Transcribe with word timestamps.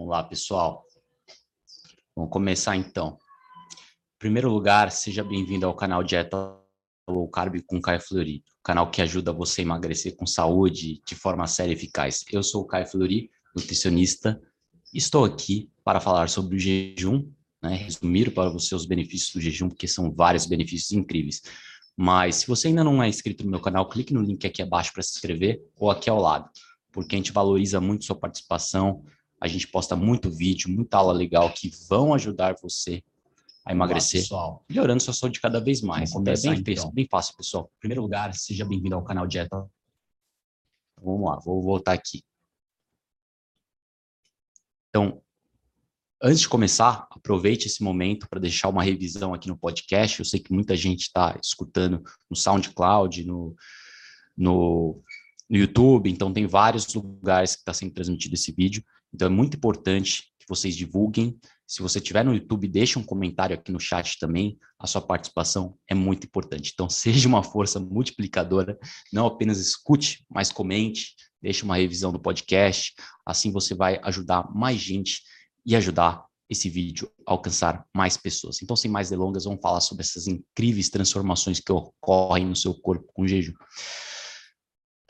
Vamos 0.00 0.12
lá, 0.12 0.24
pessoal. 0.24 0.86
Vamos 2.16 2.32
começar 2.32 2.74
então. 2.74 3.18
Em 4.14 4.18
primeiro 4.18 4.50
lugar, 4.50 4.90
seja 4.90 5.22
bem-vindo 5.22 5.66
ao 5.66 5.76
canal 5.76 6.02
Dieta 6.02 6.56
Low 7.06 7.28
Carb 7.28 7.60
com 7.66 7.82
Caio 7.82 8.00
Flori, 8.00 8.42
canal 8.64 8.90
que 8.90 9.02
ajuda 9.02 9.30
você 9.30 9.60
a 9.60 9.64
emagrecer 9.64 10.16
com 10.16 10.24
saúde 10.24 11.02
de 11.06 11.14
forma 11.14 11.46
séria 11.46 11.72
e 11.72 11.74
eficaz. 11.74 12.24
Eu 12.32 12.42
sou 12.42 12.62
o 12.62 12.66
Caio 12.66 12.86
Flori, 12.86 13.30
nutricionista. 13.54 14.40
Estou 14.94 15.22
aqui 15.22 15.70
para 15.84 16.00
falar 16.00 16.30
sobre 16.30 16.56
o 16.56 16.58
jejum, 16.58 17.30
né, 17.62 17.74
resumir 17.74 18.32
para 18.32 18.48
você 18.48 18.74
os 18.74 18.86
benefícios 18.86 19.34
do 19.34 19.40
jejum, 19.42 19.68
porque 19.68 19.86
são 19.86 20.10
vários 20.10 20.46
benefícios 20.46 20.92
incríveis. 20.92 21.42
Mas 21.94 22.36
se 22.36 22.46
você 22.46 22.68
ainda 22.68 22.82
não 22.82 23.02
é 23.02 23.08
inscrito 23.10 23.44
no 23.44 23.50
meu 23.50 23.60
canal, 23.60 23.86
clique 23.86 24.14
no 24.14 24.22
link 24.22 24.46
aqui 24.46 24.62
abaixo 24.62 24.94
para 24.94 25.02
se 25.02 25.10
inscrever 25.16 25.60
ou 25.76 25.90
aqui 25.90 26.08
ao 26.08 26.18
lado, 26.18 26.48
porque 26.90 27.16
a 27.16 27.18
gente 27.18 27.32
valoriza 27.32 27.82
muito 27.82 28.06
sua 28.06 28.16
participação. 28.16 29.04
A 29.40 29.48
gente 29.48 29.66
posta 29.66 29.96
muito 29.96 30.30
vídeo, 30.30 30.70
muita 30.70 30.98
aula 30.98 31.12
legal 31.12 31.50
que 31.52 31.70
vão 31.88 32.12
ajudar 32.12 32.56
você 32.60 33.02
a 33.64 33.72
emagrecer, 33.72 34.24
Olá, 34.30 34.58
melhorando 34.68 35.02
sua 35.02 35.14
saúde 35.14 35.40
cada 35.40 35.60
vez 35.60 35.80
mais. 35.80 36.10
Então, 36.10 36.32
é 36.32 36.36
bem, 36.36 36.64
então. 36.66 36.90
bem 36.92 37.06
fácil, 37.10 37.36
pessoal. 37.36 37.70
Em 37.76 37.80
primeiro 37.80 38.02
lugar, 38.02 38.34
seja 38.34 38.64
bem-vindo 38.64 38.94
ao 38.94 39.04
canal 39.04 39.26
Dieta. 39.26 39.68
Vamos 41.02 41.28
lá, 41.28 41.38
vou 41.38 41.62
voltar 41.62 41.92
aqui. 41.92 42.22
Então, 44.88 45.22
Antes 46.22 46.40
de 46.40 46.48
começar, 46.50 47.08
aproveite 47.10 47.66
esse 47.66 47.82
momento 47.82 48.28
para 48.28 48.38
deixar 48.38 48.68
uma 48.68 48.82
revisão 48.82 49.32
aqui 49.32 49.48
no 49.48 49.56
podcast. 49.56 50.18
Eu 50.18 50.24
sei 50.26 50.38
que 50.38 50.52
muita 50.52 50.76
gente 50.76 51.00
está 51.00 51.34
escutando 51.42 52.02
no 52.28 52.36
SoundCloud, 52.36 53.24
no, 53.24 53.56
no, 54.36 55.02
no, 55.48 55.56
YouTube, 55.56 56.10
então 56.10 56.30
tem 56.30 56.46
vários 56.46 56.92
lugares 56.92 57.54
que 57.54 57.62
está 57.62 57.72
sendo 57.72 57.94
transmitido 57.94 58.34
esse 58.34 58.52
vídeo. 58.52 58.84
Então 59.12 59.26
é 59.26 59.30
muito 59.30 59.56
importante 59.56 60.24
que 60.38 60.46
vocês 60.48 60.76
divulguem. 60.76 61.38
Se 61.66 61.82
você 61.82 61.98
estiver 61.98 62.24
no 62.24 62.34
YouTube, 62.34 62.66
deixe 62.66 62.98
um 62.98 63.04
comentário 63.04 63.54
aqui 63.54 63.70
no 63.70 63.78
chat 63.78 64.18
também. 64.18 64.58
A 64.78 64.86
sua 64.86 65.00
participação 65.00 65.76
é 65.88 65.94
muito 65.94 66.26
importante. 66.26 66.70
Então 66.72 66.88
seja 66.90 67.28
uma 67.28 67.42
força 67.42 67.78
multiplicadora, 67.78 68.78
não 69.12 69.26
apenas 69.26 69.58
escute, 69.58 70.24
mas 70.28 70.50
comente, 70.50 71.14
deixe 71.40 71.62
uma 71.62 71.76
revisão 71.76 72.12
do 72.12 72.20
podcast. 72.20 72.94
Assim 73.24 73.52
você 73.52 73.74
vai 73.74 74.00
ajudar 74.02 74.52
mais 74.54 74.80
gente 74.80 75.22
e 75.64 75.76
ajudar 75.76 76.24
esse 76.50 76.68
vídeo 76.68 77.08
a 77.24 77.30
alcançar 77.30 77.86
mais 77.94 78.16
pessoas. 78.16 78.60
Então, 78.60 78.74
sem 78.74 78.90
mais 78.90 79.08
delongas, 79.08 79.44
vamos 79.44 79.60
falar 79.62 79.80
sobre 79.80 80.02
essas 80.02 80.26
incríveis 80.26 80.90
transformações 80.90 81.60
que 81.60 81.70
ocorrem 81.70 82.44
no 82.44 82.56
seu 82.56 82.74
corpo 82.74 83.06
com 83.14 83.26
jejum. 83.26 83.54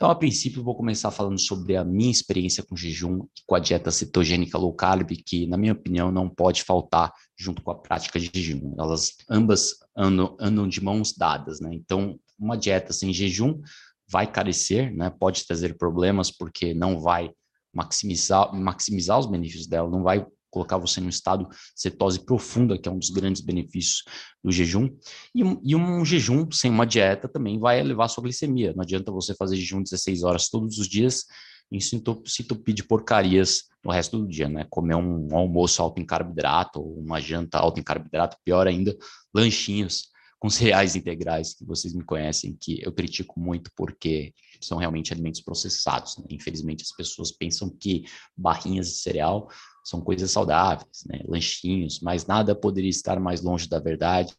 Então, 0.01 0.09
a 0.09 0.15
princípio, 0.15 0.63
vou 0.63 0.73
começar 0.73 1.11
falando 1.11 1.39
sobre 1.39 1.77
a 1.77 1.85
minha 1.85 2.09
experiência 2.09 2.63
com 2.63 2.75
jejum 2.75 3.19
e 3.37 3.41
com 3.45 3.53
a 3.53 3.59
dieta 3.59 3.91
cetogênica 3.91 4.57
low 4.57 4.73
carb, 4.73 5.11
que, 5.23 5.45
na 5.45 5.57
minha 5.57 5.73
opinião, 5.73 6.11
não 6.11 6.27
pode 6.27 6.63
faltar 6.63 7.13
junto 7.37 7.61
com 7.61 7.69
a 7.69 7.75
prática 7.75 8.19
de 8.19 8.31
jejum. 8.33 8.73
Elas 8.79 9.11
ambas 9.29 9.75
andam, 9.95 10.35
andam 10.39 10.67
de 10.67 10.83
mãos 10.83 11.13
dadas, 11.13 11.59
né? 11.59 11.69
Então, 11.75 12.19
uma 12.39 12.57
dieta 12.57 12.91
sem 12.91 13.13
jejum 13.13 13.61
vai 14.09 14.25
carecer, 14.25 14.91
né? 14.91 15.11
Pode 15.11 15.45
trazer 15.45 15.77
problemas 15.77 16.31
porque 16.31 16.73
não 16.73 16.99
vai 16.99 17.29
maximizar, 17.71 18.51
maximizar 18.55 19.19
os 19.19 19.27
benefícios 19.27 19.67
dela, 19.67 19.87
não 19.87 20.01
vai 20.01 20.25
colocar 20.51 20.77
você 20.77 21.01
no 21.01 21.09
estado 21.09 21.47
cetose 21.75 22.23
profunda, 22.23 22.77
que 22.77 22.87
é 22.87 22.91
um 22.91 22.99
dos 22.99 23.09
grandes 23.09 23.41
benefícios 23.41 24.03
do 24.43 24.51
jejum. 24.51 24.89
E 25.33 25.43
um, 25.43 25.59
e 25.63 25.75
um 25.75 26.05
jejum 26.05 26.51
sem 26.51 26.69
uma 26.69 26.85
dieta 26.85 27.27
também 27.27 27.57
vai 27.57 27.79
elevar 27.79 28.09
sua 28.09 28.23
glicemia. 28.23 28.73
Não 28.75 28.83
adianta 28.83 29.11
você 29.11 29.33
fazer 29.33 29.55
jejum 29.55 29.81
16 29.81 30.23
horas 30.23 30.49
todos 30.49 30.77
os 30.77 30.87
dias 30.87 31.25
e 31.71 31.79
se 31.79 31.95
entupir 31.95 32.75
de 32.75 32.83
porcarias 32.83 33.69
no 33.83 33.91
resto 33.91 34.19
do 34.19 34.27
dia, 34.27 34.49
né? 34.49 34.67
Comer 34.69 34.95
um 34.95 35.35
almoço 35.35 35.81
alto 35.81 36.01
em 36.01 36.05
carboidrato 36.05 36.81
ou 36.81 36.99
uma 36.99 37.19
janta 37.21 37.57
alta 37.57 37.79
em 37.79 37.83
carboidrato, 37.83 38.37
pior 38.43 38.67
ainda, 38.67 38.95
lanchinhos 39.33 40.11
com 40.41 40.49
cereais 40.49 40.95
integrais, 40.95 41.53
que 41.53 41.63
vocês 41.63 41.93
me 41.93 42.03
conhecem, 42.03 42.57
que 42.59 42.81
eu 42.83 42.91
critico 42.91 43.39
muito 43.39 43.71
porque 43.75 44.33
são 44.59 44.79
realmente 44.79 45.13
alimentos 45.13 45.39
processados. 45.39 46.17
Né? 46.17 46.25
Infelizmente, 46.31 46.81
as 46.81 46.91
pessoas 46.91 47.31
pensam 47.31 47.69
que 47.69 48.05
barrinhas 48.35 48.87
de 48.87 48.95
cereal 48.95 49.47
são 49.83 50.01
coisas 50.01 50.31
saudáveis, 50.31 51.03
né? 51.05 51.21
lanchinhos, 51.27 51.99
mas 51.99 52.25
nada 52.25 52.55
poderia 52.55 52.89
estar 52.89 53.19
mais 53.19 53.41
longe 53.41 53.67
da 53.67 53.79
verdade. 53.79 54.33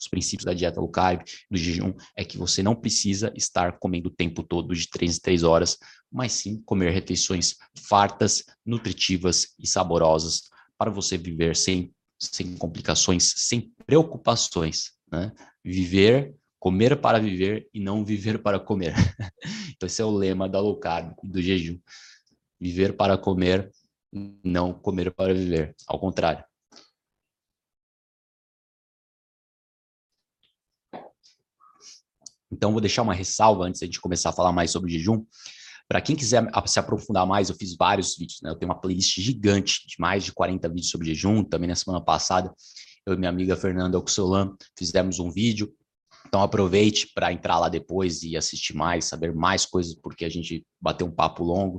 Os 0.00 0.08
princípios 0.08 0.44
da 0.44 0.52
dieta 0.52 0.80
low 0.80 0.90
carb, 0.90 1.22
do 1.50 1.56
jejum, 1.56 1.92
é 2.14 2.24
que 2.24 2.36
você 2.36 2.62
não 2.62 2.74
precisa 2.74 3.32
estar 3.34 3.78
comendo 3.78 4.08
o 4.08 4.14
tempo 4.14 4.42
todo 4.42 4.74
de 4.74 4.88
3 4.88 5.16
em 5.16 5.20
3 5.20 5.42
horas, 5.42 5.78
mas 6.12 6.32
sim 6.32 6.62
comer 6.62 6.90
refeições 6.90 7.56
fartas, 7.88 8.44
nutritivas 8.64 9.54
e 9.58 9.66
saborosas 9.66 10.50
para 10.78 10.90
você 10.90 11.16
viver 11.16 11.56
sem, 11.56 11.92
sem 12.18 12.56
complicações, 12.56 13.32
sem 13.36 13.72
preocupações. 13.86 14.92
Né? 15.10 15.32
Viver, 15.64 16.34
comer 16.58 17.00
para 17.00 17.18
viver 17.18 17.68
e 17.72 17.80
não 17.80 18.04
viver 18.04 18.42
para 18.42 18.60
comer. 18.60 18.94
então, 19.74 19.86
esse 19.86 20.02
é 20.02 20.04
o 20.04 20.10
lema 20.10 20.48
da 20.48 20.60
low 20.60 20.78
carb, 20.78 21.14
do 21.24 21.40
jejum. 21.40 21.78
Viver 22.60 22.96
para 22.96 23.18
comer 23.18 23.70
não 24.44 24.72
comer 24.72 25.12
para 25.14 25.34
viver, 25.34 25.74
ao 25.86 25.98
contrário. 25.98 26.44
Então, 32.50 32.72
vou 32.72 32.80
deixar 32.80 33.02
uma 33.02 33.12
ressalva 33.12 33.64
antes 33.64 33.86
de 33.88 34.00
começar 34.00 34.30
a 34.30 34.32
falar 34.32 34.52
mais 34.52 34.70
sobre 34.70 34.90
jejum. 34.90 35.24
Para 35.88 36.00
quem 36.00 36.16
quiser 36.16 36.44
se 36.66 36.80
aprofundar 36.80 37.26
mais, 37.26 37.48
eu 37.48 37.54
fiz 37.54 37.76
vários 37.76 38.16
vídeos, 38.16 38.40
né? 38.42 38.50
Eu 38.50 38.56
tenho 38.56 38.70
uma 38.70 38.80
playlist 38.80 39.20
gigante 39.20 39.86
de 39.86 39.96
mais 39.98 40.24
de 40.24 40.32
40 40.32 40.68
vídeos 40.68 40.90
sobre 40.90 41.08
jejum. 41.08 41.44
Também 41.44 41.68
na 41.68 41.76
semana 41.76 42.02
passada, 42.02 42.52
eu 43.04 43.14
e 43.14 43.16
minha 43.16 43.28
amiga 43.28 43.56
Fernanda 43.56 43.98
Oxolan 43.98 44.56
fizemos 44.76 45.18
um 45.18 45.30
vídeo. 45.30 45.72
Então, 46.26 46.42
aproveite 46.42 47.12
para 47.14 47.32
entrar 47.32 47.58
lá 47.58 47.68
depois 47.68 48.22
e 48.22 48.36
assistir 48.36 48.74
mais, 48.74 49.04
saber 49.04 49.32
mais 49.34 49.64
coisas, 49.64 49.94
porque 49.94 50.24
a 50.24 50.28
gente 50.28 50.66
bateu 50.80 51.06
um 51.06 51.12
papo 51.12 51.44
longo. 51.44 51.76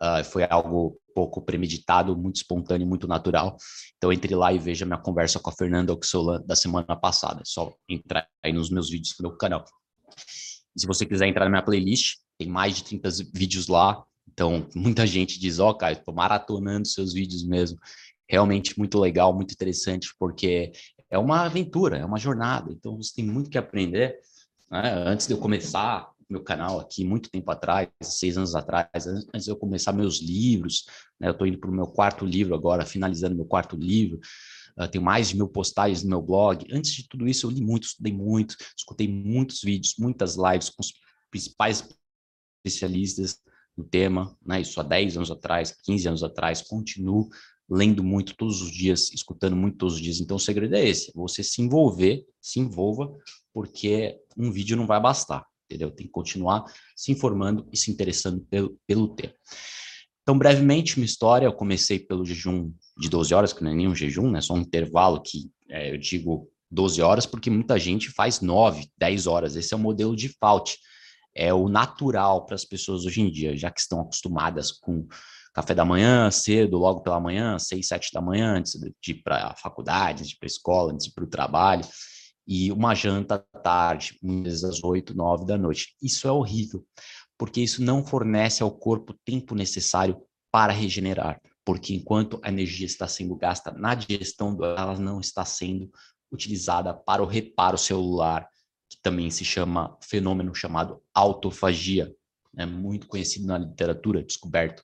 Uh, 0.00 0.24
foi 0.24 0.44
algo 0.48 0.98
pouco 1.14 1.42
premeditado, 1.42 2.16
muito 2.16 2.36
espontâneo, 2.36 2.86
muito 2.86 3.06
natural. 3.06 3.56
Então 3.96 4.12
entre 4.12 4.34
lá 4.34 4.52
e 4.52 4.58
veja 4.58 4.84
minha 4.84 4.98
conversa 4.98 5.38
com 5.38 5.50
a 5.50 5.52
Fernanda 5.52 5.92
Oxolan 5.92 6.42
da 6.44 6.56
semana 6.56 6.96
passada. 6.96 7.40
É 7.40 7.44
só 7.44 7.72
entrar 7.88 8.26
aí 8.42 8.52
nos 8.52 8.70
meus 8.70 8.90
vídeos 8.90 9.14
no 9.18 9.28
meu 9.28 9.36
canal. 9.36 9.64
E 10.76 10.80
se 10.80 10.86
você 10.86 11.04
quiser 11.06 11.26
entrar 11.28 11.44
na 11.44 11.50
minha 11.50 11.62
playlist, 11.62 12.16
tem 12.38 12.48
mais 12.48 12.76
de 12.76 12.84
30 12.84 13.08
vídeos 13.32 13.68
lá. 13.68 14.02
Então 14.30 14.66
muita 14.74 15.06
gente 15.06 15.38
diz, 15.38 15.58
ó, 15.58 15.70
oh, 15.70 15.74
cara, 15.74 15.92
estou 15.92 16.14
maratonando 16.14 16.88
seus 16.88 17.12
vídeos 17.12 17.44
mesmo. 17.44 17.78
Realmente 18.28 18.78
muito 18.78 18.98
legal, 18.98 19.34
muito 19.34 19.52
interessante, 19.52 20.14
porque 20.18 20.72
é 21.10 21.18
uma 21.18 21.42
aventura, 21.42 21.98
é 21.98 22.04
uma 22.04 22.18
jornada. 22.18 22.72
Então 22.72 22.96
você 22.96 23.12
tem 23.14 23.24
muito 23.24 23.50
que 23.50 23.58
aprender. 23.58 24.18
Né? 24.70 24.94
Antes 25.06 25.26
de 25.26 25.34
eu 25.34 25.38
começar 25.38 26.10
meu 26.28 26.42
canal 26.42 26.80
aqui 26.80 27.04
muito 27.04 27.30
tempo 27.30 27.50
atrás, 27.50 27.88
seis 28.02 28.36
anos 28.36 28.54
atrás, 28.54 29.06
antes 29.06 29.44
de 29.44 29.50
eu 29.50 29.56
começar 29.56 29.92
meus 29.92 30.20
livros, 30.20 30.84
né, 31.18 31.28
eu 31.28 31.32
estou 31.32 31.46
indo 31.46 31.58
para 31.58 31.70
o 31.70 31.74
meu 31.74 31.86
quarto 31.86 32.24
livro 32.24 32.54
agora, 32.54 32.84
finalizando 32.84 33.36
meu 33.36 33.44
quarto 33.44 33.76
livro, 33.76 34.20
uh, 34.78 34.88
tenho 34.88 35.04
mais 35.04 35.28
de 35.28 35.36
mil 35.36 35.48
postagens 35.48 36.02
no 36.02 36.10
meu 36.10 36.22
blog. 36.22 36.66
Antes 36.72 36.92
de 36.92 37.08
tudo 37.08 37.28
isso, 37.28 37.46
eu 37.46 37.50
li 37.50 37.60
muito, 37.60 37.84
estudei 37.84 38.12
muito, 38.12 38.56
escutei 38.76 39.08
muitos 39.08 39.60
vídeos, 39.62 39.94
muitas 39.98 40.36
lives 40.36 40.70
com 40.70 40.82
os 40.82 40.92
principais 41.30 41.88
especialistas 42.64 43.38
no 43.76 43.84
tema, 43.84 44.36
né, 44.44 44.60
isso 44.60 44.78
há 44.80 44.82
10 44.82 45.16
anos 45.16 45.30
atrás, 45.30 45.74
15 45.84 46.08
anos 46.08 46.22
atrás, 46.22 46.62
continuo 46.62 47.28
lendo 47.70 48.04
muito 48.04 48.36
todos 48.36 48.60
os 48.60 48.70
dias, 48.70 49.10
escutando 49.12 49.56
muito 49.56 49.78
todos 49.78 49.94
os 49.94 50.00
dias. 50.00 50.20
Então, 50.20 50.36
o 50.36 50.40
segredo 50.40 50.74
é 50.76 50.86
esse: 50.86 51.10
você 51.14 51.42
se 51.42 51.62
envolver, 51.62 52.26
se 52.40 52.60
envolva, 52.60 53.10
porque 53.52 54.18
um 54.36 54.50
vídeo 54.50 54.76
não 54.76 54.86
vai 54.86 55.00
bastar 55.00 55.46
entendeu? 55.72 55.90
Tem 55.90 56.06
que 56.06 56.12
continuar 56.12 56.64
se 56.94 57.10
informando 57.10 57.66
e 57.72 57.76
se 57.76 57.90
interessando 57.90 58.40
pelo, 58.50 58.78
pelo 58.86 59.08
tema. 59.08 59.34
Então, 60.22 60.38
brevemente, 60.38 60.96
uma 60.96 61.04
história, 61.04 61.46
eu 61.46 61.52
comecei 61.52 61.98
pelo 61.98 62.24
jejum 62.24 62.72
de 62.98 63.08
12 63.08 63.34
horas, 63.34 63.52
que 63.52 63.64
não 63.64 63.72
é 63.72 63.74
nenhum 63.74 63.94
jejum, 63.94 64.30
né? 64.30 64.40
Só 64.40 64.54
um 64.54 64.60
intervalo 64.60 65.20
que 65.20 65.50
é, 65.68 65.92
eu 65.92 65.98
digo 65.98 66.48
12 66.70 67.02
horas, 67.02 67.26
porque 67.26 67.50
muita 67.50 67.78
gente 67.78 68.08
faz 68.10 68.40
9, 68.40 68.86
10 68.96 69.26
horas. 69.26 69.56
Esse 69.56 69.74
é 69.74 69.76
o 69.76 69.80
modelo 69.80 70.14
de 70.14 70.28
FAUT. 70.28 70.78
É 71.34 71.52
o 71.52 71.68
natural 71.68 72.46
para 72.46 72.54
as 72.54 72.64
pessoas 72.64 73.04
hoje 73.04 73.20
em 73.22 73.30
dia, 73.30 73.56
já 73.56 73.70
que 73.70 73.80
estão 73.80 74.00
acostumadas 74.00 74.70
com 74.70 75.06
café 75.54 75.74
da 75.74 75.84
manhã, 75.84 76.30
cedo, 76.30 76.78
logo 76.78 77.00
pela 77.00 77.18
manhã, 77.18 77.58
6, 77.58 77.86
7 77.86 78.10
da 78.12 78.20
manhã, 78.20 78.58
antes 78.58 78.78
de 78.78 79.12
ir 79.12 79.22
para 79.22 79.48
a 79.48 79.56
faculdade, 79.56 80.20
antes 80.20 80.28
de 80.28 80.34
ir 80.34 80.38
para 80.38 80.46
a 80.46 80.54
escola, 80.54 80.92
antes 80.92 81.06
de 81.06 81.10
ir 81.10 81.14
para 81.14 81.24
o 81.24 81.28
trabalho 81.28 81.84
e 82.46 82.72
uma 82.72 82.94
janta 82.94 83.36
à 83.52 83.58
tarde, 83.58 84.18
muitas 84.22 84.60
vezes 84.60 84.64
às 84.64 84.84
8, 84.84 85.14
9 85.14 85.46
da 85.46 85.56
noite. 85.56 85.94
Isso 86.02 86.26
é 86.26 86.32
horrível, 86.32 86.84
porque 87.38 87.60
isso 87.60 87.82
não 87.82 88.04
fornece 88.04 88.62
ao 88.62 88.70
corpo 88.70 89.12
o 89.12 89.18
tempo 89.24 89.54
necessário 89.54 90.20
para 90.50 90.72
regenerar, 90.72 91.40
porque 91.64 91.94
enquanto 91.94 92.38
a 92.42 92.48
energia 92.48 92.86
está 92.86 93.08
sendo 93.08 93.36
gasta 93.36 93.70
na 93.72 93.94
digestão, 93.94 94.56
ela 94.62 94.98
não 94.98 95.20
está 95.20 95.44
sendo 95.44 95.90
utilizada 96.30 96.92
para 96.92 97.22
o 97.22 97.26
reparo 97.26 97.78
celular, 97.78 98.48
que 98.88 98.98
também 99.02 99.30
se 99.30 99.44
chama 99.44 99.96
fenômeno 100.02 100.54
chamado 100.54 101.02
autofagia, 101.14 102.14
é 102.56 102.66
muito 102.66 103.06
conhecido 103.06 103.46
na 103.46 103.56
literatura, 103.56 104.22
descoberto 104.22 104.82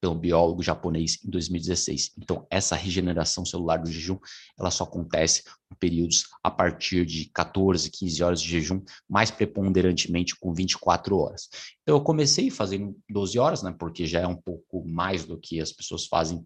pelo 0.00 0.14
biólogo 0.14 0.62
japonês 0.62 1.18
em 1.24 1.30
2016. 1.30 2.12
Então, 2.18 2.46
essa 2.50 2.74
regeneração 2.74 3.44
celular 3.44 3.76
do 3.76 3.90
jejum, 3.90 4.18
ela 4.58 4.70
só 4.70 4.84
acontece 4.84 5.42
em 5.70 5.76
períodos 5.76 6.24
a 6.42 6.50
partir 6.50 7.04
de 7.04 7.26
14, 7.26 7.90
15 7.90 8.22
horas 8.22 8.42
de 8.42 8.48
jejum, 8.48 8.82
mais 9.08 9.30
preponderantemente 9.30 10.34
com 10.36 10.54
24 10.54 11.16
horas. 11.16 11.48
Então, 11.82 11.96
eu 11.96 12.02
comecei 12.02 12.50
fazendo 12.50 12.96
12 13.08 13.38
horas, 13.38 13.62
né, 13.62 13.74
porque 13.78 14.06
já 14.06 14.20
é 14.20 14.26
um 14.26 14.36
pouco 14.36 14.86
mais 14.86 15.24
do 15.24 15.38
que 15.38 15.60
as 15.60 15.72
pessoas 15.72 16.06
fazem 16.06 16.42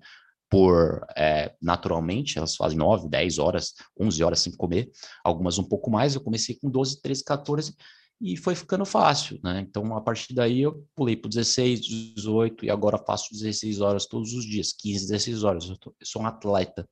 por 0.50 1.04
é, 1.16 1.52
naturalmente, 1.60 2.38
elas 2.38 2.54
fazem 2.54 2.78
9, 2.78 3.08
10 3.08 3.38
horas, 3.38 3.74
11 3.98 4.22
horas 4.22 4.40
sem 4.40 4.52
comer, 4.52 4.90
algumas 5.24 5.58
um 5.58 5.64
pouco 5.64 5.90
mais. 5.90 6.14
Eu 6.14 6.20
comecei 6.20 6.54
com 6.54 6.70
12, 6.70 7.00
13, 7.00 7.24
14 7.24 7.74
e 8.24 8.38
foi 8.38 8.54
ficando 8.54 8.86
fácil, 8.86 9.38
né? 9.44 9.60
Então, 9.60 9.94
a 9.94 10.00
partir 10.00 10.32
daí, 10.32 10.62
eu 10.62 10.82
pulei 10.94 11.14
para 11.14 11.28
16, 11.28 11.80
18 12.14 12.64
e 12.64 12.70
agora 12.70 12.96
faço 12.96 13.30
16 13.32 13.82
horas 13.82 14.06
todos 14.06 14.32
os 14.32 14.46
dias, 14.46 14.72
15, 14.72 15.08
16 15.08 15.44
horas. 15.44 15.68
Eu, 15.68 15.76
tô, 15.76 15.94
eu 16.00 16.06
sou 16.06 16.22
um 16.22 16.26
atleta, 16.26 16.88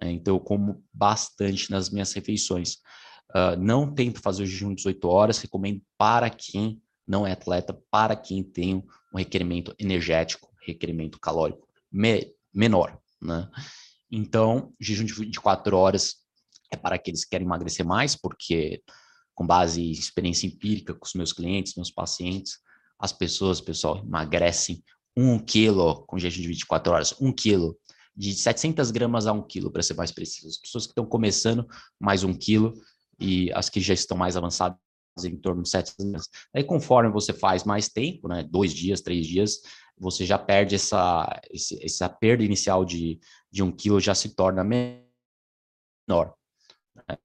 né? 0.00 0.12
então 0.12 0.36
eu 0.36 0.40
como 0.40 0.80
bastante 0.92 1.68
nas 1.68 1.90
minhas 1.90 2.12
refeições. 2.12 2.74
Uh, 3.30 3.58
não 3.58 3.92
tento 3.92 4.20
fazer 4.20 4.44
o 4.44 4.46
jejum 4.46 4.68
de 4.68 4.76
18 4.76 5.08
horas, 5.08 5.38
recomendo 5.38 5.82
para 5.98 6.30
quem 6.30 6.80
não 7.04 7.26
é 7.26 7.32
atleta, 7.32 7.76
para 7.90 8.14
quem 8.14 8.44
tem 8.44 8.76
um 8.76 9.18
requerimento 9.18 9.74
energético, 9.80 10.48
requerimento 10.64 11.18
calórico 11.18 11.66
me, 11.90 12.32
menor, 12.54 12.96
né? 13.20 13.50
Então, 14.08 14.72
jejum 14.78 15.04
de 15.04 15.12
24 15.12 15.76
horas 15.76 16.16
é 16.70 16.76
para 16.76 16.94
aqueles 16.94 17.24
que 17.24 17.30
querem 17.30 17.46
emagrecer 17.46 17.84
mais, 17.84 18.14
porque 18.14 18.80
com 19.34 19.46
base 19.46 19.82
em 19.82 19.90
experiência 19.90 20.46
empírica 20.46 20.94
com 20.94 21.06
os 21.06 21.14
meus 21.14 21.32
clientes, 21.32 21.74
meus 21.74 21.90
pacientes, 21.90 22.58
as 22.98 23.12
pessoas, 23.12 23.60
pessoal, 23.60 23.98
emagrecem 23.98 24.82
um 25.16 25.38
quilo 25.38 26.04
com 26.06 26.18
jejum 26.18 26.42
de 26.42 26.48
24 26.48 26.92
horas, 26.92 27.14
um 27.20 27.32
quilo, 27.32 27.76
de 28.14 28.34
700 28.34 28.90
gramas 28.90 29.26
a 29.26 29.32
um 29.32 29.42
quilo, 29.42 29.70
para 29.70 29.82
ser 29.82 29.94
mais 29.94 30.12
preciso. 30.12 30.48
As 30.48 30.58
pessoas 30.58 30.86
que 30.86 30.92
estão 30.92 31.04
começando, 31.04 31.66
mais 31.98 32.24
um 32.24 32.32
quilo, 32.32 32.74
e 33.18 33.52
as 33.52 33.68
que 33.68 33.80
já 33.80 33.94
estão 33.94 34.16
mais 34.16 34.36
avançadas, 34.36 34.78
em 35.24 35.36
torno 35.36 35.62
de 35.62 35.68
700 35.68 36.06
gramas. 36.06 36.28
Aí, 36.54 36.64
conforme 36.64 37.10
você 37.10 37.32
faz 37.32 37.64
mais 37.64 37.88
tempo, 37.88 38.28
né, 38.28 38.42
dois 38.42 38.72
dias, 38.72 39.00
três 39.00 39.26
dias, 39.26 39.60
você 39.98 40.24
já 40.24 40.38
perde 40.38 40.74
essa, 40.74 41.40
essa 41.80 42.08
perda 42.08 42.42
inicial 42.44 42.84
de, 42.84 43.20
de 43.50 43.62
um 43.62 43.70
quilo, 43.70 44.00
já 44.00 44.14
se 44.14 44.34
torna 44.34 44.64
menor 44.64 45.04
né, 47.08 47.16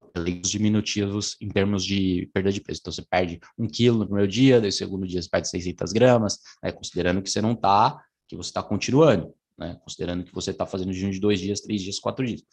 diminutivos 0.42 1.36
em 1.42 1.50
termos 1.50 1.84
de 1.84 2.30
perda 2.34 2.52
de 2.52 2.62
peso. 2.62 2.80
Então, 2.82 2.92
você 2.94 3.02
perde 3.02 3.40
um 3.58 3.68
quilo 3.68 4.00
no 4.00 4.06
primeiro 4.06 4.32
dia, 4.32 4.60
no 4.60 4.72
segundo 4.72 5.08
dia 5.08 5.22
você 5.22 5.30
perde 5.30 5.50
600 5.50 5.94
gramas, 5.94 6.40
né, 6.64 6.72
considerando 6.72 7.22
que 7.22 7.30
você 7.30 7.42
não 7.42 7.54
está, 7.54 8.02
que 8.28 8.36
você 8.36 8.50
está 8.50 8.62
continuando, 8.62 9.34
né, 9.58 9.78
considerando 9.84 10.24
que 10.24 10.34
você 10.34 10.52
está 10.52 10.66
fazendo 10.66 10.94
jejum 10.94 11.10
de 11.10 11.20
dois 11.20 11.40
dias, 11.40 11.62
três 11.62 11.82
dias, 11.82 12.00
quatro 12.00 12.26
dias. 12.26 12.44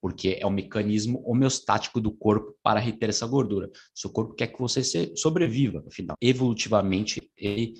Porque 0.00 0.38
é 0.40 0.46
um 0.46 0.50
mecanismo 0.50 1.22
homeostático 1.26 2.00
do 2.00 2.10
corpo 2.10 2.54
para 2.62 2.80
reter 2.80 3.10
essa 3.10 3.26
gordura. 3.26 3.70
Seu 3.94 4.08
corpo 4.10 4.34
quer 4.34 4.46
que 4.46 4.58
você 4.58 4.82
sobreviva, 5.14 5.84
afinal. 5.86 6.16
Evolutivamente, 6.20 7.20
ele 7.36 7.74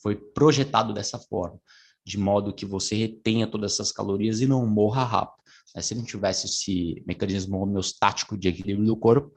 foi 0.00 0.14
projetado 0.14 0.92
dessa 0.92 1.18
forma, 1.18 1.58
de 2.04 2.18
modo 2.18 2.54
que 2.54 2.64
você 2.66 2.94
retenha 2.94 3.46
todas 3.46 3.72
essas 3.72 3.90
calorias 3.90 4.40
e 4.40 4.46
não 4.46 4.64
morra 4.66 5.02
rápido. 5.02 5.43
Né? 5.74 5.82
Se 5.82 5.94
não 5.94 6.04
tivesse 6.04 6.46
esse 6.46 7.02
mecanismo 7.06 7.58
homeostático 7.58 8.36
de 8.36 8.48
equilíbrio 8.48 8.86
do 8.86 8.96
corpo, 8.96 9.32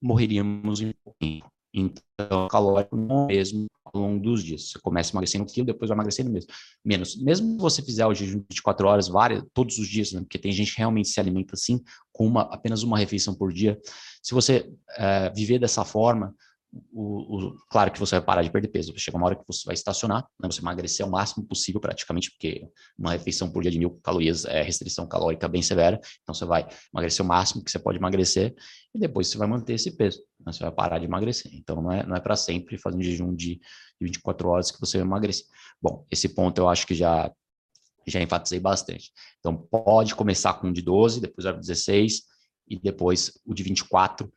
morreríamos 0.00 0.80
em 0.80 0.92
pouco 1.02 1.18
tempo. 1.20 1.50
Então, 1.72 2.48
calórico 2.48 2.96
não 2.96 3.24
é 3.24 3.26
mesmo 3.28 3.66
ao 3.84 4.00
longo 4.00 4.22
dos 4.22 4.42
dias. 4.42 4.70
Você 4.70 4.78
começa 4.80 5.12
emagrecendo 5.12 5.44
um 5.44 5.46
quilo, 5.46 5.66
depois 5.66 5.88
vai 5.88 5.96
emagrecendo 5.96 6.30
mesmo. 6.30 6.50
menos. 6.84 7.16
Mesmo 7.16 7.58
você 7.58 7.82
fizer 7.82 8.06
o 8.06 8.14
jejum 8.14 8.38
de 8.38 8.46
24 8.50 8.88
horas, 8.88 9.08
várias, 9.08 9.42
todos 9.52 9.78
os 9.78 9.88
dias, 9.88 10.12
né? 10.12 10.20
porque 10.20 10.38
tem 10.38 10.52
gente 10.52 10.72
que 10.72 10.78
realmente 10.78 11.08
se 11.08 11.20
alimenta 11.20 11.54
assim, 11.54 11.80
com 12.12 12.26
uma, 12.26 12.42
apenas 12.42 12.82
uma 12.82 12.98
refeição 12.98 13.34
por 13.34 13.52
dia. 13.52 13.78
Se 14.22 14.34
você 14.34 14.70
é, 14.96 15.30
viver 15.30 15.58
dessa 15.58 15.84
forma, 15.84 16.34
o, 16.92 17.36
o, 17.36 17.56
claro 17.70 17.90
que 17.90 17.98
você 17.98 18.16
vai 18.16 18.24
parar 18.24 18.42
de 18.42 18.50
perder 18.50 18.68
peso, 18.68 18.92
chega 18.96 19.16
uma 19.16 19.26
hora 19.26 19.36
que 19.36 19.44
você 19.46 19.64
vai 19.64 19.74
estacionar, 19.74 20.26
né, 20.40 20.48
você 20.50 20.60
emagrecer 20.60 21.06
o 21.06 21.10
máximo 21.10 21.46
possível 21.46 21.80
praticamente, 21.80 22.30
porque 22.30 22.68
uma 22.98 23.12
refeição 23.12 23.50
por 23.50 23.62
dia 23.62 23.70
de 23.70 23.78
mil 23.78 23.90
calorias 24.02 24.44
é 24.44 24.62
restrição 24.62 25.06
calórica 25.06 25.48
bem 25.48 25.62
severa, 25.62 25.98
então 26.22 26.34
você 26.34 26.44
vai 26.44 26.68
emagrecer 26.92 27.24
o 27.24 27.28
máximo 27.28 27.64
que 27.64 27.70
você 27.70 27.78
pode 27.78 27.98
emagrecer 27.98 28.54
e 28.94 28.98
depois 28.98 29.28
você 29.28 29.38
vai 29.38 29.48
manter 29.48 29.74
esse 29.74 29.96
peso, 29.96 30.20
né, 30.44 30.52
você 30.52 30.62
vai 30.62 30.72
parar 30.72 30.98
de 30.98 31.06
emagrecer. 31.06 31.50
Então 31.54 31.80
não 31.80 31.90
é, 31.90 32.04
não 32.04 32.14
é 32.14 32.20
para 32.20 32.36
sempre 32.36 32.76
fazer 32.76 32.96
um 32.96 33.02
jejum 33.02 33.34
de, 33.34 33.54
de 33.54 33.60
24 34.00 34.48
horas 34.48 34.70
que 34.70 34.80
você 34.80 34.98
vai 34.98 35.06
emagrecer. 35.06 35.46
Bom, 35.80 36.06
esse 36.10 36.28
ponto 36.28 36.58
eu 36.60 36.68
acho 36.68 36.86
que 36.86 36.94
já 36.94 37.32
já 38.06 38.22
enfatizei 38.22 38.58
bastante. 38.58 39.12
Então 39.38 39.54
pode 39.54 40.14
começar 40.14 40.54
com 40.54 40.68
um 40.68 40.72
de 40.72 40.80
12, 40.80 41.20
depois 41.20 41.44
vai 41.44 41.52
16 41.54 42.22
e 42.66 42.78
depois 42.78 43.38
o 43.44 43.52
de 43.52 43.62
24 43.62 44.32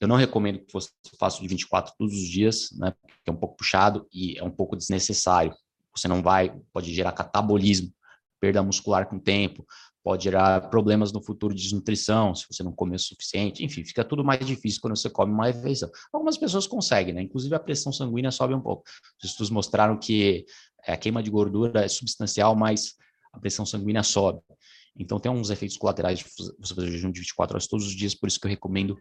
eu 0.00 0.08
não 0.08 0.16
recomendo 0.16 0.60
que 0.60 0.72
você 0.72 0.90
faça 1.18 1.40
de 1.40 1.48
24 1.48 1.94
todos 1.98 2.14
os 2.14 2.28
dias, 2.28 2.68
né? 2.72 2.92
Porque 3.00 3.30
é 3.30 3.32
um 3.32 3.36
pouco 3.36 3.56
puxado 3.56 4.06
e 4.12 4.38
é 4.38 4.44
um 4.44 4.50
pouco 4.50 4.76
desnecessário. 4.76 5.54
Você 5.94 6.06
não 6.06 6.22
vai, 6.22 6.54
pode 6.72 6.92
gerar 6.92 7.12
catabolismo, 7.12 7.90
perda 8.38 8.62
muscular 8.62 9.08
com 9.08 9.16
o 9.16 9.20
tempo, 9.20 9.66
pode 10.04 10.24
gerar 10.24 10.68
problemas 10.68 11.12
no 11.12 11.22
futuro 11.22 11.54
de 11.54 11.62
desnutrição, 11.62 12.34
se 12.34 12.46
você 12.48 12.62
não 12.62 12.70
comer 12.70 12.96
o 12.96 12.98
suficiente, 12.98 13.64
enfim, 13.64 13.84
fica 13.84 14.04
tudo 14.04 14.22
mais 14.22 14.44
difícil 14.46 14.80
quando 14.80 14.96
você 14.96 15.08
come 15.08 15.32
uma 15.32 15.46
refeição. 15.46 15.90
Algumas 16.12 16.36
pessoas 16.36 16.66
conseguem, 16.66 17.14
né? 17.14 17.22
Inclusive 17.22 17.54
a 17.54 17.58
pressão 17.58 17.90
sanguínea 17.90 18.30
sobe 18.30 18.54
um 18.54 18.60
pouco. 18.60 18.84
Os 19.18 19.30
estudos 19.30 19.50
mostraram 19.50 19.98
que 19.98 20.44
é, 20.86 20.92
a 20.92 20.96
queima 20.96 21.22
de 21.22 21.30
gordura 21.30 21.84
é 21.84 21.88
substancial, 21.88 22.54
mas 22.54 22.94
a 23.32 23.40
pressão 23.40 23.66
sanguínea 23.66 24.02
sobe. 24.02 24.40
Então 24.96 25.18
tem 25.18 25.32
uns 25.32 25.50
efeitos 25.50 25.76
colaterais 25.76 26.18
de 26.18 26.24
você 26.36 26.74
fazer 26.74 26.90
jejum 26.90 27.10
de 27.10 27.20
24 27.20 27.54
horas 27.54 27.66
todos 27.66 27.86
os 27.86 27.92
dias, 27.92 28.14
por 28.14 28.28
isso 28.28 28.38
que 28.38 28.46
eu 28.46 28.50
recomendo 28.50 28.96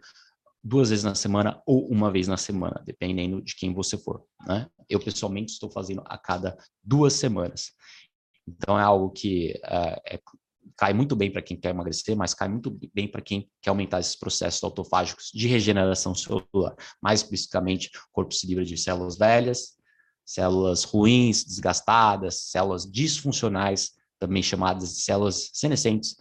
duas 0.65 0.89
vezes 0.89 1.06
na 1.06 1.13
semana 1.13 1.62
ou 1.63 1.88
uma 1.88 2.12
vez 2.12 2.27
na 2.27 2.38
semana, 2.38 2.81
dependendo 2.83 3.39
de 3.39 3.56
quem 3.56 3.71
você 3.71 4.00
for. 4.00 4.25
Né? 4.47 4.67
Eu, 4.89 5.00
pessoalmente, 5.00 5.51
estou 5.51 5.69
fazendo 5.69 6.01
a 6.07 6.17
cada 6.17 6.57
duas 6.83 7.13
semanas. 7.13 7.71
Então, 8.47 8.79
é 8.79 8.81
algo 8.81 9.12
que 9.12 9.53
uh, 9.63 10.01
é, 10.07 10.19
cai 10.75 10.91
muito 10.91 11.15
bem 11.15 11.31
para 11.31 11.44
quem 11.44 11.56
quer 11.56 11.69
emagrecer, 11.69 12.15
mas 12.15 12.33
cai 12.33 12.47
muito 12.47 12.75
bem 12.91 13.07
para 13.07 13.21
quem 13.21 13.47
quer 13.62 13.69
aumentar 13.69 14.00
esses 14.00 14.15
processos 14.15 14.63
autofágicos 14.63 15.29
de 15.31 15.47
regeneração 15.47 16.15
celular. 16.15 16.75
Mais 17.00 17.21
especificamente, 17.21 17.91
o 18.09 18.12
corpo 18.12 18.33
se 18.33 18.47
livra 18.47 18.65
de 18.65 18.75
células 18.75 19.17
velhas, 19.17 19.75
células 20.25 20.83
ruins, 20.83 21.43
desgastadas, 21.43 22.50
células 22.50 22.91
disfuncionais, 22.91 23.91
também 24.17 24.41
chamadas 24.41 24.95
de 24.95 25.01
células 25.01 25.51
senescentes, 25.53 26.15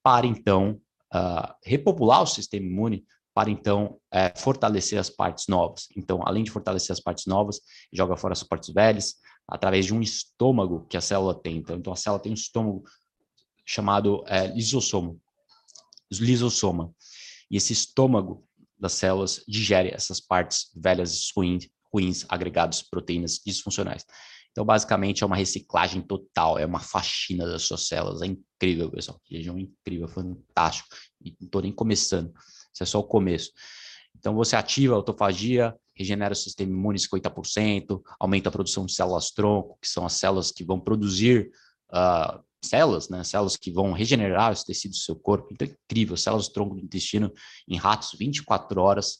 para 0.00 0.26
então 0.26 0.80
uh, 1.12 1.52
repopular 1.64 2.22
o 2.22 2.26
sistema 2.26 2.66
imune 2.66 3.04
para 3.34 3.50
então 3.50 3.98
é, 4.12 4.32
fortalecer 4.36 4.98
as 4.98 5.10
partes 5.10 5.46
novas. 5.48 5.88
Então, 5.96 6.20
além 6.24 6.44
de 6.44 6.50
fortalecer 6.52 6.92
as 6.92 7.00
partes 7.00 7.26
novas, 7.26 7.60
joga 7.92 8.16
fora 8.16 8.32
as 8.32 8.44
partes 8.44 8.72
velhas 8.72 9.16
através 9.46 9.84
de 9.84 9.92
um 9.92 10.00
estômago 10.00 10.86
que 10.88 10.96
a 10.96 11.00
célula 11.00 11.34
tem. 11.34 11.56
Então, 11.56 11.76
então 11.76 11.92
a 11.92 11.96
célula 11.96 12.22
tem 12.22 12.30
um 12.30 12.36
estômago 12.36 12.84
chamado 13.66 14.22
é, 14.28 14.46
lisossomo, 14.46 15.20
lisossoma. 16.12 16.94
E 17.50 17.56
esse 17.56 17.72
estômago 17.72 18.46
das 18.78 18.92
células 18.92 19.42
digere 19.48 19.90
essas 19.92 20.20
partes 20.20 20.70
velhas 20.76 21.30
ruins, 21.36 21.68
ruins 21.92 22.24
agregados 22.28 22.82
proteínas 22.82 23.40
disfuncionais. 23.44 24.04
Então, 24.52 24.64
basicamente, 24.64 25.24
é 25.24 25.26
uma 25.26 25.34
reciclagem 25.34 26.00
total, 26.00 26.56
é 26.56 26.64
uma 26.64 26.78
faxina 26.78 27.44
das 27.44 27.62
suas 27.62 27.88
células. 27.88 28.22
É 28.22 28.26
incrível, 28.26 28.88
pessoal. 28.88 29.20
É 29.28 29.38
incrível, 29.38 30.06
fantástico. 30.06 30.88
E 31.20 31.36
não 31.40 31.46
estou 31.46 31.60
nem 31.60 31.72
começando. 31.72 32.32
Isso 32.74 32.82
é 32.82 32.86
só 32.86 32.98
o 32.98 33.04
começo. 33.04 33.52
Então, 34.16 34.34
você 34.34 34.56
ativa 34.56 34.94
a 34.94 34.96
autofagia, 34.96 35.74
regenera 35.94 36.32
o 36.32 36.36
sistema 36.36 36.72
imune 36.72 36.98
50%, 36.98 38.02
aumenta 38.18 38.48
a 38.48 38.52
produção 38.52 38.84
de 38.84 38.92
células-tronco, 38.92 39.78
que 39.80 39.88
são 39.88 40.04
as 40.04 40.14
células 40.14 40.50
que 40.50 40.64
vão 40.64 40.80
produzir 40.80 41.50
uh, 41.92 42.42
células, 42.64 43.08
né? 43.08 43.22
Células 43.22 43.56
que 43.56 43.70
vão 43.70 43.92
regenerar 43.92 44.52
os 44.52 44.64
tecidos 44.64 44.98
do 44.98 45.04
seu 45.04 45.16
corpo. 45.16 45.48
Então, 45.52 45.68
é 45.68 45.70
incrível. 45.70 46.16
Células-tronco 46.16 46.74
do 46.74 46.80
intestino 46.80 47.32
em 47.68 47.76
ratos 47.76 48.10
24 48.18 48.80
horas 48.80 49.18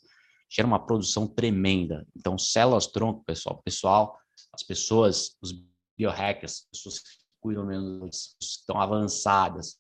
gera 0.51 0.67
uma 0.67 0.85
produção 0.85 1.27
tremenda. 1.27 2.07
Então, 2.17 2.39
células-tronco, 2.39 3.25
pessoal, 3.25 3.61
pessoal, 3.65 4.19
as 4.53 4.63
pessoas, 4.63 5.37
os 5.43 5.53
biohackers, 5.99 6.67
as 6.73 6.79
pessoas 6.79 6.99
que 7.01 7.09
cuidam 7.41 7.67
menos, 7.67 8.37
estão 8.41 8.81
avançadas, 8.81 9.77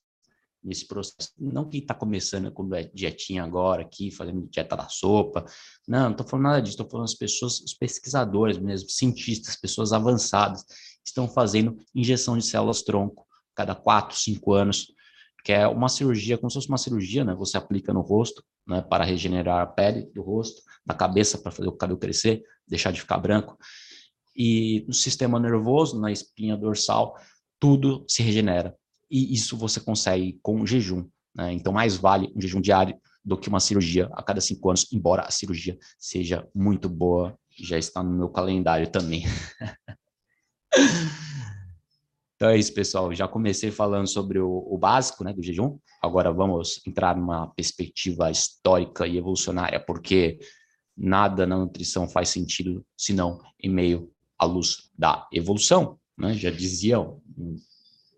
nesse 0.64 0.86
processo. 0.86 1.30
Não 1.38 1.68
quem 1.68 1.80
está 1.80 1.94
começando 1.94 2.50
com 2.50 2.68
dietinha 2.92 3.44
agora 3.44 3.82
aqui, 3.82 4.10
fazendo 4.10 4.48
dieta 4.48 4.76
da 4.76 4.88
sopa. 4.88 5.44
Não, 5.86 6.04
não 6.04 6.10
estou 6.12 6.26
falando 6.26 6.44
nada 6.44 6.62
disso. 6.62 6.74
Estou 6.74 6.88
falando 6.88 7.04
as 7.04 7.14
pessoas, 7.14 7.60
os 7.60 7.74
pesquisadores 7.74 8.58
mesmo, 8.58 8.88
cientistas, 8.88 9.56
pessoas 9.56 9.92
avançadas, 9.92 10.64
estão 11.04 11.28
fazendo 11.28 11.76
injeção 11.94 12.38
de 12.38 12.44
células-tronco 12.44 13.26
cada 13.54 13.74
quatro, 13.74 14.16
cinco 14.16 14.52
anos, 14.52 14.92
que 15.44 15.52
é 15.52 15.68
uma 15.68 15.88
cirurgia, 15.88 16.38
como 16.38 16.50
se 16.50 16.54
fosse 16.54 16.68
uma 16.68 16.78
cirurgia, 16.78 17.24
né? 17.24 17.34
Você 17.34 17.56
aplica 17.56 17.92
no 17.92 18.00
rosto, 18.00 18.42
né? 18.66 18.80
Para 18.82 19.04
regenerar 19.04 19.60
a 19.60 19.66
pele 19.66 20.10
do 20.14 20.22
rosto, 20.22 20.62
da 20.84 20.94
cabeça, 20.94 21.38
para 21.38 21.52
fazer 21.52 21.68
o 21.68 21.72
cabelo 21.72 21.98
crescer, 21.98 22.42
deixar 22.66 22.90
de 22.90 23.00
ficar 23.00 23.18
branco. 23.18 23.56
E 24.34 24.84
no 24.88 24.94
sistema 24.94 25.38
nervoso, 25.38 26.00
na 26.00 26.10
espinha 26.10 26.56
dorsal, 26.56 27.14
tudo 27.60 28.04
se 28.08 28.22
regenera. 28.22 28.74
E 29.14 29.32
isso 29.32 29.56
você 29.56 29.78
consegue 29.78 30.40
com 30.42 30.66
jejum. 30.66 31.08
Né? 31.32 31.52
Então, 31.52 31.72
mais 31.72 31.96
vale 31.96 32.32
um 32.34 32.40
jejum 32.40 32.60
diário 32.60 33.00
do 33.24 33.38
que 33.38 33.48
uma 33.48 33.60
cirurgia 33.60 34.10
a 34.12 34.24
cada 34.24 34.40
cinco 34.40 34.68
anos, 34.68 34.92
embora 34.92 35.22
a 35.22 35.30
cirurgia 35.30 35.78
seja 35.96 36.48
muito 36.52 36.88
boa, 36.88 37.38
já 37.56 37.78
está 37.78 38.02
no 38.02 38.10
meu 38.10 38.28
calendário 38.28 38.90
também. 38.90 39.22
então 42.34 42.48
é 42.48 42.58
isso, 42.58 42.74
pessoal. 42.74 43.14
Já 43.14 43.28
comecei 43.28 43.70
falando 43.70 44.08
sobre 44.08 44.40
o, 44.40 44.66
o, 44.68 44.76
básico 44.76 45.22
né, 45.22 45.32
do 45.32 45.44
jejum. 45.44 45.78
Agora 46.02 46.32
vamos 46.32 46.84
entrar 46.84 47.16
numa 47.16 47.46
perspectiva 47.54 48.32
histórica 48.32 49.06
e 49.06 49.16
evolucionária, 49.16 49.78
porque 49.78 50.40
nada 50.96 51.46
na 51.46 51.56
nutrição 51.56 52.08
faz 52.08 52.30
sentido 52.30 52.84
senão 52.96 53.40
em 53.62 53.70
meio 53.70 54.10
à 54.36 54.44
luz 54.44 54.90
da 54.98 55.28
evolução. 55.32 56.00
Né? 56.18 56.34
Já 56.34 56.50
dizia 56.50 56.98
um 56.98 57.56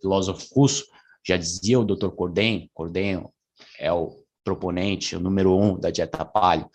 filósofo 0.00 0.46
russo, 0.54 0.84
já 1.26 1.36
dizia 1.36 1.80
o 1.80 1.84
Dr. 1.84 2.10
Corden, 2.10 2.70
Corden 2.72 3.26
é 3.78 3.92
o 3.92 4.22
proponente, 4.44 5.16
o 5.16 5.20
número 5.20 5.56
um 5.56 5.78
da 5.78 5.90
dieta 5.90 6.24
paleo, 6.24 6.70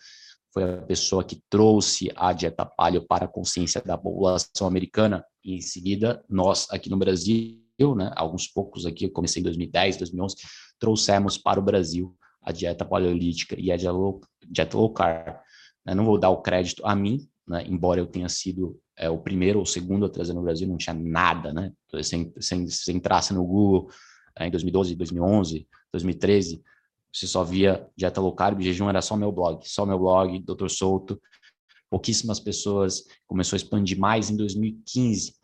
foi 0.52 0.64
a 0.64 0.82
pessoa 0.82 1.24
que 1.24 1.42
trouxe 1.48 2.12
a 2.14 2.32
dieta 2.32 2.66
paleo 2.66 3.06
para 3.06 3.24
a 3.24 3.28
consciência 3.28 3.80
da 3.80 3.96
população 3.96 4.66
americana. 4.66 5.24
E 5.42 5.54
em 5.56 5.60
seguida, 5.62 6.22
nós 6.28 6.68
aqui 6.70 6.90
no 6.90 6.98
Brasil, 6.98 7.58
né, 7.96 8.12
alguns 8.14 8.46
poucos 8.46 8.84
aqui, 8.84 9.08
comecei 9.08 9.40
em 9.40 9.44
2010, 9.44 9.96
2011, 9.96 10.36
trouxemos 10.78 11.38
para 11.38 11.58
o 11.58 11.62
Brasil 11.62 12.14
a 12.42 12.52
dieta 12.52 12.84
paleolítica 12.84 13.56
e 13.58 13.72
a 13.72 13.76
dieta 13.76 13.92
low, 13.92 14.20
dieta 14.46 14.76
low 14.76 14.92
carb. 14.92 15.38
Né, 15.86 15.94
não 15.94 16.04
vou 16.04 16.18
dar 16.18 16.28
o 16.28 16.42
crédito 16.42 16.84
a 16.84 16.94
mim, 16.94 17.26
né, 17.48 17.64
embora 17.66 18.00
eu 18.00 18.06
tenha 18.06 18.28
sido 18.28 18.78
é, 18.96 19.08
o 19.08 19.18
primeiro 19.18 19.58
ou 19.58 19.66
segundo 19.66 20.06
a 20.06 20.08
trazer 20.08 20.32
no 20.32 20.42
Brasil, 20.42 20.68
não 20.68 20.76
tinha 20.76 20.94
nada, 20.94 21.52
né? 21.52 21.72
Se, 22.02 22.32
se, 22.38 22.70
se 22.70 22.92
entrasse 22.92 23.32
no 23.32 23.44
Google 23.44 23.90
é, 24.38 24.46
em 24.46 24.50
2012, 24.50 24.94
2011, 24.94 25.68
2013, 25.92 26.62
você 27.12 27.26
só 27.26 27.44
via 27.44 27.86
dieta 27.96 28.20
low 28.20 28.34
carb, 28.34 28.60
jejum 28.60 28.88
era 28.88 29.02
só 29.02 29.16
meu 29.16 29.30
blog, 29.30 29.62
só 29.68 29.84
meu 29.84 29.98
blog, 29.98 30.38
Dr. 30.40 30.68
Souto. 30.68 31.20
Pouquíssimas 31.90 32.40
pessoas, 32.40 33.04
começou 33.26 33.54
a 33.54 33.58
expandir 33.58 33.98
mais 33.98 34.30
em 34.30 34.36
2015, 34.36 35.34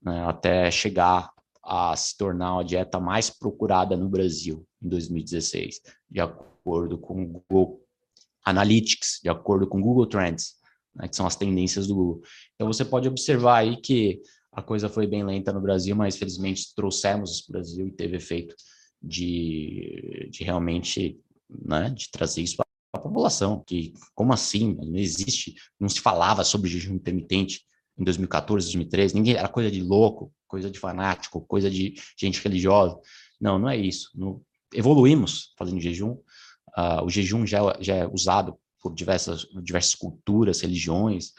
né, 0.00 0.24
até 0.26 0.70
chegar 0.70 1.32
a 1.64 1.94
se 1.96 2.16
tornar 2.16 2.60
a 2.60 2.62
dieta 2.62 3.00
mais 3.00 3.28
procurada 3.30 3.96
no 3.96 4.08
Brasil 4.08 4.64
em 4.80 4.88
2016, 4.88 5.80
de 6.08 6.20
acordo 6.20 6.96
com 6.96 7.24
o 7.24 7.26
Google 7.26 7.82
Analytics, 8.44 9.18
de 9.22 9.28
acordo 9.28 9.66
com 9.66 9.82
Google 9.82 10.06
Trends, 10.06 10.57
né, 10.94 11.08
que 11.08 11.16
são 11.16 11.26
as 11.26 11.36
tendências 11.36 11.86
do 11.86 11.94
Google. 11.94 12.22
Então 12.54 12.66
você 12.66 12.84
pode 12.84 13.08
observar 13.08 13.58
aí 13.58 13.76
que 13.76 14.20
a 14.52 14.62
coisa 14.62 14.88
foi 14.88 15.06
bem 15.06 15.24
lenta 15.24 15.52
no 15.52 15.60
Brasil, 15.60 15.94
mas 15.94 16.16
felizmente 16.16 16.74
trouxemos 16.74 17.42
para 17.42 17.50
o 17.50 17.52
Brasil 17.52 17.86
e 17.86 17.92
teve 17.92 18.16
efeito 18.16 18.54
de, 19.02 20.28
de 20.30 20.42
realmente, 20.42 21.20
né, 21.48 21.90
de 21.90 22.10
trazer 22.10 22.42
isso 22.42 22.56
para 22.56 22.66
a 22.94 22.98
população, 22.98 23.62
que 23.66 23.92
como 24.14 24.32
assim? 24.32 24.74
Não 24.74 24.96
existe, 24.96 25.54
não 25.78 25.88
se 25.88 26.00
falava 26.00 26.42
sobre 26.42 26.70
jejum 26.70 26.94
intermitente 26.94 27.62
em 27.98 28.04
2014, 28.04 28.66
2013, 28.66 29.14
ninguém, 29.14 29.34
era 29.34 29.48
coisa 29.48 29.70
de 29.70 29.82
louco, 29.82 30.32
coisa 30.46 30.70
de 30.70 30.78
fanático, 30.78 31.40
coisa 31.42 31.70
de 31.70 31.94
gente 32.16 32.42
religiosa. 32.42 32.98
Não, 33.40 33.58
não 33.58 33.68
é 33.68 33.76
isso. 33.76 34.10
No, 34.14 34.42
evoluímos 34.72 35.52
fazendo 35.56 35.80
jejum, 35.80 36.12
uh, 36.76 37.04
o 37.04 37.10
jejum 37.10 37.46
já, 37.46 37.76
já 37.80 37.96
é 37.96 38.06
usado 38.06 38.58
diversas, 38.94 39.46
diversas 39.62 39.94
culturas, 39.94 40.60
religiões, 40.60 41.32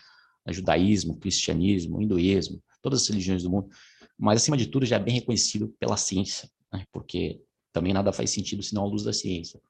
né, 0.45 0.53
judaísmo, 0.53 1.17
cristianismo, 1.17 2.01
hinduísmo, 2.01 2.61
todas 2.81 3.01
as 3.03 3.07
religiões 3.07 3.43
do 3.43 3.49
mundo, 3.49 3.69
mas 4.17 4.41
acima 4.41 4.57
de 4.57 4.67
tudo 4.67 4.85
já 4.85 4.97
é 4.97 4.99
bem 4.99 5.15
reconhecido 5.15 5.73
pela 5.79 5.97
ciência, 5.97 6.49
né, 6.71 6.85
porque 6.91 7.41
também 7.71 7.93
nada 7.93 8.11
faz 8.11 8.31
sentido 8.31 8.63
senão 8.63 8.83
a 8.83 8.87
luz 8.87 9.03
da 9.03 9.13
ciência. 9.13 9.61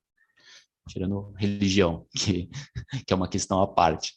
Tirando 0.88 1.34
religião, 1.38 2.08
que, 2.16 2.50
que 3.06 3.14
é 3.14 3.16
uma 3.16 3.28
questão 3.28 3.62
à 3.62 3.68
parte. 3.68 4.14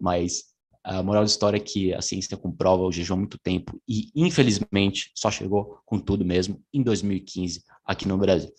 Mas 0.00 0.56
a 0.82 1.02
moral 1.02 1.22
da 1.22 1.26
história 1.26 1.56
é 1.56 1.60
que 1.60 1.92
a 1.92 2.00
ciência 2.00 2.36
comprova 2.36 2.82
o 2.82 2.92
jejum 2.92 3.14
há 3.14 3.16
muito 3.18 3.38
tempo 3.38 3.80
e, 3.88 4.10
infelizmente, 4.14 5.10
só 5.14 5.30
chegou 5.30 5.80
com 5.84 5.98
tudo 5.98 6.24
mesmo 6.24 6.62
em 6.72 6.82
2015 6.82 7.64
aqui 7.84 8.08
no 8.08 8.16
Brasil. 8.16 8.52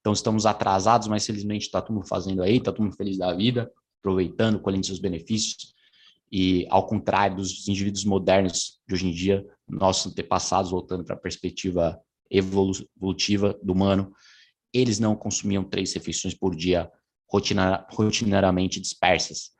Então, 0.00 0.12
estamos 0.12 0.46
atrasados, 0.46 1.08
mas 1.08 1.26
felizmente 1.26 1.66
está 1.66 1.80
todo 1.80 1.94
mundo 1.94 2.06
fazendo 2.06 2.42
aí, 2.42 2.56
está 2.56 2.72
todo 2.72 2.84
mundo 2.84 2.96
feliz 2.96 3.18
da 3.18 3.34
vida, 3.34 3.70
aproveitando, 4.00 4.60
colhendo 4.60 4.86
seus 4.86 4.98
benefícios. 4.98 5.74
E, 6.32 6.66
ao 6.70 6.86
contrário 6.86 7.36
dos 7.36 7.66
indivíduos 7.68 8.04
modernos 8.04 8.80
de 8.86 8.94
hoje 8.94 9.08
em 9.08 9.12
dia, 9.12 9.44
nossos 9.68 10.12
antepassados, 10.12 10.70
voltando 10.70 11.04
para 11.04 11.14
a 11.14 11.18
perspectiva 11.18 12.00
evolutiva 12.30 13.58
do 13.62 13.72
humano, 13.72 14.12
eles 14.72 15.00
não 15.00 15.16
consumiam 15.16 15.64
três 15.64 15.92
refeições 15.92 16.34
por 16.34 16.54
dia 16.54 16.90
rotineiramente 17.28 18.80
dispersas. 18.80 19.50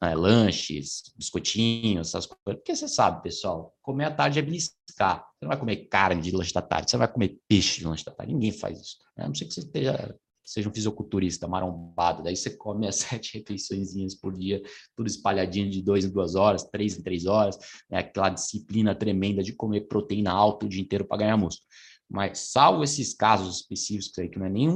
Né? 0.00 0.14
Lanches, 0.14 1.12
biscoitinhos, 1.16 2.08
essas 2.08 2.26
coisas. 2.26 2.60
Porque 2.62 2.76
você 2.76 2.86
sabe, 2.86 3.22
pessoal, 3.22 3.74
comer 3.82 4.04
à 4.04 4.10
tarde 4.10 4.38
é 4.38 4.42
beliscar. 4.42 5.18
Você 5.18 5.44
não 5.44 5.48
vai 5.48 5.58
comer 5.58 5.76
carne 5.88 6.22
de 6.22 6.30
lanche 6.30 6.52
da 6.52 6.62
tarde, 6.62 6.90
você 6.90 6.96
vai 6.96 7.08
comer 7.08 7.38
peixe 7.48 7.80
de 7.80 7.86
lanche 7.86 8.04
da 8.04 8.12
tarde. 8.12 8.32
Ninguém 8.32 8.52
faz 8.52 8.80
isso. 8.80 8.96
Né? 9.16 9.24
A 9.24 9.28
não 9.28 9.34
ser 9.34 9.46
que 9.46 9.54
você 9.54 9.60
esteja 9.60 10.16
seja 10.46 10.68
um 10.68 10.72
fisiculturista 10.72 11.48
marombado, 11.48 12.22
daí 12.22 12.36
você 12.36 12.56
come 12.56 12.86
as 12.86 12.96
sete 13.04 13.38
refeições 13.38 14.14
por 14.14 14.32
dia, 14.32 14.62
tudo 14.94 15.08
espalhadinho 15.08 15.68
de 15.68 15.82
duas 15.82 16.04
em 16.04 16.10
duas 16.10 16.36
horas, 16.36 16.62
três 16.62 16.96
em 16.96 17.02
três 17.02 17.26
horas, 17.26 17.58
né? 17.90 17.98
aquela 17.98 18.30
disciplina 18.30 18.94
tremenda 18.94 19.42
de 19.42 19.52
comer 19.52 19.82
proteína 19.82 20.30
alta 20.30 20.64
o 20.64 20.68
dia 20.68 20.80
inteiro 20.80 21.04
para 21.04 21.18
ganhar 21.18 21.36
músculo. 21.36 21.68
Mas, 22.08 22.38
salvo 22.38 22.84
esses 22.84 23.12
casos 23.12 23.56
específicos 23.56 24.16
aí, 24.18 24.28
que 24.28 24.38
não 24.38 24.46
é 24.46 24.50
nem 24.50 24.68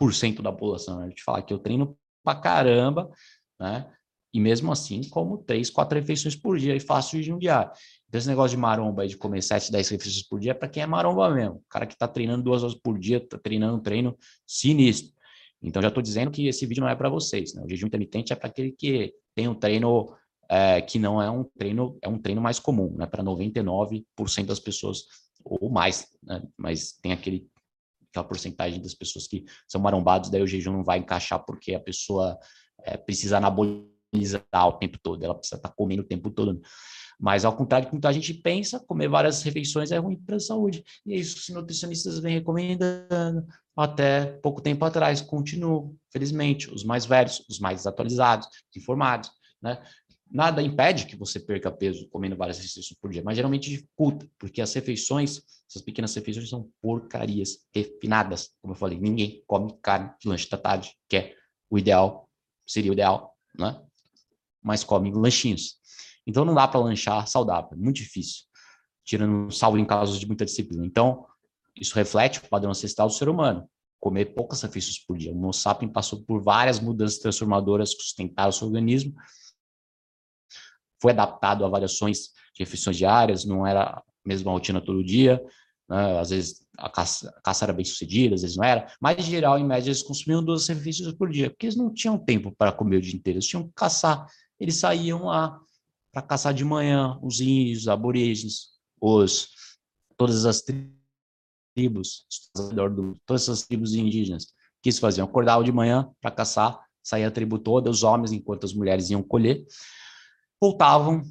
1% 0.00 0.42
da 0.42 0.52
população, 0.52 0.98
né? 0.98 1.06
a 1.06 1.08
gente 1.08 1.24
falar 1.24 1.42
que 1.42 1.54
eu 1.54 1.58
treino 1.58 1.96
pra 2.22 2.34
caramba, 2.34 3.10
né? 3.58 3.90
E 4.34 4.40
mesmo 4.40 4.72
assim, 4.72 5.08
como 5.10 5.38
três, 5.38 5.70
quatro 5.70 5.96
refeições 5.96 6.34
por 6.34 6.58
dia 6.58 6.74
e 6.74 6.80
faço 6.80 7.16
jejum 7.16 7.38
diário. 7.38 7.70
Então, 8.08 8.18
esse 8.18 8.28
negócio 8.28 8.56
de 8.56 8.60
maromba 8.60 9.02
aí, 9.02 9.08
de 9.08 9.16
comer 9.16 9.40
7, 9.40 9.70
10 9.70 9.88
refeições 9.90 10.26
por 10.26 10.40
dia, 10.40 10.50
é 10.50 10.54
para 10.54 10.68
quem 10.68 10.82
é 10.82 10.86
maromba 10.86 11.32
mesmo. 11.32 11.56
O 11.56 11.64
cara 11.68 11.86
que 11.86 11.94
está 11.94 12.08
treinando 12.08 12.42
duas 12.42 12.64
horas 12.64 12.74
por 12.74 12.98
dia, 12.98 13.18
está 13.18 13.38
treinando 13.38 13.76
um 13.76 13.80
treino 13.80 14.18
sinistro. 14.44 15.13
Então, 15.64 15.80
já 15.80 15.88
estou 15.88 16.02
dizendo 16.02 16.30
que 16.30 16.46
esse 16.46 16.66
vídeo 16.66 16.82
não 16.82 16.88
é 16.88 16.94
para 16.94 17.08
vocês. 17.08 17.54
Né? 17.54 17.62
O 17.64 17.68
jejum 17.68 17.86
intermitente 17.86 18.32
é 18.32 18.36
para 18.36 18.48
aquele 18.48 18.70
que 18.72 19.14
tem 19.34 19.48
um 19.48 19.54
treino 19.54 20.14
é, 20.48 20.80
que 20.82 20.98
não 20.98 21.20
é 21.20 21.30
um 21.30 21.42
treino, 21.42 21.98
é 22.02 22.08
um 22.08 22.18
treino 22.18 22.40
mais 22.40 22.58
comum, 22.58 22.94
né? 22.96 23.06
Para 23.06 23.24
99% 23.24 24.04
das 24.44 24.60
pessoas 24.60 25.04
ou 25.42 25.70
mais, 25.70 26.06
né? 26.22 26.42
mas 26.56 26.92
tem 27.02 27.12
aquele 27.12 27.48
aquela 28.10 28.26
porcentagem 28.26 28.80
das 28.80 28.94
pessoas 28.94 29.26
que 29.26 29.44
são 29.66 29.80
marombados, 29.80 30.30
daí 30.30 30.40
o 30.40 30.46
jejum 30.46 30.72
não 30.72 30.84
vai 30.84 30.98
encaixar 30.98 31.44
porque 31.44 31.74
a 31.74 31.80
pessoa 31.80 32.38
é, 32.84 32.96
precisa 32.96 33.38
anabolizar 33.38 34.68
o 34.68 34.74
tempo 34.74 34.98
todo, 35.02 35.24
ela 35.24 35.34
precisa 35.34 35.56
estar 35.56 35.70
tá 35.70 35.74
comendo 35.76 36.02
o 36.02 36.06
tempo 36.06 36.30
todo. 36.30 36.60
Mas 37.18 37.44
ao 37.44 37.56
contrário 37.56 37.86
do 37.86 37.88
que 37.88 37.94
muita 37.94 38.12
gente 38.12 38.32
pensa, 38.34 38.78
comer 38.78 39.08
várias 39.08 39.42
refeições 39.42 39.90
é 39.90 39.98
ruim 39.98 40.16
para 40.16 40.36
a 40.36 40.40
saúde. 40.40 40.84
E 41.04 41.14
é 41.14 41.16
isso 41.16 41.34
que 41.34 41.40
os 41.40 41.48
nutricionistas 41.48 42.20
vêm 42.20 42.34
recomendando 42.34 43.44
até 43.76 44.26
pouco 44.26 44.60
tempo 44.60 44.84
atrás. 44.84 45.20
Continuam, 45.20 45.96
felizmente, 46.10 46.70
os 46.72 46.84
mais 46.84 47.04
velhos, 47.04 47.44
os 47.48 47.58
mais 47.58 47.86
atualizados, 47.86 48.48
informados, 48.76 49.30
né? 49.62 49.82
Nada 50.30 50.62
impede 50.62 51.06
que 51.06 51.14
você 51.14 51.38
perca 51.38 51.70
peso 51.70 52.08
comendo 52.08 52.36
várias 52.36 52.56
refeições 52.56 52.98
por 53.00 53.10
dia, 53.10 53.22
mas 53.22 53.36
geralmente 53.36 53.70
dificulta, 53.70 54.28
porque 54.38 54.60
as 54.60 54.72
refeições, 54.74 55.42
essas 55.68 55.82
pequenas 55.82 56.14
refeições 56.14 56.48
são 56.48 56.68
porcarias 56.80 57.58
refinadas. 57.72 58.50
Como 58.60 58.72
eu 58.72 58.76
falei, 58.76 58.98
ninguém 58.98 59.44
come 59.46 59.72
carne 59.80 60.10
de 60.20 60.28
lanche 60.28 60.50
da 60.50 60.56
tarde, 60.56 60.96
que 61.08 61.16
é 61.16 61.36
o 61.70 61.78
ideal, 61.78 62.28
seria 62.66 62.90
o 62.90 62.94
ideal, 62.94 63.36
né? 63.56 63.80
Mas 64.62 64.82
come 64.82 65.12
lanchinhos. 65.12 65.76
Então 66.26 66.44
não 66.44 66.54
dá 66.54 66.66
para 66.66 66.80
lanchar 66.80 67.28
saudável, 67.28 67.70
é 67.72 67.76
muito 67.76 67.96
difícil, 67.96 68.44
tirando 69.04 69.52
salvo 69.52 69.78
em 69.78 69.84
casos 69.84 70.18
de 70.18 70.26
muita 70.26 70.44
disciplina. 70.44 70.84
Então, 70.84 71.26
isso 71.76 71.94
reflete 71.94 72.38
o 72.38 72.48
padrão 72.48 72.70
ancestral 72.70 73.08
do 73.08 73.14
ser 73.14 73.28
humano, 73.28 73.68
comer 74.00 74.34
poucas 74.34 74.62
refeições 74.62 74.98
por 74.98 75.16
dia. 75.16 75.32
O 75.32 75.36
Homo 75.36 75.52
sapiens 75.52 75.92
passou 75.92 76.22
por 76.22 76.42
várias 76.42 76.78
mudanças 76.78 77.18
transformadoras 77.18 77.94
que 77.94 78.02
sustentaram 78.02 78.50
o 78.50 78.52
seu 78.52 78.66
organismo. 78.66 79.14
Foi 81.00 81.12
adaptado 81.12 81.64
a 81.64 81.68
variações 81.68 82.28
de 82.54 82.60
refeições 82.60 82.96
diárias, 82.96 83.44
não 83.44 83.66
era 83.66 83.82
a 83.82 84.02
mesma 84.24 84.52
rotina 84.52 84.80
todo 84.80 85.04
dia, 85.04 85.42
né? 85.88 86.18
às 86.18 86.30
vezes 86.30 86.64
a 86.78 86.88
caça, 86.88 87.32
a 87.36 87.40
caça, 87.40 87.64
era 87.64 87.72
bem 87.72 87.84
sucedida, 87.84 88.34
às 88.34 88.42
vezes 88.42 88.56
não 88.56 88.64
era, 88.64 88.92
mas 89.00 89.18
em 89.18 89.30
geral, 89.30 89.58
em 89.58 89.64
média, 89.64 89.88
eles 89.88 90.02
consumiam 90.02 90.42
duas 90.42 90.66
refeições 90.68 91.14
por 91.14 91.30
dia, 91.30 91.50
porque 91.50 91.66
eles 91.66 91.76
não 91.76 91.92
tinham 91.92 92.18
tempo 92.18 92.54
para 92.56 92.72
comer 92.72 92.96
o 92.96 93.00
dia 93.00 93.14
inteiro, 93.14 93.38
eles 93.38 93.46
tinham 93.46 93.66
que 93.66 93.74
caçar, 93.74 94.26
eles 94.58 94.76
saíam 94.76 95.24
lá 95.24 95.60
para 96.12 96.22
caçar 96.22 96.54
de 96.54 96.64
manhã, 96.64 97.18
os 97.22 97.40
índios, 97.40 97.82
os 97.82 97.88
aborígenes, 97.88 98.68
os, 99.00 99.48
todas 100.16 100.46
as 100.46 100.62
tribos, 100.62 101.03
todas 103.26 103.42
essas 103.42 103.62
tribos 103.66 103.94
indígenas, 103.94 104.46
que 104.82 104.88
eles 104.88 104.98
faziam? 104.98 105.26
Acordavam 105.26 105.64
de 105.64 105.72
manhã 105.72 106.08
para 106.20 106.30
caçar, 106.30 106.78
saía 107.02 107.28
a 107.28 107.30
tribo 107.30 107.58
toda, 107.58 107.90
os 107.90 108.02
homens, 108.02 108.32
enquanto 108.32 108.64
as 108.64 108.72
mulheres 108.72 109.10
iam 109.10 109.22
colher, 109.22 109.64
voltavam 110.60 111.22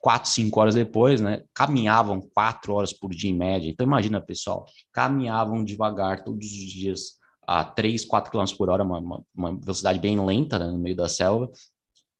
quatro, 0.00 0.30
cinco 0.30 0.60
horas 0.60 0.74
depois, 0.74 1.20
né, 1.20 1.44
caminhavam 1.54 2.20
quatro 2.34 2.74
horas 2.74 2.92
por 2.92 3.10
dia 3.10 3.30
em 3.30 3.36
média. 3.36 3.68
Então, 3.68 3.86
imagina, 3.86 4.20
pessoal, 4.20 4.66
caminhavam 4.92 5.64
devagar 5.64 6.24
todos 6.24 6.46
os 6.46 6.72
dias 6.72 7.16
a 7.46 7.64
3, 7.64 8.04
4 8.04 8.30
km 8.30 8.44
por 8.56 8.68
hora, 8.68 8.82
uma, 8.82 9.22
uma 9.34 9.56
velocidade 9.56 10.00
bem 10.00 10.18
lenta 10.24 10.58
né, 10.58 10.66
no 10.66 10.78
meio 10.78 10.96
da 10.96 11.08
selva, 11.08 11.48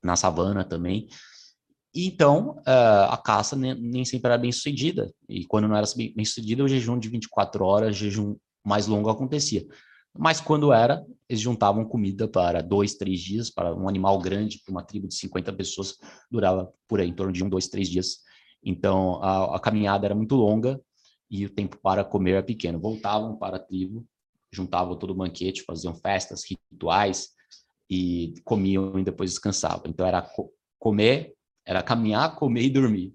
na 0.03 0.15
savana 0.15 0.65
também. 0.65 1.09
Então, 1.99 2.59
uh, 2.59 3.09
a 3.09 3.17
caça 3.17 3.57
nem, 3.57 3.75
nem, 3.75 4.05
sempre 4.05 4.29
era 4.29 4.37
bem 4.37 4.53
sucedida. 4.53 5.11
E 5.27 5.47
quando 5.47 5.67
não 5.67 5.75
era 5.75 5.87
bem 5.97 6.25
sucedida, 6.27 6.63
o 6.63 6.69
jejum 6.69 6.99
de 6.99 7.09
24 7.09 7.65
horas, 7.65 7.97
jejum 7.97 8.37
mais 8.63 8.87
longo 8.87 9.09
acontecia. 9.09 9.67
Mas 10.19 10.39
quando 10.39 10.75
era, 10.75 11.03
eles 11.27 11.41
juntavam 11.41 11.87
comida 11.87 12.29
para 12.29 12.63
dois, 12.63 12.95
três 12.97 13.21
dias, 13.21 13.51
para 13.51 13.75
um 13.75 13.89
animal 13.89 14.19
grande, 14.19 14.61
para 14.63 14.73
uma 14.73 14.83
tribo 14.83 15.09
de 15.09 15.15
50 15.15 15.53
pessoas, 15.55 15.97
durava 16.31 16.71
por 16.87 17.01
aí, 17.01 17.09
em 17.09 17.15
torno 17.15 17.33
de 17.33 17.43
um, 17.43 17.49
dois, 17.49 17.69
três 17.69 17.89
dias. 17.89 18.19
Então, 18.63 19.23
a, 19.23 19.57
a 19.57 19.61
caminhada 19.61 20.07
era 20.07 20.15
muito 20.15 20.35
longa 20.35 20.79
e 21.31 21.47
o 21.47 21.51
tempo 21.51 21.79
para 21.83 22.05
comer 22.05 22.33
era 22.33 22.43
pequeno. 22.43 22.79
Voltavam 22.79 23.37
para 23.37 23.57
a 23.57 23.61
tribo, 23.61 24.07
juntavam 24.53 24.99
todo 24.99 25.11
o 25.11 25.15
banquete, 25.15 25.65
faziam 25.65 25.95
festas, 25.95 26.43
rituais 26.45 27.29
e 27.89 28.35
comiam 28.45 28.99
e 28.99 29.05
depois 29.05 29.31
descansavam. 29.31 29.85
Então, 29.87 30.07
era 30.07 30.21
co 30.21 30.51
comer, 30.79 31.36
era 31.67 31.83
caminhar, 31.83 32.37
comer 32.37 32.63
e 32.63 32.71
dormir. 32.71 33.15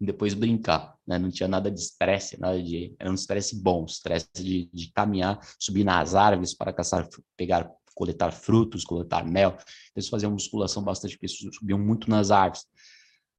e 0.00 0.04
depois 0.04 0.34
brincar, 0.34 0.96
né? 1.06 1.18
Não 1.18 1.30
tinha 1.30 1.48
nada 1.48 1.70
de 1.70 1.80
estresse, 1.80 2.38
nada 2.38 2.60
de... 2.60 2.94
Era 2.98 3.10
um 3.10 3.14
estresse 3.14 3.62
bom, 3.62 3.84
estresse 3.84 4.28
de, 4.34 4.68
de 4.72 4.92
caminhar, 4.92 5.38
subir 5.58 5.84
nas 5.84 6.14
árvores 6.14 6.52
para 6.52 6.72
caçar, 6.72 7.08
pegar, 7.36 7.70
coletar 7.94 8.32
frutos, 8.32 8.84
coletar 8.84 9.24
mel. 9.24 9.56
Eles 9.94 10.08
faziam 10.08 10.32
musculação 10.32 10.82
bastante, 10.82 11.16
porque 11.16 11.28
subiam 11.28 11.78
muito 11.78 12.10
nas 12.10 12.30
árvores. 12.30 12.66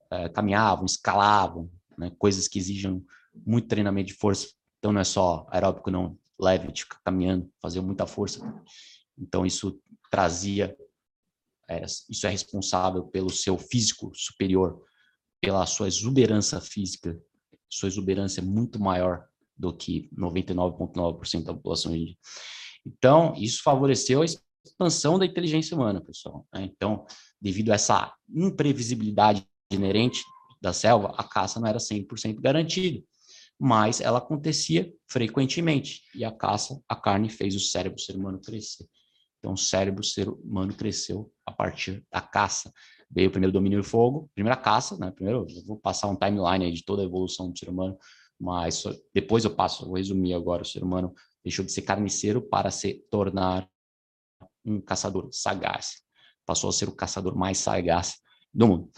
É, 0.09 0.29
caminhavam, 0.29 0.85
escalavam, 0.85 1.69
né? 1.97 2.11
coisas 2.17 2.47
que 2.47 2.57
exigem 2.57 3.03
muito 3.45 3.67
treinamento 3.67 4.07
de 4.07 4.13
força. 4.13 4.47
Então 4.79 4.93
não 4.93 5.01
é 5.01 5.03
só 5.03 5.47
aeróbico, 5.49 5.91
não, 5.91 6.17
leve, 6.39 6.71
ficar 6.75 6.99
caminhando, 7.03 7.49
fazer 7.61 7.81
muita 7.81 8.05
força. 8.05 8.39
Então 9.17 9.45
isso 9.45 9.79
trazia, 10.11 10.75
era, 11.67 11.85
isso 11.85 12.27
é 12.27 12.29
responsável 12.29 13.03
pelo 13.05 13.29
seu 13.29 13.57
físico 13.57 14.11
superior, 14.13 14.81
pela 15.41 15.65
sua 15.65 15.87
exuberância 15.87 16.59
física, 16.61 17.19
sua 17.69 17.87
exuberância 17.87 18.41
é 18.41 18.43
muito 18.43 18.79
maior 18.79 19.25
do 19.57 19.73
que 19.73 20.09
99,9% 20.17 21.43
da 21.43 21.53
população 21.53 21.95
índia. 21.95 22.15
Então, 22.85 23.33
isso 23.35 23.61
favoreceu 23.63 24.21
a 24.21 24.25
expansão 24.25 25.17
da 25.17 25.25
inteligência 25.25 25.75
humana, 25.75 26.01
pessoal. 26.01 26.47
Né? 26.53 26.63
Então, 26.63 27.05
devido 27.41 27.71
a 27.71 27.75
essa 27.75 28.13
imprevisibilidade 28.29 29.45
inerente 29.71 30.23
da 30.61 30.73
selva, 30.73 31.13
a 31.17 31.23
caça 31.23 31.59
não 31.59 31.67
era 31.67 31.79
100% 31.79 32.39
garantida, 32.39 33.03
mas 33.59 34.01
ela 34.01 34.19
acontecia 34.19 34.91
frequentemente. 35.07 36.03
E 36.13 36.23
a 36.23 36.31
caça, 36.31 36.81
a 36.87 36.95
carne, 36.95 37.29
fez 37.29 37.55
o 37.55 37.59
cérebro 37.59 37.99
ser 37.99 38.15
humano 38.15 38.39
crescer. 38.39 38.85
Então, 39.45 39.53
o 39.53 39.57
cérebro 39.57 40.03
ser 40.03 40.27
humano 40.27 40.73
cresceu 40.73 41.31
a 41.45 41.51
partir 41.51 42.03
da 42.11 42.19
caça 42.19 42.73
veio 43.09 43.29
o 43.29 43.31
primeiro 43.31 43.53
domínio 43.53 43.79
do 43.79 43.83
fogo, 43.83 44.29
primeira 44.33 44.57
caça, 44.57 44.97
né? 44.97 45.11
Primeiro, 45.11 45.45
vou 45.65 45.77
passar 45.77 46.07
um 46.07 46.15
timeline 46.15 46.71
de 46.71 46.83
toda 46.83 47.03
a 47.03 47.05
evolução 47.05 47.51
do 47.51 47.57
ser 47.57 47.69
humano, 47.69 47.97
mas 48.39 48.83
depois 49.13 49.45
eu 49.45 49.55
passo, 49.55 49.85
vou 49.85 49.95
resumir 49.95 50.33
agora, 50.33 50.63
o 50.63 50.65
ser 50.65 50.83
humano 50.83 51.13
deixou 51.43 51.63
de 51.63 51.71
ser 51.71 51.83
carniceiro 51.83 52.41
para 52.41 52.71
se 52.71 53.05
tornar 53.09 53.69
um 54.65 54.81
caçador 54.81 55.29
sagaz. 55.31 56.01
Passou 56.45 56.69
a 56.69 56.73
ser 56.73 56.89
o 56.89 56.95
caçador 56.95 57.35
mais 57.35 57.59
sagaz 57.59 58.15
do 58.53 58.67
mundo. 58.67 58.89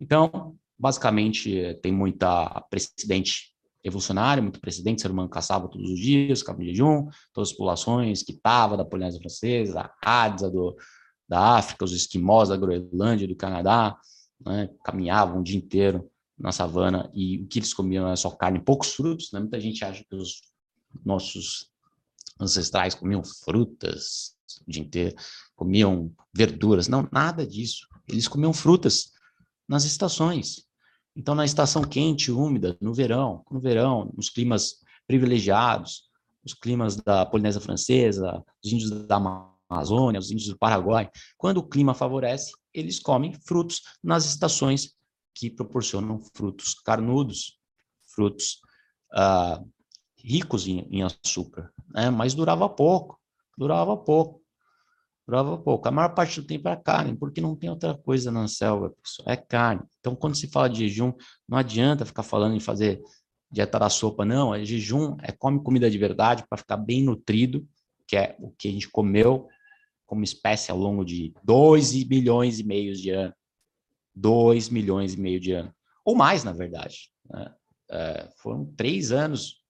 Então, 0.00 0.56
basicamente, 0.78 1.78
tem 1.82 1.92
muita 1.92 2.60
precedente 2.70 3.49
evolucionário, 3.82 4.42
muito 4.42 4.60
precedente, 4.60 5.02
ser 5.02 5.10
humano 5.10 5.28
caçava 5.28 5.68
todos 5.68 5.90
os 5.90 5.98
dias, 5.98 6.40
ficava 6.40 6.62
em 6.62 6.66
jejum, 6.66 7.08
todas 7.32 7.48
as 7.48 7.52
populações, 7.52 8.22
que 8.22 8.32
estava 8.32 8.76
da 8.76 8.84
Polinésia 8.84 9.20
Francesa, 9.20 9.80
a 9.80 10.24
Hadza 10.26 10.50
do, 10.50 10.76
da 11.28 11.56
África, 11.56 11.84
os 11.84 11.92
esquimós 11.92 12.48
da 12.48 12.56
Groenlândia, 12.56 13.26
do 13.26 13.36
Canadá, 13.36 13.96
né, 14.44 14.68
caminhavam 14.84 15.40
o 15.40 15.42
dia 15.44 15.56
inteiro 15.56 16.10
na 16.38 16.52
savana 16.52 17.10
e 17.14 17.38
o 17.38 17.46
que 17.46 17.58
eles 17.58 17.74
comiam 17.74 18.06
era 18.06 18.16
só 18.16 18.30
carne, 18.30 18.58
poucos 18.58 18.94
frutos, 18.94 19.30
né? 19.30 19.40
Muita 19.40 19.60
gente 19.60 19.84
acha 19.84 20.02
que 20.02 20.16
os 20.16 20.40
nossos 21.04 21.70
ancestrais 22.40 22.94
comiam 22.94 23.22
frutas 23.22 24.34
o 24.66 24.70
dia 24.70 24.82
inteiro, 24.82 25.14
comiam 25.54 26.12
verduras, 26.34 26.88
não, 26.88 27.08
nada 27.12 27.46
disso. 27.46 27.86
Eles 28.08 28.26
comiam 28.26 28.52
frutas 28.52 29.12
nas 29.68 29.84
estações. 29.84 30.66
Então, 31.16 31.34
na 31.34 31.44
estação 31.44 31.82
quente, 31.82 32.30
úmida, 32.30 32.76
no 32.80 32.94
verão, 32.94 33.44
no 33.50 33.60
verão, 33.60 34.12
nos 34.16 34.30
climas 34.30 34.76
privilegiados, 35.06 36.10
os 36.44 36.54
climas 36.54 36.96
da 36.96 37.26
Polinésia 37.26 37.60
Francesa, 37.60 38.42
os 38.64 38.72
índios 38.72 38.90
da 39.06 39.16
Amazônia, 39.68 40.20
os 40.20 40.30
índios 40.30 40.48
do 40.48 40.58
Paraguai, 40.58 41.10
quando 41.36 41.58
o 41.58 41.68
clima 41.68 41.94
favorece, 41.94 42.52
eles 42.72 42.98
comem 42.98 43.34
frutos 43.46 43.82
nas 44.02 44.24
estações 44.24 44.94
que 45.34 45.50
proporcionam 45.50 46.20
frutos 46.34 46.74
carnudos, 46.74 47.58
frutos 48.14 48.60
ah, 49.12 49.62
ricos 50.16 50.66
em, 50.66 50.80
em 50.90 51.02
açúcar, 51.02 51.72
né? 51.88 52.10
mas 52.10 52.34
durava 52.34 52.68
pouco, 52.68 53.18
durava 53.56 53.96
pouco, 53.96 54.39
durava 55.30 55.56
pouco. 55.56 55.88
A 55.88 55.92
maior 55.92 56.12
parte 56.14 56.40
do 56.40 56.46
tempo 56.46 56.68
é 56.68 56.76
carne, 56.76 57.16
porque 57.16 57.40
não 57.40 57.54
tem 57.54 57.70
outra 57.70 57.94
coisa 57.94 58.30
na 58.32 58.48
selva, 58.48 58.92
pessoal, 59.02 59.28
é 59.30 59.36
carne. 59.36 59.82
Então, 60.00 60.16
quando 60.16 60.34
se 60.34 60.48
fala 60.48 60.68
de 60.68 60.80
jejum, 60.80 61.12
não 61.48 61.56
adianta 61.56 62.04
ficar 62.04 62.24
falando 62.24 62.56
em 62.56 62.60
fazer 62.60 63.00
dieta 63.50 63.78
da 63.78 63.88
sopa, 63.88 64.24
não, 64.24 64.54
é 64.54 64.64
jejum, 64.64 65.16
é 65.22 65.32
come 65.32 65.62
comida 65.62 65.90
de 65.90 65.98
verdade 65.98 66.44
para 66.48 66.58
ficar 66.58 66.76
bem 66.76 67.02
nutrido, 67.02 67.66
que 68.06 68.16
é 68.16 68.36
o 68.40 68.50
que 68.50 68.68
a 68.68 68.70
gente 68.72 68.88
comeu 68.88 69.48
como 70.04 70.24
espécie 70.24 70.72
ao 70.72 70.78
longo 70.78 71.04
de 71.04 71.32
2 71.44 72.04
milhões 72.08 72.58
e 72.58 72.64
meio 72.64 72.94
de 72.94 73.10
anos. 73.10 73.34
2 74.12 74.68
milhões 74.68 75.14
e 75.14 75.20
meio 75.20 75.38
de 75.38 75.52
anos. 75.52 75.72
Ou 76.04 76.16
mais, 76.16 76.42
na 76.42 76.52
verdade. 76.52 77.10
Né? 77.30 77.54
É, 77.92 78.28
foram 78.38 78.66
três 78.76 79.12
anos, 79.12 79.62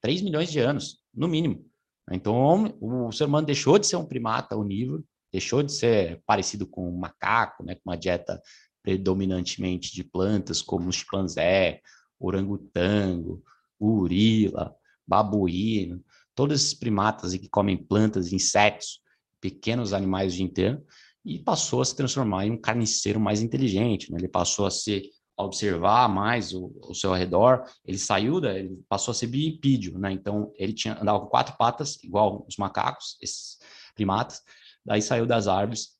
3 0.00 0.22
milhões 0.22 0.50
de 0.50 0.58
anos, 0.58 0.98
no 1.14 1.28
mínimo. 1.28 1.64
Então, 2.10 2.76
o 2.80 3.10
ser 3.12 3.24
humano 3.24 3.46
deixou 3.46 3.78
de 3.78 3.86
ser 3.86 3.96
um 3.96 4.04
primata 4.04 4.56
onívoro, 4.56 5.04
deixou 5.32 5.62
de 5.62 5.72
ser 5.72 6.22
parecido 6.26 6.66
com 6.66 6.88
um 6.88 6.96
macaco, 6.96 7.64
né, 7.64 7.74
com 7.74 7.90
uma 7.90 7.96
dieta 7.96 8.40
predominantemente 8.82 9.92
de 9.92 10.04
plantas, 10.04 10.60
como 10.60 10.88
o 10.88 10.92
chimpanzé, 10.92 11.80
orangotango, 12.20 13.42
urila, 13.80 14.74
babuíno, 15.06 16.04
todos 16.34 16.60
esses 16.60 16.74
primatas 16.74 17.34
que 17.34 17.48
comem 17.48 17.76
plantas, 17.76 18.32
insetos, 18.32 19.00
pequenos 19.40 19.92
animais 19.92 20.32
o 20.32 20.36
dia 20.36 20.44
inteiro, 20.44 20.84
e 21.24 21.38
passou 21.38 21.80
a 21.80 21.84
se 21.84 21.96
transformar 21.96 22.46
em 22.46 22.50
um 22.50 22.60
carniceiro 22.60 23.18
mais 23.18 23.40
inteligente. 23.40 24.12
Né? 24.12 24.18
Ele 24.18 24.28
passou 24.28 24.66
a 24.66 24.70
se 24.70 25.10
a 25.36 25.44
observar 25.44 26.08
mais 26.08 26.54
o, 26.54 26.72
o 26.82 26.94
seu 26.94 27.12
redor. 27.12 27.64
Ele 27.84 27.98
saiu 27.98 28.40
da, 28.40 28.56
ele 28.58 28.82
passou 28.88 29.12
a 29.12 29.14
ser 29.14 29.26
bipídio, 29.26 29.98
né? 29.98 30.12
Então 30.12 30.52
ele 30.56 30.72
tinha 30.72 31.00
andava 31.00 31.20
com 31.20 31.26
quatro 31.26 31.56
patas, 31.56 32.02
igual 32.02 32.44
os 32.48 32.56
macacos, 32.56 33.16
esses 33.20 33.58
primatas. 33.94 34.42
Daí 34.84 35.02
saiu 35.02 35.26
das 35.26 35.48
árvores, 35.48 35.96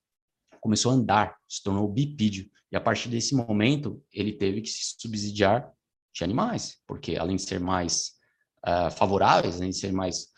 começou 0.60 0.92
a 0.92 0.94
andar, 0.94 1.36
se 1.48 1.62
tornou 1.62 1.88
bipídio. 1.88 2.48
E 2.70 2.76
a 2.76 2.80
partir 2.80 3.08
desse 3.08 3.34
momento 3.34 4.02
ele 4.12 4.32
teve 4.32 4.60
que 4.60 4.68
se 4.68 4.94
subsidiar 4.98 5.70
de 6.14 6.22
animais, 6.22 6.78
porque 6.86 7.16
além 7.16 7.36
de 7.36 7.42
ser 7.42 7.58
mais 7.58 8.12
uh, 8.66 8.90
favoráveis, 8.90 9.56
além 9.56 9.70
de 9.70 9.76
ser 9.76 9.92
mais 9.92 10.28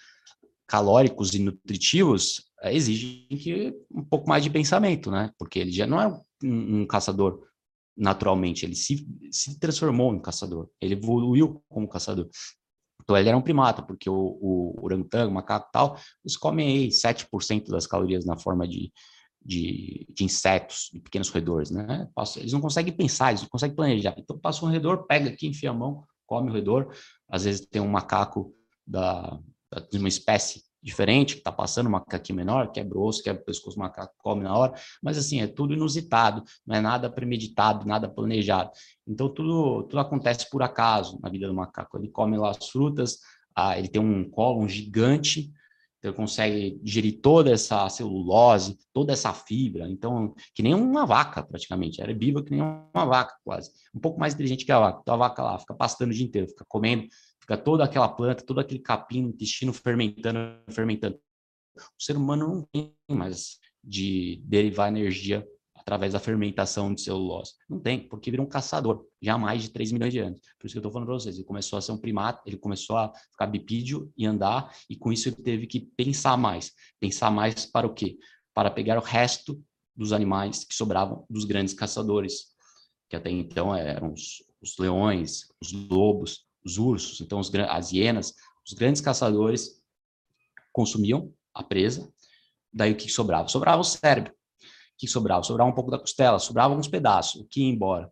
calóricos 0.67 1.35
e 1.35 1.39
nutritivos, 1.39 2.51
eh, 2.63 2.75
exigem 2.75 3.29
que 3.29 3.75
um 3.91 4.03
pouco 4.03 4.29
mais 4.29 4.43
de 4.43 4.51
pensamento, 4.51 5.11
né? 5.11 5.31
Porque 5.39 5.59
ele 5.59 5.71
já 5.71 5.87
não 5.87 6.01
é 6.01 6.09
um, 6.43 6.81
um 6.81 6.87
caçador 6.87 7.47
naturalmente, 7.97 8.65
ele 8.65 8.75
se, 8.75 9.07
se 9.31 9.59
transformou 9.59 10.15
em 10.15 10.21
caçador, 10.21 10.69
ele 10.81 10.95
evoluiu 10.95 11.63
como 11.69 11.89
caçador. 11.89 12.29
Então 13.03 13.17
ele 13.17 13.29
era 13.29 13.39
um 13.39 13.43
primata, 13.43 13.83
porque 13.83 14.11
o, 14.11 14.15
o 14.15 14.85
orangotango, 14.85 15.33
macaco 15.33 15.69
e 15.69 15.73
tal, 15.73 15.97
eles 16.25 16.37
comem 16.37 16.69
aí 16.69 16.89
7% 16.89 17.69
das 17.69 17.87
calorias 17.87 18.25
na 18.27 18.37
forma 18.37 18.67
de, 18.67 18.93
de, 19.45 20.07
de, 20.11 20.25
insetos, 20.25 20.91
de 20.93 21.01
pequenos 21.01 21.29
roedores, 21.29 21.71
né? 21.71 22.09
Eles 22.37 22.53
não 22.53 22.61
conseguem 22.61 22.93
pensar, 22.93 23.31
eles 23.31 23.43
não 23.43 23.49
conseguem 23.49 23.77
planejar. 23.77 24.15
Então 24.19 24.39
passa 24.39 24.65
um 24.65 24.69
roedor, 24.69 25.07
pega 25.07 25.31
aqui, 25.31 25.47
enfia 25.47 25.71
a 25.71 25.75
mão, 25.75 26.05
come 26.27 26.49
o 26.51 26.53
roedor. 26.53 26.93
Às 27.29 27.45
vezes 27.45 27.67
tem 27.67 27.81
um 27.81 27.89
macaco 27.89 28.53
da, 28.85 29.39
de 29.91 29.99
uma 29.99 30.09
espécie 30.09 30.65
diferente, 30.87 31.35
que 31.35 31.41
está 31.41 31.51
passando, 31.51 31.89
um 31.89 31.91
macaquinho 31.91 32.37
menor, 32.37 32.71
quebra 32.71 32.97
o 32.97 33.03
osso, 33.03 33.21
quebra 33.21 33.43
o 33.43 33.45
pescoço, 33.45 33.77
o 33.77 33.81
macaco 33.81 34.15
come 34.19 34.45
na 34.45 34.57
hora, 34.57 34.73
mas 35.03 35.19
assim, 35.19 35.41
é 35.41 35.49
tudo 35.49 35.75
inusitado, 35.75 36.45
não 36.65 36.77
é 36.77 36.81
nada 36.81 37.11
premeditado, 37.11 37.85
nada 37.85 38.09
planejado. 38.09 38.71
Então, 39.05 39.29
tudo, 39.29 39.83
tudo 39.83 39.99
acontece 39.99 40.49
por 40.49 40.63
acaso 40.63 41.19
na 41.21 41.29
vida 41.29 41.49
do 41.49 41.55
macaco. 41.55 41.99
Ele 41.99 42.09
come 42.09 42.39
lá 42.39 42.51
as 42.51 42.69
frutas, 42.69 43.19
ah, 43.53 43.77
ele 43.77 43.89
tem 43.89 44.01
um 44.01 44.31
colo 44.31 44.69
gigante, 44.69 45.51
Então, 45.99 46.11
ele 46.11 46.17
consegue 46.17 46.79
digerir 46.83 47.21
toda 47.21 47.51
essa 47.51 47.89
celulose, 47.89 48.79
toda 48.93 49.13
essa 49.13 49.33
fibra. 49.33 49.89
Então, 49.89 50.35
que 50.55 50.63
nem 50.63 50.73
uma 50.73 51.05
vaca, 51.05 51.43
praticamente. 51.43 52.01
Era 52.01 52.15
viva 52.15 52.45
que 52.45 52.53
nem 52.53 52.61
uma 52.63 53.05
vaca, 53.07 53.35
quase. 53.45 53.73
Um 53.93 53.99
pouco 53.99 54.21
mais 54.21 54.35
inteligente 54.35 54.65
que 54.65 54.71
a 54.71 54.79
vaca. 54.79 55.01
Então, 55.03 55.15
a 55.15 55.19
vaca 55.19 55.43
lá 55.43 55.59
fica 55.59 55.75
pastando 55.75 56.11
o 56.11 56.15
dia 56.15 56.25
inteiro, 56.25 56.49
fica 56.49 56.65
comendo, 56.69 57.09
fica 57.47 57.57
toda 57.57 57.85
aquela 57.85 58.09
planta, 58.09 58.45
todo 58.45 58.59
aquele 58.59 58.81
capim 58.81 59.23
no 59.23 59.29
intestino 59.29 59.73
fermentando, 59.73 60.39
fermentando. 60.73 61.17
O 61.77 62.03
ser 62.03 62.17
humano 62.17 62.49
não 62.49 62.63
tem 62.63 62.93
mais 63.09 63.59
de 63.83 64.43
derivar 64.45 64.89
energia 64.89 65.47
através 65.77 66.15
da 66.15 66.19
fermentação 66.19 66.93
de 66.93 67.03
celulose. 67.03 67.53
Não 67.71 67.79
tem, 67.79 68.09
porque 68.09 68.33
vira 68.33 68.43
um 68.43 68.49
caçador, 68.49 69.07
já 69.23 69.35
há 69.35 69.39
mais 69.39 69.63
de 69.63 69.71
3 69.71 69.93
milhões 69.93 70.13
de 70.13 70.19
anos. 70.19 70.41
Por 70.59 70.67
isso 70.67 70.75
que 70.75 70.79
eu 70.79 70.81
estou 70.81 70.91
falando 70.91 71.07
para 71.07 71.15
vocês, 71.15 71.37
ele 71.37 71.45
começou 71.45 71.79
a 71.79 71.83
ser 71.83 71.93
um 71.93 71.99
primata, 71.99 72.43
ele 72.45 72.57
começou 72.57 72.97
a 72.97 73.13
ficar 73.31 73.47
bipídio 73.47 74.13
e 74.17 74.27
andar, 74.27 74.75
e 74.91 74.97
com 74.97 75.13
isso 75.13 75.29
ele 75.29 75.37
teve 75.37 75.69
que 75.69 75.81
pensar 75.97 76.37
mais. 76.37 76.73
Pensar 76.99 77.31
mais 77.31 77.65
para 77.65 77.87
o 77.87 77.95
quê? 77.95 78.19
Para 78.53 78.73
pegar 78.73 78.99
o 78.99 79.03
resto 79.03 79.63
dos 79.95 80.13
animais 80.13 80.65
que 80.65 80.75
sobravam 80.75 81.25
dos 81.31 81.45
grandes 81.45 81.75
caçadores, 81.75 82.47
que 83.09 83.15
até 83.15 83.31
então 83.31 83.73
eram 83.73 84.13
os, 84.13 84.43
os 84.61 84.77
leões, 84.79 85.47
os 85.63 85.71
lobos, 85.73 86.46
os 86.67 86.79
ursos, 86.79 87.21
então 87.21 87.39
os, 87.39 87.51
as 87.55 87.93
hienas, 87.93 88.35
os 88.67 88.73
grandes 88.73 89.01
caçadores 89.01 89.81
consumiam 90.73 91.33
a 91.55 91.63
presa, 91.63 92.13
daí 92.73 92.93
o 92.93 92.97
que 92.97 93.09
sobrava? 93.09 93.49
Sobrava 93.49 93.81
o 93.81 93.85
cérebro 93.85 94.35
que 94.99 95.07
sobrava? 95.07 95.43
Sobrava 95.43 95.71
um 95.71 95.75
pouco 95.75 95.91
da 95.91 95.99
costela, 95.99 96.39
sobrava 96.39 96.73
alguns 96.73 96.89
pedaços, 96.89 97.41
o 97.41 97.47
que 97.47 97.61
ia 97.61 97.69
embora? 97.69 98.11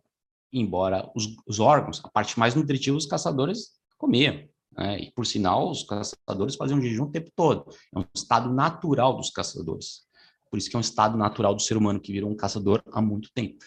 Ia 0.51 0.61
embora 0.61 1.11
os, 1.15 1.35
os 1.45 1.59
órgãos, 1.59 2.01
a 2.03 2.09
parte 2.09 2.37
mais 2.39 2.55
nutritiva 2.55 2.95
os 2.95 3.05
caçadores 3.05 3.71
comiam. 3.97 4.47
Né? 4.71 4.99
E, 4.99 5.11
por 5.11 5.25
sinal, 5.25 5.69
os 5.69 5.83
caçadores 5.83 6.55
faziam 6.55 6.81
jejum 6.81 7.05
o 7.05 7.11
tempo 7.11 7.31
todo. 7.35 7.65
É 7.93 7.99
um 7.99 8.05
estado 8.13 8.53
natural 8.53 9.15
dos 9.15 9.29
caçadores. 9.29 10.05
Por 10.49 10.57
isso 10.57 10.69
que 10.69 10.75
é 10.75 10.79
um 10.79 10.81
estado 10.81 11.17
natural 11.17 11.55
do 11.55 11.61
ser 11.61 11.75
humano 11.75 11.99
que 11.99 12.11
virou 12.11 12.29
um 12.29 12.35
caçador 12.35 12.81
há 12.91 13.01
muito 13.01 13.29
tempo, 13.33 13.63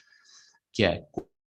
que 0.73 0.85
é 0.85 1.07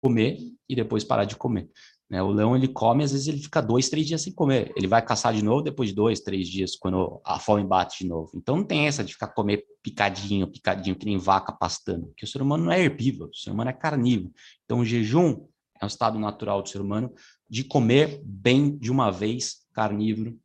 comer 0.03 0.39
e 0.69 0.75
depois 0.75 1.05
parar 1.05 1.25
de 1.25 1.37
comer. 1.37 1.71
Né? 2.13 2.23
O 2.23 2.31
leão 2.31 2.55
ele 2.55 2.69
come, 2.69 3.03
às 3.03 3.11
vezes 3.11 3.27
ele 3.27 3.39
fica 3.39 3.63
dois, 3.63 3.89
três 3.89 4.07
dias 4.07 4.21
sem 4.21 4.35
comer. 4.35 4.71
Ele 4.77 4.87
vai 4.87 5.01
caçar 5.01 5.33
de 5.33 5.43
novo 5.43 5.63
depois 5.63 5.89
de 5.89 5.95
dois, 5.95 6.21
três 6.21 6.47
dias, 6.47 6.77
quando 6.77 7.23
a 7.25 7.39
fome 7.39 7.65
bate 7.65 8.05
de 8.05 8.07
novo. 8.07 8.31
Então 8.35 8.57
não 8.57 8.65
tem 8.65 8.87
essa 8.87 9.03
de 9.03 9.15
ficar 9.15 9.29
comer 9.29 9.65
picadinho, 9.83 10.47
picadinho, 10.47 10.95
que 10.95 11.07
nem 11.07 11.17
vaca 11.17 11.51
pastando. 11.51 12.09
Porque 12.09 12.27
o 12.27 12.29
ser 12.29 12.43
humano 12.43 12.67
não 12.67 12.73
é 12.73 12.83
herbívoro, 12.83 13.31
o 13.31 13.35
ser 13.35 13.51
humano 13.51 13.71
é 13.71 13.73
carnívoro. 13.73 14.31
Então 14.67 14.81
o 14.81 14.85
jejum 14.85 15.47
é 15.81 15.85
um 15.87 15.89
estado 15.89 16.19
natural 16.19 16.63
do 16.63 16.69
ser 16.69 16.83
humano 16.83 17.11
de 17.49 17.65
comer 17.65 18.21
bem 18.23 18.77
de 18.77 18.91
uma 18.91 19.11
vez, 19.11 19.63
carnívoro, 19.73 20.39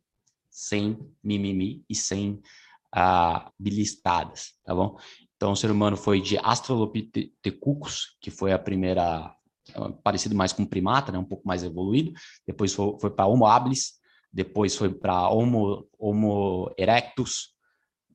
sem 0.50 0.98
mimimi 1.22 1.84
e 1.86 1.94
sem 1.94 2.40
ah, 2.90 3.52
bilistadas, 3.58 4.54
tá 4.64 4.74
bom? 4.74 4.96
Então 5.36 5.52
o 5.52 5.56
ser 5.56 5.70
humano 5.70 5.98
foi 5.98 6.20
de 6.20 6.38
Australopithecus, 6.38 8.16
que 8.22 8.30
foi 8.30 8.52
a 8.52 8.58
primeira 8.58 9.32
parecido 10.02 10.34
mais 10.34 10.52
com 10.52 10.64
primata, 10.64 11.12
né, 11.12 11.18
um 11.18 11.24
pouco 11.24 11.46
mais 11.46 11.62
evoluído. 11.62 12.12
Depois 12.46 12.72
foi, 12.72 12.96
foi 13.00 13.10
para 13.10 13.26
Homo 13.26 13.46
habilis, 13.46 13.94
depois 14.32 14.76
foi 14.76 14.92
para 14.92 15.28
Homo, 15.28 15.86
Homo 15.98 16.72
erectus, 16.76 17.54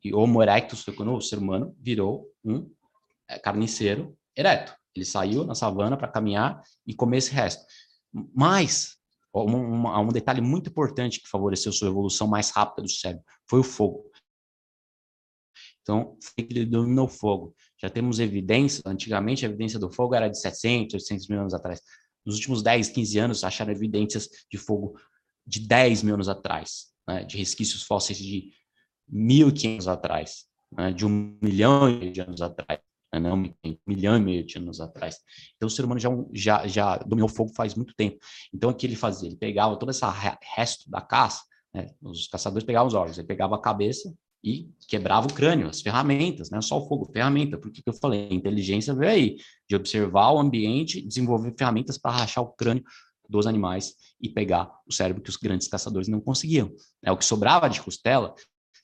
e 0.04 0.14
Homo 0.14 0.44
erectus 0.44 0.84
foi 0.84 0.94
quando 0.94 1.14
o 1.14 1.22
ser 1.22 1.38
humano 1.38 1.76
virou 1.80 2.28
um 2.44 2.70
é, 3.28 3.40
carniceiro 3.40 4.18
ereto. 4.36 4.76
Ele 4.96 5.06
saiu 5.06 5.46
na 5.46 5.56
savana 5.56 5.98
para 5.98 6.08
caminhar 6.08 6.62
e 6.86 6.94
comer 6.94 7.18
esse 7.18 7.32
resto. 7.32 7.64
Mas 8.36 8.98
um, 9.34 9.56
um, 9.56 10.00
um, 10.00 10.08
detalhe 10.10 10.42
muito 10.42 10.70
importante 10.70 11.20
que 11.20 11.28
favoreceu 11.28 11.72
sua 11.72 11.88
evolução 11.88 12.28
mais 12.28 12.52
rápida 12.52 12.84
do 12.84 12.90
cérebro 12.90 13.24
foi 13.50 13.60
o 13.60 13.64
fogo. 13.64 14.04
Então, 15.84 16.18
ele 16.38 16.66
dominou 16.66 17.06
o 17.06 17.10
fogo. 17.10 17.54
Já 17.80 17.90
temos 17.90 18.20
evidência, 18.20 18.82
antigamente 18.86 19.46
a 19.46 19.50
evidência 19.50 19.78
do 19.78 19.92
fogo 19.92 20.16
era 20.16 20.30
de 20.30 20.40
700, 20.40 20.96
800 20.96 21.28
mil 21.28 21.40
anos 21.42 21.54
atrás. 21.54 21.82
Nos 22.26 22.36
últimos 22.36 22.64
10, 22.64 22.90
15 22.90 23.20
anos, 23.20 23.44
acharam 23.44 23.72
evidências 23.72 24.30
de 24.50 24.58
fogo 24.58 24.98
de 25.46 25.60
10 25.68 26.04
mil 26.04 26.16
anos 26.16 26.30
atrás, 26.30 26.88
né? 27.08 27.24
de 27.26 27.38
resquícios 27.38 27.84
fósseis 27.84 28.18
de 28.18 28.52
1.500 29.12 29.74
anos 29.74 29.88
atrás, 29.88 30.46
né? 30.72 30.92
de 30.94 31.06
um 31.06 31.38
milhão 31.42 32.00
de 32.00 32.22
anos 32.22 32.42
atrás, 32.42 32.80
né? 33.14 33.20
não 33.20 33.44
um 33.44 33.78
milhão 33.86 34.16
e 34.16 34.22
meio 34.22 34.46
de 34.46 34.58
anos 34.58 34.80
atrás. 34.80 35.18
Então, 35.58 35.68
o 35.68 35.70
ser 35.70 35.84
humano 35.84 36.00
já, 36.00 36.10
já, 36.34 36.66
já 36.68 36.98
dominou 37.00 37.30
o 37.30 37.34
fogo 37.34 37.52
faz 37.54 37.76
muito 37.76 37.94
tempo. 37.94 38.18
Então, 38.54 38.70
o 38.70 38.74
que 38.74 38.88
ele 38.88 38.96
fazia? 38.96 39.28
Ele 39.28 39.38
pegava 39.38 39.78
todo 39.78 39.92
esse 39.92 40.06
resto 40.56 40.90
da 40.90 41.02
caça, 41.02 41.44
né? 41.74 41.94
os 42.02 42.28
caçadores 42.28 42.66
pegavam 42.66 42.88
os 42.88 42.94
órgãos, 42.94 43.18
ele 43.18 43.28
pegava 43.28 43.56
a 43.56 43.62
cabeça, 43.62 44.14
e 44.44 44.70
quebrava 44.88 45.28
o 45.28 45.34
crânio, 45.34 45.68
as 45.68 45.82
ferramentas, 45.82 46.50
né? 46.50 46.60
Só 46.62 46.78
o 46.78 46.88
fogo, 46.88 47.10
ferramenta, 47.12 47.58
porque 47.58 47.82
que 47.82 47.90
eu 47.90 47.94
falei, 47.94 48.28
inteligência 48.30 48.94
veio 48.94 49.12
aí, 49.12 49.38
de 49.70 49.76
observar 49.76 50.32
o 50.32 50.40
ambiente, 50.40 51.02
desenvolver 51.02 51.56
ferramentas 51.58 51.98
para 51.98 52.18
rachar 52.18 52.44
o 52.44 52.52
crânio 52.52 52.84
dos 53.30 53.48
animais 53.48 53.94
e 54.20 54.30
pegar 54.30 54.70
o 54.86 54.92
cérebro 54.92 55.24
que 55.24 55.30
os 55.30 55.38
grandes 55.38 55.68
caçadores 55.68 56.10
não 56.10 56.20
conseguiam. 56.20 56.72
É 57.02 57.12
o 57.12 57.18
que 57.18 57.24
sobrava 57.24 57.70
de 57.70 57.82
costela, 57.82 58.36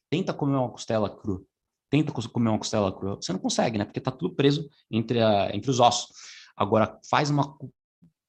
tenta 0.10 0.34
comer 0.34 0.56
uma 0.56 0.69
costela 0.69 1.10
crua, 1.10 1.43
tenta 1.89 2.12
comer 2.12 2.50
uma 2.50 2.58
costela 2.58 2.91
crua, 2.91 3.17
você 3.17 3.34
não 3.34 3.39
consegue, 3.39 3.78
né? 3.78 3.84
Porque 3.84 4.00
tá 4.00 4.12
tudo 4.12 4.34
preso 4.34 4.69
entre, 4.89 5.22
a, 5.22 5.54
entre 5.54 5.69
os 5.69 5.82
ossos. 5.82 6.10
Agora, 6.56 6.98
faz 7.10 7.30
uma 7.30 7.58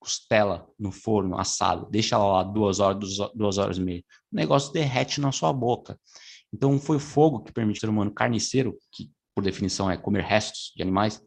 costela 0.00 0.66
no 0.78 0.90
forno 0.90 1.38
assado, 1.38 1.88
deixa 1.90 2.16
ela 2.16 2.38
lá 2.38 2.42
duas 2.42 2.80
horas, 2.80 3.18
duas 3.34 3.58
horas 3.58 3.76
e 3.76 3.80
meia, 3.82 4.02
o 4.32 4.36
negócio 4.36 4.72
derrete 4.72 5.20
na 5.20 5.30
sua 5.30 5.52
boca. 5.52 5.98
Então, 6.52 6.78
foi 6.78 6.96
o 6.96 7.00
fogo 7.00 7.42
que 7.42 7.52
permite 7.52 7.84
ao 7.84 7.92
humano 7.92 8.12
carniceiro, 8.12 8.76
que 8.92 9.10
por 9.34 9.44
definição 9.44 9.90
é 9.90 9.96
comer 9.96 10.24
restos 10.24 10.72
de 10.74 10.82
animais, 10.82 11.22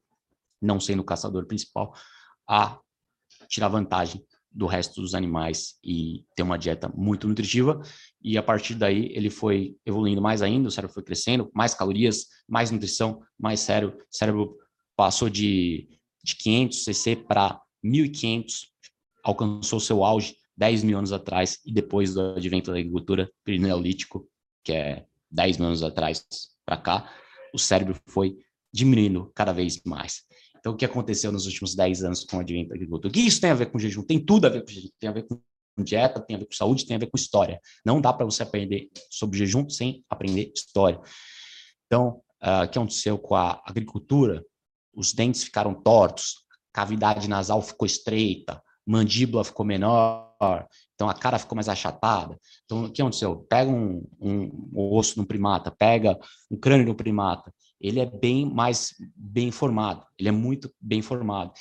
não 0.62 0.80
sendo 0.80 1.02
o 1.02 1.06
caçador 1.06 1.46
principal, 1.46 1.94
a 2.48 2.80
tirar 3.48 3.70
vantagem 3.70 4.26
do 4.54 4.68
resto 4.68 5.02
dos 5.02 5.16
animais 5.16 5.80
e 5.84 6.24
ter 6.36 6.44
uma 6.44 6.58
dieta 6.58 6.92
muito 6.96 7.28
nutritiva. 7.28 7.82
E 8.22 8.38
a 8.38 8.44
partir 8.44 8.76
daí 8.76 9.12
ele 9.14 9.30
foi 9.30 9.76
evoluindo 9.86 10.22
mais 10.22 10.42
ainda, 10.42 10.68
o 10.68 10.72
cérebro 10.72 10.94
foi 10.94 11.04
crescendo, 11.04 11.50
mais 11.54 11.74
calorias, 11.74 12.28
mais 12.48 12.70
nutrição, 12.70 13.22
mais 13.40 13.62
cérebro. 13.62 13.98
O 13.98 14.16
cérebro 14.16 14.58
passou 14.96 15.30
de, 15.30 15.90
de 16.24 16.36
500 16.36 16.86
cc 16.86 17.16
para 17.16 17.60
1500, 17.82 18.72
alcançou 19.24 19.80
seu 19.80 20.04
auge 20.04 20.36
10 20.56 20.84
mil 20.84 21.00
anos 21.00 21.12
atrás 21.12 21.60
e 21.66 21.74
depois 21.74 22.14
do 22.14 22.36
advento 22.36 22.72
da 22.72 22.78
agricultura, 22.78 23.30
período 23.44 23.64
neolítico, 23.64 24.30
que 24.64 24.72
é 24.72 25.06
10 25.34 25.58
mil 25.58 25.68
anos 25.68 25.84
atrás 25.84 26.26
para 26.66 26.78
cá, 26.78 27.14
o 27.54 27.60
cérebro 27.60 28.00
foi 28.08 28.38
diminuindo 28.74 29.32
cada 29.36 29.52
vez 29.52 29.82
mais. 29.86 30.24
Então, 30.58 30.74
o 30.74 30.78
que 30.78 30.86
aconteceu 30.86 31.32
nos 31.32 31.46
últimos 31.46 31.76
10 31.76 32.04
anos 32.04 32.24
com 32.24 32.38
o 32.38 32.40
advento 32.40 32.70
da 32.70 32.76
agricultura? 32.76 33.10
O 33.10 33.12
que 33.12 33.20
isso 33.20 33.42
tem 33.42 33.52
a 33.52 33.56
ver 33.56 33.66
com 33.66 33.78
jejum? 33.78 34.02
Tem 34.02 34.24
tudo 34.24 34.48
a 34.48 34.50
ver 34.50 34.62
com 34.62 34.70
jejum. 34.70 34.90
Tem 34.98 35.10
a 35.10 35.14
ver 35.14 35.24
com 35.28 35.38
dieta, 35.84 36.22
tem 36.22 36.36
a 36.36 36.40
ver 36.40 36.46
com 36.46 36.54
saúde, 36.54 36.86
tem 36.86 36.96
a 36.96 37.00
ver 37.00 37.08
com 37.08 37.18
história. 37.18 37.60
Não 37.86 38.00
dá 38.00 38.14
para 38.14 38.26
você 38.26 38.44
aprender 38.44 38.90
sobre 39.10 39.38
jejum 39.38 39.70
sem 39.70 40.06
aprender 40.10 40.52
história. 40.56 41.02
Então, 41.86 42.22
uh, 42.42 42.64
o 42.64 42.70
que 42.70 42.78
aconteceu 42.78 43.18
com 43.18 43.36
a 43.36 43.62
agricultura? 43.66 44.44
Os 44.96 45.12
dentes 45.12 45.44
ficaram 45.44 45.74
tortos, 45.74 46.46
cavidade 46.72 47.28
nasal 47.28 47.62
ficou 47.62 47.86
estreita, 47.86 48.62
mandíbula 48.86 49.44
ficou 49.44 49.66
menor, 49.66 50.68
então 50.96 51.10
a 51.10 51.14
cara 51.14 51.40
ficou 51.40 51.56
mais 51.56 51.70
achatada. 51.70 52.38
Então 52.66 52.86
o 52.86 52.92
que 52.92 53.02
aconteceu? 53.02 53.38
Pega 53.50 53.70
um, 53.70 54.06
um, 54.20 54.70
um 54.74 54.94
osso 54.94 55.20
no 55.20 55.26
primata, 55.26 55.72
pega 55.72 56.18
um 56.50 56.58
crânio 56.58 56.86
no 56.86 56.96
primata, 56.96 57.54
ele 57.80 58.00
é 58.00 58.06
bem 58.06 58.46
mais 58.46 58.94
bem 59.16 59.52
formado, 59.52 60.06
ele 60.18 60.30
é 60.30 60.32
muito 60.32 60.74
bem 60.80 61.02
formado. 61.02 61.52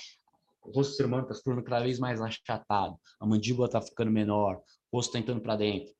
O 0.62 0.70
rosto 0.70 0.92
do 0.92 0.96
ser 0.96 1.06
humano 1.06 1.24
está 1.24 1.34
se 1.34 1.42
tornando 1.42 1.66
cada 1.66 1.84
vez 1.84 1.98
mais 1.98 2.20
achatado, 2.20 2.96
a 3.20 3.26
mandíbula 3.26 3.66
está 3.66 3.80
ficando 3.80 4.10
menor, 4.10 4.60
o 4.92 4.96
rosto 4.96 5.08
está 5.08 5.18
entrando 5.18 5.40
para 5.40 5.56
dentro. 5.56 5.92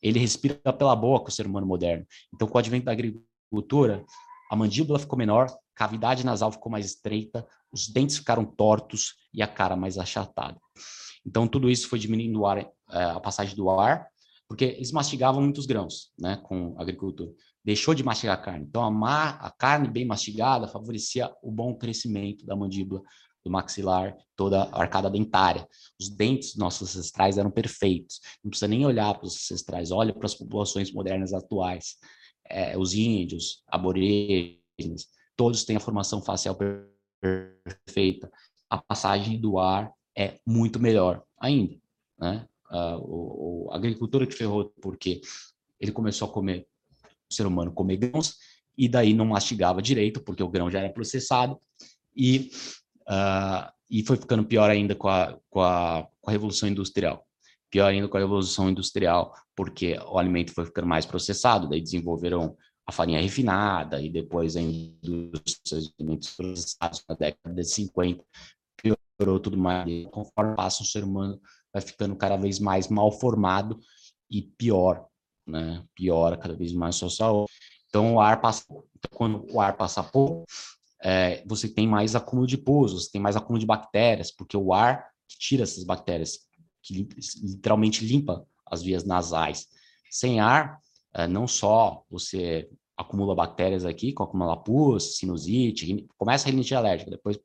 Ele 0.00 0.20
respira 0.20 0.72
pela 0.72 0.94
boca, 0.94 1.28
o 1.28 1.32
ser 1.32 1.46
humano 1.46 1.66
moderno. 1.66 2.06
Então, 2.32 2.46
com 2.46 2.56
o 2.56 2.58
advento 2.58 2.84
da 2.84 2.92
agricultura, 2.92 4.04
a 4.48 4.54
mandíbula 4.54 5.00
ficou 5.00 5.18
menor, 5.18 5.48
cavidade 5.74 6.24
nasal 6.24 6.52
ficou 6.52 6.70
mais 6.70 6.86
estreita, 6.86 7.44
os 7.72 7.88
dentes 7.88 8.18
ficaram 8.18 8.44
tortos 8.44 9.14
e 9.34 9.42
a 9.42 9.48
cara 9.48 9.74
mais 9.74 9.98
achatada. 9.98 10.58
Então, 11.26 11.46
tudo 11.46 11.70
isso 11.70 11.88
foi 11.88 11.98
diminuindo 11.98 12.46
ar, 12.46 12.58
é, 12.58 12.68
a 12.90 13.20
passagem 13.20 13.54
do 13.54 13.70
ar, 13.70 14.08
porque 14.48 14.64
eles 14.64 14.92
mastigavam 14.92 15.42
muitos 15.42 15.66
grãos, 15.66 16.10
né, 16.18 16.40
com 16.44 16.74
agricultura. 16.78 17.30
Deixou 17.62 17.94
de 17.94 18.02
mastigar 18.02 18.38
a 18.38 18.40
carne. 18.40 18.64
Então, 18.66 18.82
a, 18.82 18.90
ma 18.90 19.30
a 19.30 19.50
carne 19.50 19.88
bem 19.88 20.06
mastigada 20.06 20.66
favorecia 20.66 21.30
o 21.42 21.50
bom 21.50 21.74
crescimento 21.74 22.46
da 22.46 22.56
mandíbula, 22.56 23.02
do 23.44 23.50
maxilar, 23.50 24.16
toda 24.34 24.62
a 24.64 24.80
arcada 24.80 25.10
dentária. 25.10 25.68
Os 26.00 26.08
dentes 26.08 26.56
nossos 26.56 26.96
ancestrais 26.96 27.36
eram 27.36 27.50
perfeitos. 27.50 28.20
Não 28.42 28.50
precisa 28.50 28.68
nem 28.68 28.86
olhar 28.86 29.14
para 29.14 29.26
os 29.26 29.34
ancestrais, 29.34 29.90
olha 29.90 30.14
para 30.14 30.26
as 30.26 30.34
populações 30.34 30.92
modernas 30.92 31.32
atuais. 31.32 31.96
É, 32.48 32.78
os 32.78 32.94
índios, 32.94 33.62
aborígenes, 33.66 35.08
todos 35.36 35.64
têm 35.64 35.76
a 35.76 35.80
formação 35.80 36.22
facial 36.22 36.56
perfeita. 37.20 38.30
A 38.70 38.78
passagem 38.78 39.38
do 39.38 39.58
ar 39.58 39.92
é 40.18 40.40
muito 40.44 40.80
melhor 40.80 41.22
ainda. 41.38 41.76
Né? 42.18 42.44
Uh, 42.70 42.98
o, 42.98 43.68
a 43.70 43.76
agricultura 43.76 44.26
que 44.26 44.34
ferrou 44.34 44.72
porque 44.82 45.20
ele 45.78 45.92
começou 45.92 46.28
a 46.28 46.32
comer 46.32 46.66
ser 47.30 47.46
humano 47.46 47.72
comer 47.72 47.98
grãos 47.98 48.36
e 48.76 48.88
daí 48.88 49.14
não 49.14 49.26
mastigava 49.26 49.82
direito, 49.82 50.20
porque 50.20 50.42
o 50.42 50.48
grão 50.48 50.70
já 50.70 50.80
era 50.80 50.88
processado, 50.88 51.60
e, 52.16 52.50
uh, 53.08 53.70
e 53.90 54.04
foi 54.04 54.16
ficando 54.16 54.44
pior 54.44 54.70
ainda 54.70 54.94
com 54.94 55.08
a, 55.08 55.36
com, 55.50 55.60
a, 55.60 56.06
com 56.20 56.30
a 56.30 56.32
Revolução 56.32 56.68
Industrial. 56.68 57.24
Pior 57.70 57.86
ainda 57.88 58.08
com 58.08 58.16
a 58.16 58.20
Revolução 58.20 58.70
Industrial, 58.70 59.34
porque 59.54 59.98
o 60.06 60.16
alimento 60.16 60.52
foi 60.52 60.64
ficando 60.64 60.86
mais 60.86 61.04
processado, 61.04 61.68
daí 61.68 61.80
desenvolveram 61.80 62.56
a 62.86 62.92
farinha 62.92 63.20
refinada 63.20 64.00
e 64.00 64.08
depois 64.08 64.56
a 64.56 64.60
indústria 64.60 65.80
de 65.80 65.92
alimentos 65.98 66.34
processados 66.34 67.04
na 67.06 67.14
década 67.14 67.54
de 67.54 67.64
50 67.64 68.24
piorou 69.18 69.40
tudo 69.40 69.58
mais. 69.58 70.06
Conforme 70.10 70.54
passa, 70.54 70.82
o 70.82 70.86
ser 70.86 71.04
humano 71.04 71.40
vai 71.72 71.82
ficando 71.82 72.14
cada 72.16 72.36
vez 72.36 72.58
mais 72.58 72.88
mal 72.88 73.10
formado 73.10 73.78
e 74.30 74.42
pior, 74.42 75.06
né? 75.46 75.84
Piora 75.94 76.36
cada 76.36 76.54
vez 76.54 76.72
mais 76.72 76.94
a 76.94 76.98
sua 76.98 77.10
saúde. 77.10 77.52
Então, 77.88 78.14
o 78.14 78.20
ar 78.20 78.40
passa, 78.40 78.64
então, 78.68 79.10
quando 79.12 79.46
o 79.52 79.60
ar 79.60 79.76
passa 79.76 80.02
pouco, 80.02 80.44
é, 81.02 81.42
você 81.46 81.68
tem 81.68 81.86
mais 81.86 82.14
acúmulo 82.14 82.46
de 82.46 82.56
pus, 82.58 82.92
você 82.92 83.10
tem 83.10 83.20
mais 83.20 83.36
acúmulo 83.36 83.58
de 83.58 83.66
bactérias, 83.66 84.30
porque 84.30 84.56
o 84.56 84.72
ar 84.72 85.08
que 85.28 85.38
tira 85.38 85.62
essas 85.62 85.84
bactérias, 85.84 86.38
que 86.82 87.08
literalmente 87.42 88.04
limpa 88.04 88.46
as 88.66 88.82
vias 88.82 89.04
nasais. 89.04 89.66
Sem 90.10 90.40
ar, 90.40 90.78
é, 91.14 91.26
não 91.26 91.46
só 91.46 92.04
você 92.10 92.68
acumula 92.96 93.34
bactérias 93.34 93.84
aqui, 93.84 94.14
acumula 94.18 94.56
pus, 94.56 95.16
sinusite, 95.16 96.06
começa 96.16 96.48
a 96.48 96.50
rinite 96.50 96.74
alérgica, 96.74 97.10
depois 97.10 97.38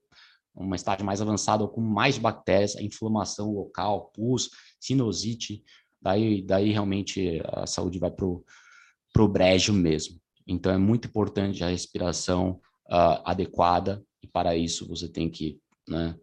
uma 0.55 0.75
estágio 0.75 1.05
mais 1.05 1.21
avançado 1.21 1.67
com 1.67 1.81
mais 1.81 2.17
bactérias, 2.17 2.75
inflamação 2.75 3.51
local, 3.51 4.11
pus, 4.13 4.49
sinusite, 4.79 5.63
daí, 6.01 6.41
daí 6.41 6.71
realmente 6.71 7.41
a 7.45 7.65
saúde 7.65 7.99
vai 7.99 8.11
para 8.11 8.25
o 8.25 9.27
brejo 9.27 9.73
mesmo. 9.73 10.19
Então 10.45 10.71
é 10.71 10.77
muito 10.77 11.07
importante 11.07 11.63
a 11.63 11.69
respiração 11.69 12.61
uh, 12.87 13.21
adequada 13.25 14.03
e 14.21 14.27
para 14.27 14.55
isso 14.55 14.87
você 14.87 15.07
tem 15.07 15.29
que 15.29 15.59
né, 15.87 16.15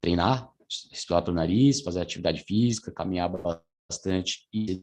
treinar, 0.00 0.50
respirar 0.90 1.22
pelo 1.22 1.36
nariz, 1.36 1.82
fazer 1.82 2.00
atividade 2.00 2.42
física, 2.42 2.92
caminhar 2.92 3.30
bastante 3.88 4.48
e, 4.52 4.82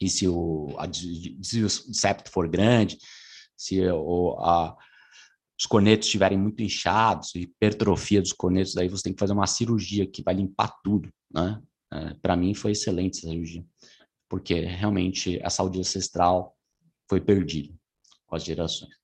e 0.00 0.08
se 0.08 0.26
o, 0.26 0.68
se 1.42 1.62
o 1.62 1.68
septo 1.68 2.30
for 2.30 2.48
grande, 2.48 2.98
se 3.56 3.80
o, 3.90 4.36
a, 4.40 4.76
os 5.58 5.66
cornetos 5.66 6.06
estiverem 6.06 6.38
muito 6.38 6.62
inchados, 6.62 7.34
hipertrofia 7.34 8.22
dos 8.22 8.32
cornetos, 8.32 8.74
daí 8.74 8.88
você 8.88 9.02
tem 9.02 9.12
que 9.12 9.18
fazer 9.18 9.32
uma 9.32 9.46
cirurgia 9.46 10.06
que 10.06 10.22
vai 10.22 10.34
limpar 10.34 10.72
tudo, 10.84 11.08
né? 11.32 11.60
É, 11.92 12.14
Para 12.14 12.36
mim 12.36 12.54
foi 12.54 12.72
excelente 12.72 13.18
essa 13.18 13.28
cirurgia, 13.28 13.64
porque 14.28 14.60
realmente 14.60 15.40
a 15.42 15.50
saúde 15.50 15.80
ancestral 15.80 16.54
foi 17.08 17.20
perdida 17.20 17.74
com 18.26 18.36
as 18.36 18.44
gerações. 18.44 18.94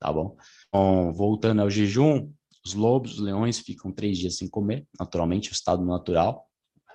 Tá 0.00 0.12
bom? 0.12 0.36
Então, 0.68 1.12
voltando 1.12 1.62
ao 1.62 1.70
jejum, 1.70 2.30
os 2.64 2.74
lobos, 2.74 3.14
os 3.14 3.20
leões 3.20 3.58
ficam 3.58 3.90
três 3.90 4.18
dias 4.18 4.36
sem 4.36 4.48
comer, 4.48 4.86
naturalmente, 4.98 5.50
o 5.50 5.52
estado 5.52 5.84
natural. 5.84 6.46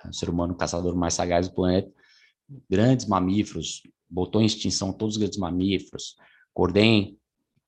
O 0.06 0.12
ser 0.12 0.28
humano 0.28 0.54
caçador 0.54 0.94
mais 0.94 1.14
sagaz 1.14 1.48
do 1.48 1.54
planeta. 1.54 1.90
Grandes 2.70 3.06
mamíferos, 3.06 3.82
botou 4.08 4.40
em 4.40 4.46
extinção 4.46 4.92
todos 4.92 5.16
os 5.16 5.18
grandes 5.18 5.38
mamíferos. 5.38 6.14
Cordem 6.52 7.18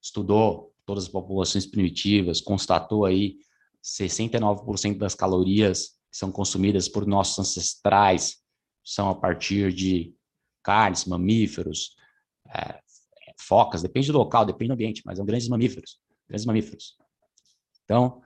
estudou 0.07 0.73
todas 0.85 1.05
as 1.05 1.11
populações 1.11 1.67
primitivas, 1.67 2.41
constatou 2.41 3.05
aí 3.05 3.37
69% 3.83 4.99
das 4.99 5.15
calorias 5.15 5.89
que 6.11 6.17
são 6.19 6.31
consumidas 6.31 6.89
por 6.89 7.07
nossos 7.07 7.39
ancestrais 7.39 8.39
são 8.85 9.11
a 9.11 9.15
partir 9.15 9.73
de 9.73 10.15
carnes, 10.63 11.05
mamíferos, 11.05 11.97
é, 12.49 12.81
focas, 13.39 13.83
depende 13.83 14.13
do 14.13 14.19
local, 14.19 14.45
depende 14.45 14.69
do 14.69 14.75
ambiente, 14.75 15.03
mas 15.05 15.17
são 15.17 15.27
grandes 15.27 15.49
mamíferos, 15.49 16.01
grandes 16.29 16.47
mamíferos. 16.47 16.97
Então, 17.85 18.23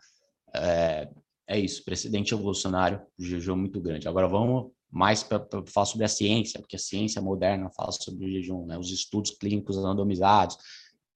é, 0.55 1.11
é 1.47 1.59
isso, 1.59 1.83
precedente 1.85 2.35
evolucionário, 2.35 3.01
jejum 3.19 3.57
muito 3.57 3.81
grande. 3.81 4.07
Agora 4.07 4.29
vamos 4.29 4.71
mais 4.91 5.23
para 5.23 5.47
falar 5.67 5.87
sobre 5.87 6.05
a 6.05 6.09
ciência, 6.09 6.61
porque 6.61 6.77
a 6.77 6.79
ciência 6.79 7.23
moderna 7.23 7.71
fala 7.71 7.93
sobre 7.93 8.27
o 8.27 8.31
jejum, 8.31 8.67
né? 8.67 8.79
os 8.79 8.91
estudos 8.91 9.31
clínicos 9.31 9.77
randomizados, 9.77 10.59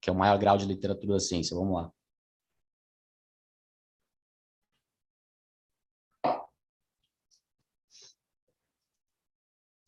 que 0.05 0.09
é 0.11 0.13
o 0.13 0.15
maior 0.15 0.37
grau 0.37 0.55
de 0.55 0.67
literatura 0.67 1.13
da 1.13 1.19
ciência. 1.19 1.57
Vamos 1.57 1.73
lá. 1.73 1.91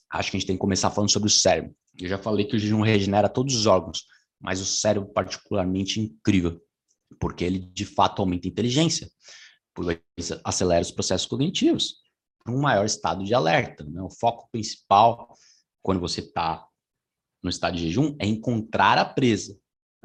Acho 0.10 0.32
que 0.32 0.38
a 0.38 0.40
gente 0.40 0.48
tem 0.48 0.56
que 0.56 0.60
começar 0.60 0.90
falando 0.90 1.12
sobre 1.12 1.28
o 1.28 1.32
cérebro. 1.32 1.76
Eu 2.00 2.10
já 2.10 2.18
falei 2.18 2.46
que 2.48 2.56
o 2.56 2.60
jejum 2.60 2.82
regenera 2.82 3.30
todos 3.30 3.56
os 3.56 3.68
órgãos, 3.68 4.08
mas 4.40 4.60
o 4.60 4.66
cérebro 4.66 5.08
particularmente 5.14 6.00
incrível, 6.00 6.60
porque 7.20 7.44
ele 7.44 7.60
de 7.60 7.86
fato 7.86 8.20
aumenta 8.20 8.48
a 8.48 8.50
inteligência, 8.50 9.12
acelera 10.44 10.82
os 10.82 10.90
processos 10.90 11.28
cognitivos, 11.28 11.98
para 12.44 12.52
um 12.52 12.60
maior 12.60 12.86
estado 12.86 13.24
de 13.24 13.36
alerta. 13.36 13.84
Né? 13.84 14.02
O 14.02 14.10
foco 14.10 14.50
principal, 14.52 15.32
quando 15.84 16.00
você 16.00 16.22
está 16.22 16.68
no 17.44 17.52
estado 17.52 17.78
de 17.78 17.84
jejum, 17.84 18.16
é 18.20 18.26
encontrar 18.26 18.98
a 18.98 19.06
presa 19.06 19.56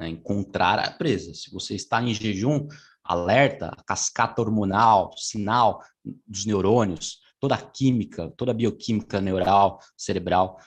né, 0.03 0.09
encontrar 0.09 0.79
a 0.81 0.91
presa. 0.91 1.33
Se 1.33 1.51
você 1.51 1.75
está 1.75 2.03
em 2.03 2.12
jejum, 2.12 2.67
alerta, 3.05 3.69
a 3.69 3.83
cascata 3.85 4.43
hormonal, 4.43 5.12
sinal 5.17 5.81
dos 6.27 6.45
neurônios, 6.45 7.21
toda 7.38 7.55
a 7.55 7.62
química, 7.62 8.31
toda 8.37 8.51
a 8.51 8.55
bioquímica 8.55 9.21
neural, 9.21 9.81
cerebral, 9.97 10.59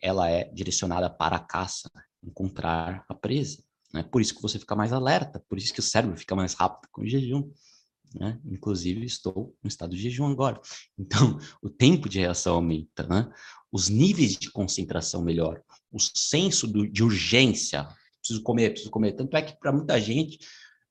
ela 0.00 0.30
é 0.30 0.44
direcionada 0.44 1.10
para 1.10 1.36
a 1.36 1.40
caça, 1.40 1.90
encontrar 2.22 3.04
a 3.08 3.14
presa. 3.14 3.62
Né? 3.92 4.02
Por 4.02 4.22
isso 4.22 4.34
que 4.34 4.42
você 4.42 4.58
fica 4.58 4.74
mais 4.74 4.92
alerta, 4.92 5.44
por 5.48 5.58
isso 5.58 5.72
que 5.74 5.80
o 5.80 5.82
cérebro 5.82 6.16
fica 6.16 6.34
mais 6.34 6.54
rápido 6.54 6.88
com 6.90 7.02
o 7.02 7.06
jejum. 7.06 7.50
Né? 8.14 8.40
Inclusive, 8.46 9.04
estou 9.04 9.54
no 9.62 9.68
estado 9.68 9.94
de 9.94 10.02
jejum 10.02 10.26
agora. 10.26 10.60
Então, 10.98 11.38
o 11.62 11.68
tempo 11.68 12.08
de 12.08 12.18
reação 12.18 12.56
aumenta, 12.56 13.06
né? 13.06 13.30
os 13.70 13.88
níveis 13.88 14.36
de 14.36 14.50
concentração 14.50 15.22
melhoram, 15.22 15.62
o 15.92 15.98
senso 15.98 16.66
do, 16.66 16.88
de 16.88 17.04
urgência, 17.04 17.86
preciso 18.20 18.42
comer, 18.42 18.70
preciso 18.70 18.90
comer. 18.90 19.12
Tanto 19.12 19.36
é 19.36 19.42
que 19.42 19.58
para 19.58 19.72
muita 19.72 20.00
gente, 20.00 20.38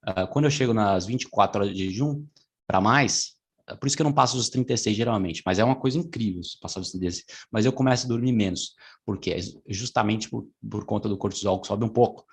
uh, 0.08 0.26
quando 0.30 0.44
eu 0.44 0.50
chego 0.50 0.74
nas 0.74 1.06
24 1.06 1.62
horas 1.62 1.74
de 1.74 1.84
jejum, 1.86 2.24
para 2.66 2.80
mais, 2.80 3.34
uh, 3.70 3.76
por 3.76 3.86
isso 3.86 3.96
que 3.96 4.02
eu 4.02 4.04
não 4.04 4.12
passo 4.12 4.36
os 4.36 4.48
36 4.48 4.96
geralmente, 4.96 5.42
mas 5.44 5.58
é 5.58 5.64
uma 5.64 5.76
coisa 5.76 5.98
incrível 5.98 6.42
se 6.42 6.58
passar 6.60 6.80
os 6.80 6.90
36. 6.90 7.24
Mas 7.50 7.64
eu 7.64 7.72
começo 7.72 8.06
a 8.06 8.08
dormir 8.08 8.32
menos, 8.32 8.74
porque 9.04 9.30
é 9.30 9.38
justamente 9.68 10.28
por, 10.28 10.46
por 10.68 10.84
conta 10.84 11.08
do 11.08 11.16
cortisol 11.16 11.60
que 11.60 11.66
sobe 11.66 11.84
um 11.84 11.88
pouco. 11.88 12.24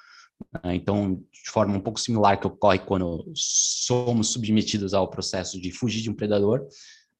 Uh, 0.55 0.71
então, 0.71 1.23
de 1.31 1.49
forma 1.49 1.75
um 1.75 1.81
pouco 1.81 1.99
similar 1.99 2.39
que 2.39 2.47
ocorre 2.47 2.79
quando 2.79 3.31
somos 3.35 4.29
submetidos 4.29 4.93
ao 4.93 5.09
processo 5.09 5.59
de 5.59 5.71
fugir 5.71 6.01
de 6.01 6.09
um 6.09 6.15
predador, 6.15 6.67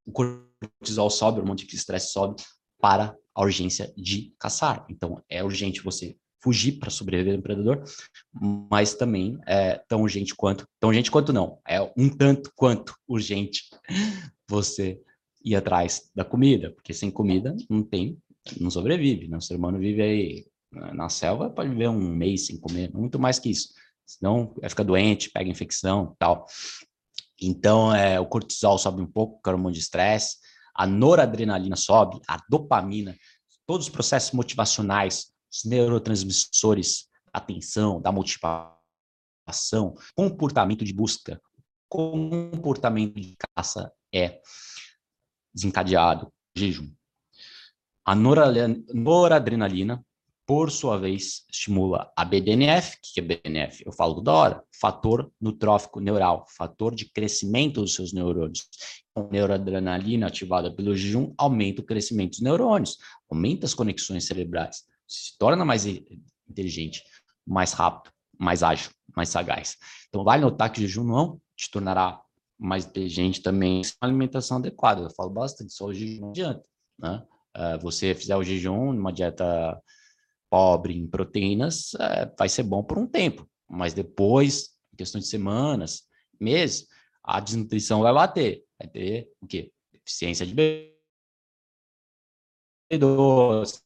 o 0.05 0.11
cortisol 0.11 1.09
sobe, 1.09 1.37
o 1.37 1.41
hormônio 1.41 1.67
de 1.67 1.75
estresse 1.75 2.11
sobe 2.11 2.41
para 2.79 3.15
a 3.35 3.41
urgência 3.41 3.93
de 3.97 4.33
caçar. 4.39 4.85
Então, 4.89 5.23
é 5.29 5.43
urgente 5.43 5.83
você 5.83 6.15
fugir 6.41 6.73
para 6.73 6.89
sobreviver 6.89 7.37
do 7.37 7.43
predador, 7.43 7.83
mas 8.71 8.93
também 8.93 9.37
é 9.45 9.81
tão 9.87 10.01
urgente 10.01 10.35
quanto, 10.35 10.67
tão 10.79 10.89
urgente 10.89 11.11
quanto 11.11 11.33
não, 11.33 11.59
é 11.67 11.81
um 11.97 12.09
tanto 12.09 12.51
quanto 12.55 12.95
urgente 13.07 13.63
você 14.49 15.01
ir 15.43 15.55
atrás 15.55 16.09
da 16.15 16.23
comida, 16.23 16.71
porque 16.71 16.93
sem 16.93 17.09
comida 17.09 17.55
não 17.69 17.83
tem, 17.83 18.17
não 18.59 18.69
sobrevive, 18.69 19.27
né? 19.27 19.37
O 19.37 19.41
ser 19.41 19.55
humano 19.55 19.79
vive 19.79 20.01
aí 20.01 20.45
na 20.93 21.09
selva, 21.09 21.49
pode 21.49 21.69
viver 21.69 21.89
um 21.89 22.15
mês 22.15 22.47
sem 22.47 22.57
comer, 22.59 22.91
muito 22.93 23.17
mais 23.17 23.39
que 23.39 23.49
isso, 23.49 23.69
senão 24.05 24.53
vai 24.59 24.69
ficar 24.69 24.83
doente, 24.83 25.29
pega 25.29 25.49
infecção 25.49 26.15
tal. 26.19 26.45
Então, 27.39 27.93
é, 27.93 28.19
o 28.19 28.25
cortisol 28.25 28.77
sobe 28.77 29.01
um 29.01 29.05
pouco, 29.05 29.39
o 29.45 29.49
hormônio 29.49 29.73
de 29.73 29.79
estresse, 29.79 30.37
a 30.75 30.85
noradrenalina 30.85 31.75
sobe, 31.75 32.19
a 32.27 32.37
dopamina, 32.49 33.15
todos 33.65 33.87
os 33.87 33.91
processos 33.91 34.31
motivacionais 34.31 35.31
os 35.57 35.65
neurotransmissores 35.65 37.07
da 37.33 37.39
atenção, 37.39 37.99
da 38.01 38.11
motivação, 38.11 38.77
comportamento 40.15 40.85
de 40.85 40.93
busca, 40.93 41.41
comportamento 41.89 43.19
de 43.19 43.35
caça 43.55 43.91
é 44.13 44.39
desencadeado 45.53 46.31
jejum. 46.55 46.91
A 48.05 48.15
noradrenalina, 48.15 50.05
por 50.45 50.71
sua 50.71 50.97
vez, 50.97 51.43
estimula 51.51 52.11
a 52.15 52.23
BDNF, 52.23 52.97
que 53.01 53.19
é 53.19 53.23
BDNF? 53.23 53.83
Eu 53.85 53.91
falo 53.91 54.21
da 54.21 54.31
hora, 54.31 54.63
fator 54.79 55.29
nutrófico 55.41 55.99
neural, 55.99 56.45
fator 56.55 56.95
de 56.95 57.11
crescimento 57.11 57.81
dos 57.81 57.95
seus 57.95 58.13
neurônios. 58.13 58.69
Então, 59.11 59.27
a 59.27 59.31
neuroadrenalina 59.31 60.27
ativada 60.27 60.73
pelo 60.73 60.95
jejum 60.95 61.33
aumenta 61.37 61.81
o 61.81 61.85
crescimento 61.85 62.31
dos 62.31 62.41
neurônios, 62.41 62.97
aumenta 63.29 63.65
as 63.65 63.73
conexões 63.73 64.25
cerebrais 64.25 64.85
se 65.07 65.37
torna 65.37 65.63
mais 65.63 65.85
inteligente, 65.85 67.03
mais 67.45 67.73
rápido, 67.73 68.11
mais 68.37 68.63
ágil, 68.63 68.91
mais 69.15 69.29
sagaz. 69.29 69.77
Então, 70.09 70.23
vale 70.23 70.41
notar 70.41 70.71
que 70.71 70.79
o 70.79 70.81
jejum 70.81 71.03
não 71.03 71.41
te 71.55 71.71
tornará 71.71 72.21
mais 72.59 72.85
inteligente 72.85 73.41
também 73.41 73.81
com 73.81 73.89
uma 74.01 74.09
alimentação 74.09 74.57
adequada. 74.57 75.01
Eu 75.01 75.09
falo 75.11 75.29
bastante, 75.29 75.73
só 75.73 75.85
o 75.85 75.93
jejum 75.93 76.21
não 76.21 76.29
adianta. 76.29 76.63
Né? 76.99 77.25
Uh, 77.55 77.79
você 77.81 78.13
fizer 78.13 78.35
o 78.35 78.43
jejum 78.43 78.93
numa 78.93 79.13
dieta 79.13 79.81
pobre 80.49 80.97
em 80.97 81.07
proteínas, 81.07 81.93
é, 81.95 82.25
vai 82.37 82.47
ser 82.47 82.63
bom 82.63 82.81
por 82.83 82.97
um 82.97 83.05
tempo, 83.05 83.45
mas 83.69 83.93
depois, 83.93 84.69
em 84.93 84.97
questão 84.97 85.19
de 85.19 85.27
semanas, 85.27 86.03
meses, 86.39 86.87
a 87.23 87.39
desnutrição 87.39 88.01
vai 88.01 88.13
bater. 88.13 88.63
Vai 88.79 88.87
ter 88.87 89.29
o 89.41 89.47
quê? 89.47 89.71
Deficiência 89.91 90.45
de 90.45 90.55
B12, 92.89 93.81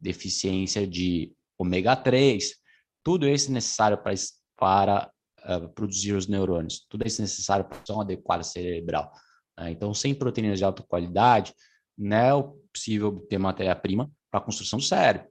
deficiência 0.00 0.86
de 0.86 1.32
ômega 1.58 1.94
3, 1.94 2.54
tudo 3.02 3.28
isso 3.28 3.50
é 3.50 3.54
necessário 3.54 3.98
para, 3.98 4.14
para 4.56 5.10
uh, 5.44 5.68
produzir 5.70 6.14
os 6.14 6.26
neurônios, 6.26 6.86
tudo 6.88 7.06
isso 7.06 7.20
é 7.20 7.24
necessário 7.24 7.64
para 7.64 7.78
a 7.78 8.00
adequada 8.00 8.42
cerebral. 8.42 9.12
Né? 9.58 9.70
Então, 9.70 9.92
sem 9.92 10.14
proteínas 10.14 10.58
de 10.58 10.64
alta 10.64 10.82
qualidade, 10.82 11.54
não 11.96 12.16
é 12.16 12.52
possível 12.72 13.26
ter 13.28 13.38
matéria-prima 13.38 14.10
para 14.30 14.40
a 14.40 14.42
construção 14.42 14.78
do 14.78 14.84
cérebro, 14.84 15.28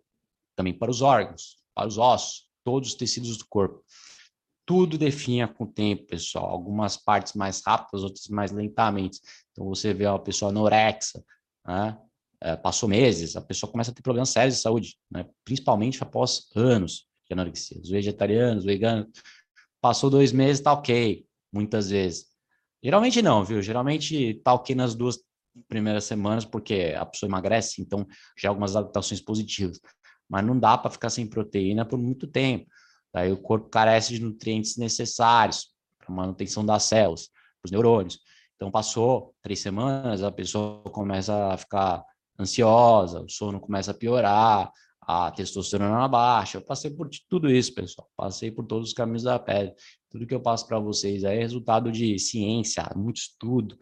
também 0.56 0.74
para 0.74 0.92
os 0.92 1.02
órgãos, 1.02 1.58
para 1.74 1.88
os 1.88 1.98
ossos, 1.98 2.48
todos 2.64 2.90
os 2.90 2.96
tecidos 2.96 3.38
do 3.38 3.46
corpo. 3.48 3.84
Tudo 4.66 5.00
definha 5.00 5.48
com 5.48 5.64
o 5.64 5.72
tempo, 5.72 6.06
pessoal. 6.06 6.46
Algumas 6.46 6.96
partes 6.96 7.34
mais 7.34 7.64
rápidas, 7.66 8.04
outras 8.04 8.28
mais 8.28 8.52
lentamente. 8.52 9.20
Então, 9.52 9.66
você 9.66 9.96
vê 9.96 10.06
uma 10.06 10.20
pessoa 10.20 10.52
anorexa, 10.52 11.24
né? 11.66 11.98
É, 12.42 12.56
passou 12.56 12.88
meses, 12.88 13.36
a 13.36 13.42
pessoa 13.42 13.72
começa 13.72 13.92
a 13.92 13.94
ter 13.94 14.02
problemas 14.02 14.30
sérios 14.30 14.56
de 14.56 14.62
saúde, 14.62 14.98
né? 15.12 15.26
principalmente 15.44 16.02
após 16.02 16.48
anos 16.56 17.06
de 17.28 17.34
anorexia. 17.34 17.80
Os 17.82 17.90
vegetarianos, 17.90 18.64
veganos, 18.64 19.08
passou 19.82 20.10
dois 20.10 20.32
meses, 20.32 20.62
tá 20.62 20.74
ok, 20.74 21.26
muitas 21.52 21.90
vezes. 21.90 22.28
Geralmente 22.82 23.22
não, 23.22 23.44
viu? 23.44 23.62
Geralmente 23.62 24.36
tá 24.44 24.54
ok 24.54 24.74
nas 24.74 24.96
duas 24.96 25.20
primeiras 25.68 26.06
semanas, 26.06 26.46
porque 26.46 26.96
a 26.98 27.06
pessoa 27.06 27.30
emagrece, 27.30 27.82
então 27.82 28.08
já 28.38 28.48
há 28.48 28.52
algumas 28.52 28.76
adaptações 28.76 29.20
positivas. 29.20 29.80
Mas 30.30 30.46
não 30.46 30.58
dá 30.58 30.78
para 30.78 30.92
ficar 30.92 31.10
sem 31.10 31.28
proteína 31.28 31.86
por 31.86 32.00
muito 32.00 32.26
tempo. 32.26 32.68
Daí 33.14 33.32
o 33.32 33.42
corpo 33.42 33.68
carece 33.70 34.14
de 34.14 34.22
nutrientes 34.22 34.78
necessários 34.78 35.74
para 35.98 36.14
manutenção 36.14 36.66
das 36.66 36.84
células, 36.84 37.28
para 37.62 37.68
os 37.68 37.72
neurônios. 37.72 38.20
Então 38.56 38.72
passou 38.72 39.34
três 39.42 39.60
semanas, 39.60 40.24
a 40.24 40.32
pessoa 40.32 40.84
começa 40.84 41.54
a 41.54 41.58
ficar 41.58 42.06
ansiosa, 42.40 43.22
o 43.22 43.30
sono 43.30 43.60
começa 43.60 43.92
a 43.92 43.94
piorar, 43.94 44.72
a 45.02 45.32
testosterona 45.32 46.08
baixa. 46.08 46.58
Eu 46.58 46.62
passei 46.62 46.92
por 46.92 47.10
tudo 47.28 47.50
isso, 47.50 47.74
pessoal. 47.74 48.08
Passei 48.16 48.52
por 48.52 48.66
todos 48.66 48.90
os 48.90 48.94
caminhos 48.94 49.24
da 49.24 49.40
pele. 49.40 49.74
Tudo 50.10 50.26
que 50.26 50.34
eu 50.34 50.40
passo 50.42 50.68
para 50.68 50.80
vocês 50.80 51.24
é 51.24 51.36
resultado 51.36 51.92
de 51.92 52.18
ciência, 52.20 52.88
muito 52.96 53.18
estudo 53.18 53.78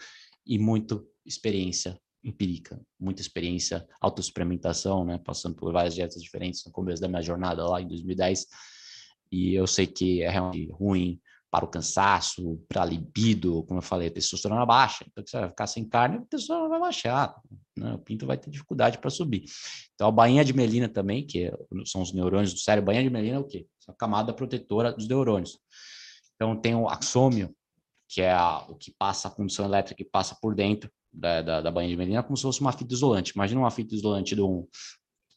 e 0.45 0.57
muita 0.57 1.03
experiência 1.25 1.99
empírica, 2.23 2.81
muita 2.99 3.21
experiência, 3.21 3.85
autoexperimentação, 4.01 5.05
né? 5.05 5.17
Passando 5.17 5.55
por 5.55 5.71
várias 5.71 5.95
dietas 5.95 6.21
diferentes 6.21 6.63
no 6.65 6.71
começo 6.71 7.01
da 7.01 7.07
minha 7.07 7.21
jornada 7.21 7.67
lá 7.67 7.81
em 7.81 7.87
2010. 7.87 8.47
E 9.31 9.53
eu 9.53 9.67
sei 9.67 9.85
que 9.85 10.21
é 10.21 10.29
realmente 10.29 10.71
ruim 10.71 11.19
para 11.49 11.65
o 11.65 11.67
cansaço, 11.67 12.62
para 12.67 12.81
a 12.81 12.86
libido, 12.86 13.63
como 13.63 13.79
eu 13.79 13.83
falei, 13.83 14.10
a 14.10 14.12
testosterona 14.12 14.65
baixa. 14.65 15.05
Então, 15.07 15.23
você 15.25 15.39
vai 15.39 15.49
ficar 15.49 15.67
sem 15.67 15.88
carne, 15.88 16.17
a 16.17 16.21
testosterona 16.21 16.69
vai 16.69 16.79
baixar. 16.79 17.36
Né? 17.75 17.93
O 17.93 17.99
pinto 17.99 18.25
vai 18.25 18.38
ter 18.38 18.49
dificuldade 18.49 18.97
para 18.97 19.10
subir. 19.10 19.45
Então, 19.95 20.07
a 20.07 20.12
bainha 20.12 20.43
de 20.43 20.53
melina 20.53 20.89
também, 20.89 21.25
que 21.25 21.45
é, 21.45 21.57
são 21.86 22.01
os 22.01 22.13
neurônios 22.13 22.53
do 22.53 22.60
cérebro, 22.60 22.88
bainha 22.88 23.03
de 23.03 23.10
melina 23.10 23.38
é 23.38 23.39
o 23.39 23.45
quê? 23.45 23.65
É 23.88 23.91
a 23.91 23.95
camada 23.95 24.33
protetora 24.33 24.91
dos 24.91 25.07
neurônios. 25.07 25.57
Então, 26.36 26.55
tem 26.55 26.75
o 26.75 26.88
axômio, 26.88 27.55
que 28.10 28.21
é 28.21 28.31
a, 28.31 28.60
o 28.69 28.75
que 28.75 28.93
passa 28.97 29.27
a 29.27 29.31
condução 29.31 29.65
elétrica 29.65 30.03
que 30.03 30.10
passa 30.10 30.38
por 30.41 30.53
dentro 30.53 30.91
da, 31.12 31.41
da, 31.41 31.62
da 31.62 31.71
bainha 31.71 31.89
de 31.89 31.97
melina, 31.97 32.23
como 32.23 32.36
se 32.36 32.43
fosse 32.43 32.62
uma 32.62 32.71
fita 32.71 32.93
isolante. 32.93 33.31
Imagina 33.31 33.62
uma 33.62 33.71
fita 33.71 33.95
isolante 33.95 34.36
de 34.36 34.41
um, 34.41 34.67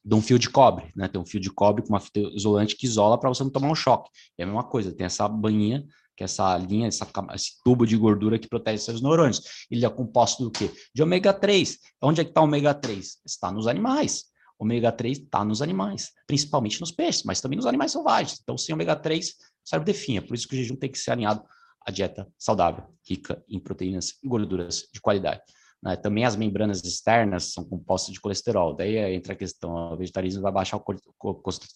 de 0.05 0.15
um 0.15 0.23
fio 0.23 0.39
de 0.39 0.49
cobre, 0.49 0.91
né? 0.97 1.09
Tem 1.09 1.21
um 1.21 1.27
fio 1.27 1.41
de 1.41 1.51
cobre 1.51 1.83
com 1.83 1.91
uma 1.91 2.01
fita 2.01 2.21
isolante 2.35 2.77
que 2.77 2.87
isola 2.87 3.19
para 3.19 3.29
você 3.29 3.43
não 3.43 3.51
tomar 3.51 3.69
um 3.69 3.75
choque. 3.75 4.11
É 4.39 4.43
a 4.43 4.47
mesma 4.47 4.65
coisa, 4.65 4.93
tem 4.93 5.07
essa 5.07 5.29
bainha 5.29 5.85
que 6.17 6.25
é 6.25 6.27
essa 6.27 6.55
linha, 6.59 6.87
essa, 6.87 7.11
esse 7.35 7.63
tubo 7.65 7.87
de 7.87 7.97
gordura 7.97 8.39
que 8.39 8.47
protege 8.47 8.83
seus 8.83 9.01
neurônios. 9.01 9.67
Ele 9.71 9.87
é 9.87 9.89
composto 9.89 10.45
do 10.45 10.51
quê? 10.51 10.71
De 10.95 11.03
ômega 11.03 11.33
3. 11.33 11.79
Onde 12.03 12.21
é 12.21 12.25
que 12.25 12.31
está 12.31 12.43
o 12.43 12.45
ômega 12.45 12.75
3? 12.75 13.21
Está 13.25 13.51
nos 13.51 13.67
animais. 13.67 14.25
Ômega 14.59 14.93
3 14.93 15.17
está 15.17 15.43
nos 15.43 15.63
animais, 15.63 16.11
principalmente 16.27 16.79
nos 16.79 16.93
peixes, 16.93 17.23
mas 17.23 17.41
também 17.41 17.57
nos 17.57 17.65
animais 17.65 17.93
selvagens. 17.93 18.39
Então, 18.43 18.59
sem 18.59 18.75
ômega 18.75 18.95
3, 18.95 19.31
o 19.31 19.33
cérebro 19.65 19.87
definha. 19.87 20.21
Por 20.21 20.35
isso 20.35 20.47
que 20.47 20.55
o 20.55 20.59
jejum 20.59 20.77
tem 20.77 20.91
que 20.91 20.99
ser 20.99 21.13
alinhado 21.13 21.43
à 21.81 21.91
dieta 21.91 22.29
saudável, 22.39 22.85
rica 23.09 23.43
em 23.49 23.59
proteínas 23.59 24.19
e 24.23 24.29
gorduras 24.29 24.91
de 24.93 25.01
qualidade. 25.01 25.41
Né? 25.83 25.97
Também 25.97 26.25
as 26.25 26.37
membranas 26.37 26.83
externas 26.85 27.53
são 27.53 27.65
compostas 27.65 28.13
de 28.13 28.21
colesterol. 28.21 28.75
Daí 28.75 28.97
entra 29.15 29.33
a 29.33 29.37
questão: 29.37 29.93
o 29.93 29.97
vegetarismo 29.97 30.43
vai 30.43 30.53
baixar 30.53 30.77
o 30.77 30.85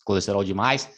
colesterol 0.05 0.45
demais, 0.45 0.89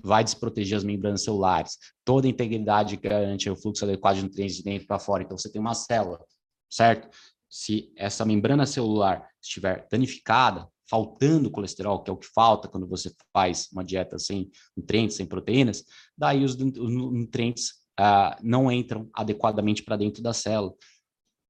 vai 0.00 0.22
desproteger 0.22 0.78
as 0.78 0.84
membranas 0.84 1.22
celulares. 1.22 1.78
Toda 2.04 2.26
a 2.26 2.30
integridade 2.30 2.96
garante 2.96 3.50
o 3.50 3.56
fluxo 3.56 3.84
adequado 3.84 4.16
de 4.16 4.22
nutrientes 4.22 4.56
de 4.56 4.62
dentro 4.62 4.86
para 4.86 4.98
fora. 4.98 5.22
Então, 5.22 5.36
você 5.36 5.50
tem 5.50 5.60
uma 5.60 5.74
célula, 5.74 6.24
certo? 6.70 7.08
Se 7.48 7.92
essa 7.96 8.24
membrana 8.24 8.66
celular 8.66 9.28
estiver 9.40 9.86
danificada, 9.90 10.68
faltando 10.88 11.50
colesterol, 11.50 12.02
que 12.02 12.10
é 12.10 12.12
o 12.12 12.16
que 12.16 12.28
falta 12.32 12.68
quando 12.68 12.86
você 12.86 13.12
faz 13.32 13.68
uma 13.72 13.84
dieta 13.84 14.18
sem 14.18 14.50
nutrientes, 14.76 15.16
sem 15.16 15.26
proteínas, 15.26 15.84
daí 16.16 16.44
os, 16.44 16.56
nutrientes 16.56 17.70
uh, 17.98 18.36
não 18.42 18.70
entram 18.70 19.08
adequadamente 19.12 19.82
para 19.82 19.96
dentro 19.96 20.22
da 20.22 20.32
célula. 20.32 20.74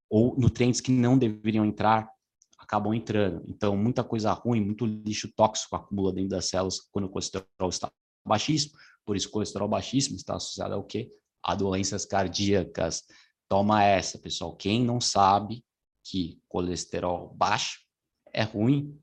Ou 0.08 0.36
nutrientes 0.38 0.80
que 0.80 0.92
não 0.92 1.18
deveriam 1.18 1.64
entrar 1.64 2.08
acabam 2.58 2.92
entrando. 2.92 3.44
Então, 3.46 3.76
muita 3.76 4.02
coisa 4.02 4.32
ruim, 4.32 4.60
muito 4.60 4.84
lixo 4.84 5.32
tóxico 5.34 5.76
acumula 5.76 6.12
dentro 6.12 6.30
das 6.30 6.46
células 6.46 6.80
quando 6.90 7.04
o 7.04 7.08
colesterol 7.08 7.68
está 7.68 7.90
baixíssimo, 8.26 8.76
por 9.04 9.16
isso 9.16 9.30
colesterol 9.30 9.68
baixíssimo 9.68 10.16
está 10.16 10.34
associado 10.34 10.74
ao 10.74 10.82
quê? 10.82 11.08
A 11.42 11.54
doenças 11.54 12.04
cardíacas. 12.04 13.04
Toma 13.48 13.84
essa, 13.84 14.18
pessoal. 14.18 14.56
Quem 14.56 14.84
não 14.84 15.00
sabe 15.00 15.64
que 16.02 16.40
colesterol 16.48 17.32
baixo 17.34 17.78
é 18.32 18.42
ruim? 18.42 19.00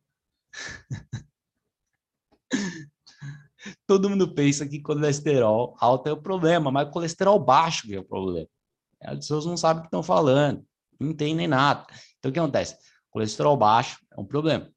Todo 3.87 4.09
mundo 4.09 4.33
pensa 4.33 4.67
que 4.67 4.81
colesterol 4.81 5.77
alto 5.79 6.09
é 6.09 6.11
o 6.11 6.21
problema, 6.21 6.69
mas 6.69 6.89
colesterol 6.89 7.39
baixo 7.39 7.93
é 7.93 7.99
o 7.99 8.03
problema. 8.03 8.49
As 9.01 9.19
pessoas 9.19 9.45
não 9.45 9.55
sabem 9.55 9.79
o 9.79 9.83
que 9.83 9.87
estão 9.87 10.03
falando, 10.03 10.65
não 10.99 11.11
entendem 11.11 11.47
nada. 11.47 11.85
Então, 12.17 12.29
o 12.29 12.33
que 12.33 12.39
acontece? 12.39 12.77
Colesterol 13.09 13.55
baixo 13.57 13.99
é 14.11 14.19
um 14.19 14.25
problema. 14.25 14.71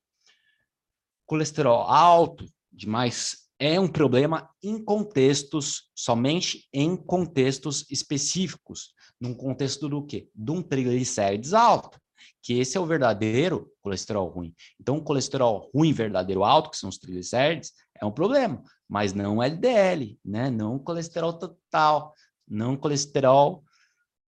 Colesterol 1.26 1.82
alto 1.82 2.46
demais 2.70 3.46
é 3.58 3.80
um 3.80 3.88
problema 3.88 4.50
em 4.62 4.82
contextos, 4.82 5.90
somente 5.94 6.68
em 6.72 6.96
contextos 6.96 7.86
específicos. 7.90 8.94
Num 9.20 9.34
contexto 9.34 9.88
do 9.88 10.04
quê? 10.04 10.28
De 10.34 10.50
um 10.50 10.62
triglicérides 10.62 11.54
alto, 11.54 11.98
que 12.42 12.58
esse 12.58 12.76
é 12.76 12.80
o 12.80 12.86
verdadeiro 12.86 13.72
colesterol 13.80 14.28
ruim. 14.28 14.54
Então, 14.78 14.98
o 14.98 15.02
colesterol 15.02 15.70
ruim 15.74 15.92
verdadeiro 15.92 16.44
alto, 16.44 16.70
que 16.70 16.76
são 16.76 16.90
os 16.90 16.98
triglicérides, 16.98 17.72
é 17.98 18.04
um 18.04 18.12
problema, 18.12 18.62
mas 18.86 19.14
não 19.14 19.42
LDL, 19.42 20.18
né? 20.22 20.50
Não 20.50 20.78
colesterol 20.78 21.32
total, 21.32 22.14
não 22.46 22.76
colesterol 22.76 23.64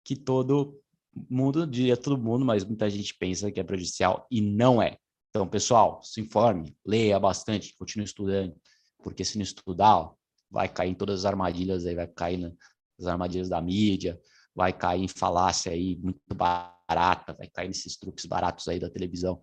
que 0.03 0.15
todo 0.15 0.81
mundo, 1.29 1.65
diria 1.65 1.97
todo 1.97 2.17
mundo, 2.17 2.45
mas 2.45 2.63
muita 2.63 2.89
gente 2.89 3.13
pensa 3.15 3.51
que 3.51 3.59
é 3.59 3.63
prejudicial 3.63 4.27
e 4.29 4.41
não 4.41 4.81
é. 4.81 4.97
Então, 5.29 5.47
pessoal, 5.47 6.01
se 6.03 6.21
informe, 6.21 6.75
leia 6.85 7.19
bastante, 7.19 7.75
continue 7.75 8.05
estudando 8.05 8.55
porque 9.03 9.23
se 9.23 9.37
não 9.37 9.43
estudar, 9.43 10.11
vai 10.49 10.67
cair 10.67 10.91
em 10.91 10.95
todas 10.95 11.19
as 11.19 11.25
armadilhas 11.25 11.85
aí, 11.85 11.95
vai 11.95 12.07
cair 12.07 12.37
nas 12.37 13.07
armadilhas 13.07 13.49
da 13.49 13.61
mídia, 13.61 14.19
vai 14.53 14.73
cair 14.73 15.03
em 15.03 15.07
falácia 15.07 15.71
aí 15.71 15.95
muito 15.97 16.19
barata, 16.33 17.33
vai 17.33 17.47
cair 17.47 17.67
nesses 17.67 17.97
truques 17.97 18.25
baratos 18.25 18.67
aí 18.67 18.79
da 18.79 18.89
televisão, 18.89 19.41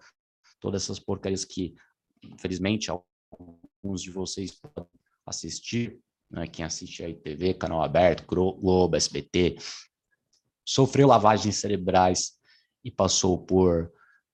todas 0.61 0.83
essas 0.83 0.99
porcarias 0.99 1.45
que, 1.45 1.75
infelizmente, 2.23 2.91
alguns 2.91 4.03
de 4.03 4.11
vocês 4.11 4.53
podem 4.53 4.91
assistir, 5.25 5.99
né? 6.31 6.47
quem 6.47 6.65
assiste 6.65 7.03
aí 7.05 7.15
TV, 7.15 7.55
canal 7.55 7.83
aberto, 7.83 8.27
Globo, 8.27 8.97
SBT, 8.97 9.57
sofreu 10.67 11.07
lavagens 11.07 11.57
cerebrais 11.57 12.33
e 12.85 12.91
passou 12.91 13.39
por 13.39 13.93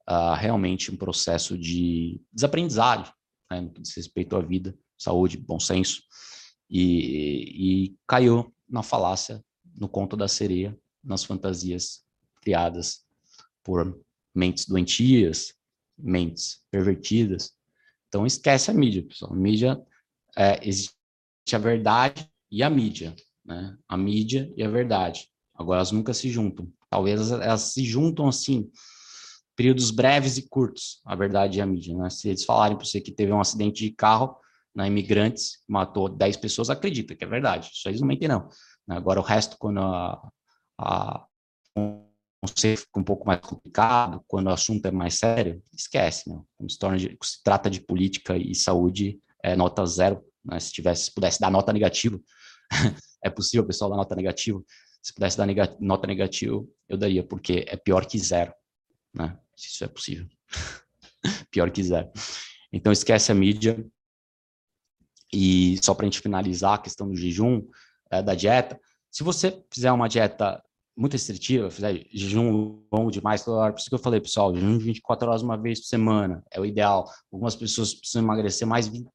uh, 0.08 0.34
realmente 0.34 0.90
um 0.90 0.96
processo 0.96 1.56
de 1.58 2.20
desaprendizagem, 2.32 3.12
né, 3.50 3.60
no 3.60 3.70
que 3.70 3.82
diz 3.82 3.94
respeito 3.94 4.34
à 4.34 4.40
vida, 4.40 4.76
saúde, 4.96 5.36
bom 5.36 5.60
senso, 5.60 6.02
e, 6.70 7.90
e 7.90 7.96
caiu 8.06 8.52
na 8.68 8.82
falácia, 8.82 9.44
no 9.78 9.88
conto 9.88 10.16
da 10.16 10.26
sereia, 10.26 10.76
nas 11.04 11.22
fantasias 11.22 12.02
criadas 12.40 13.04
por 13.62 14.00
mentes 14.34 14.66
doentias, 14.66 15.54
mentes 15.98 16.62
pervertidas. 16.70 17.52
Então 18.08 18.26
esquece 18.26 18.70
a 18.70 18.74
mídia, 18.74 19.02
pessoal. 19.02 19.32
A 19.32 19.36
mídia 19.36 19.80
é, 20.36 20.66
existe 20.66 20.96
a 21.52 21.58
verdade 21.58 22.28
e 22.50 22.62
a 22.62 22.70
mídia, 22.70 23.14
né? 23.44 23.76
A 23.88 23.96
mídia 23.96 24.52
e 24.56 24.62
a 24.62 24.68
verdade. 24.68 25.31
Agora 25.62 25.78
elas 25.78 25.92
nunca 25.92 26.12
se 26.12 26.28
juntam. 26.28 26.68
Talvez 26.90 27.30
elas 27.30 27.62
se 27.62 27.84
juntam 27.84 28.28
assim 28.28 28.70
períodos 29.56 29.90
breves 29.90 30.38
e 30.38 30.48
curtos, 30.48 31.00
a 31.04 31.14
verdade 31.14 31.60
é 31.60 31.62
a 31.62 31.66
mídia, 31.66 31.96
né? 31.96 32.08
Se 32.10 32.28
eles 32.28 32.44
falarem 32.44 32.76
para 32.76 32.86
você 32.86 33.00
que 33.00 33.12
teve 33.12 33.32
um 33.32 33.40
acidente 33.40 33.84
de 33.84 33.90
carro 33.90 34.36
na 34.74 34.86
Imigrantes, 34.86 35.58
matou 35.68 36.08
10 36.08 36.38
pessoas, 36.38 36.70
acredita 36.70 37.14
que 37.14 37.24
é 37.24 37.26
verdade, 37.26 37.70
isso 37.72 37.88
aí 37.88 37.98
não 38.00 38.08
mentem 38.08 38.28
não. 38.28 38.48
Agora 38.88 39.20
o 39.20 39.22
resto, 39.22 39.56
quando 39.58 39.80
a, 39.80 40.30
a 40.78 41.26
conceito 42.42 42.80
fica 42.80 42.98
um 42.98 43.04
pouco 43.04 43.26
mais 43.26 43.40
complicado, 43.40 44.24
quando 44.26 44.46
o 44.48 44.50
assunto 44.50 44.86
é 44.86 44.90
mais 44.90 45.18
sério, 45.18 45.62
esquece, 45.72 46.28
né? 46.28 46.40
Quando 46.56 46.72
se, 46.72 46.78
torna 46.78 46.98
de, 46.98 47.16
se 47.22 47.42
trata 47.42 47.70
de 47.70 47.80
política 47.80 48.36
e 48.36 48.54
saúde, 48.54 49.20
é 49.44 49.54
nota 49.54 49.84
zero, 49.86 50.24
né? 50.44 50.58
Se 50.58 50.72
tivesse, 50.72 51.04
se 51.04 51.14
pudesse 51.14 51.38
dar 51.38 51.50
nota 51.50 51.72
negativa, 51.72 52.18
é 53.22 53.30
possível, 53.30 53.66
pessoal, 53.66 53.90
dar 53.90 53.96
nota 53.96 54.16
negativa, 54.16 54.60
se 55.02 55.12
pudesse 55.12 55.36
dar 55.36 55.48
nota 55.80 56.06
negativa, 56.06 56.64
eu 56.88 56.96
daria, 56.96 57.24
porque 57.24 57.64
é 57.66 57.76
pior 57.76 58.06
que 58.06 58.18
zero, 58.18 58.54
né? 59.12 59.36
Se 59.56 59.68
isso 59.68 59.84
é 59.84 59.88
possível. 59.88 60.26
pior 61.50 61.70
que 61.70 61.82
zero. 61.82 62.10
Então, 62.72 62.92
esquece 62.92 63.32
a 63.32 63.34
mídia. 63.34 63.84
E 65.32 65.78
só 65.82 65.94
para 65.94 66.04
a 66.04 66.08
gente 66.08 66.20
finalizar 66.20 66.74
a 66.74 66.78
questão 66.78 67.08
do 67.08 67.16
jejum, 67.16 67.66
é, 68.10 68.22
da 68.22 68.34
dieta, 68.34 68.78
se 69.10 69.24
você 69.24 69.62
fizer 69.72 69.90
uma 69.90 70.08
dieta 70.08 70.62
muito 70.96 71.14
restritiva, 71.14 71.70
fizer 71.70 72.06
jejum 72.12 72.82
longo 72.92 73.10
demais 73.10 73.42
toda 73.42 73.58
hora, 73.58 73.72
por 73.72 73.80
isso 73.80 73.88
que 73.88 73.94
eu 73.94 73.98
falei, 73.98 74.20
pessoal, 74.20 74.54
jejum 74.54 74.78
de 74.78 74.84
24 74.84 75.28
horas 75.28 75.42
uma 75.42 75.56
vez 75.56 75.80
por 75.80 75.86
semana 75.86 76.44
é 76.50 76.60
o 76.60 76.66
ideal. 76.66 77.10
Algumas 77.32 77.56
pessoas 77.56 77.94
precisam 77.94 78.22
emagrecer 78.22 78.68
mais 78.68 78.86
20, 78.88 79.08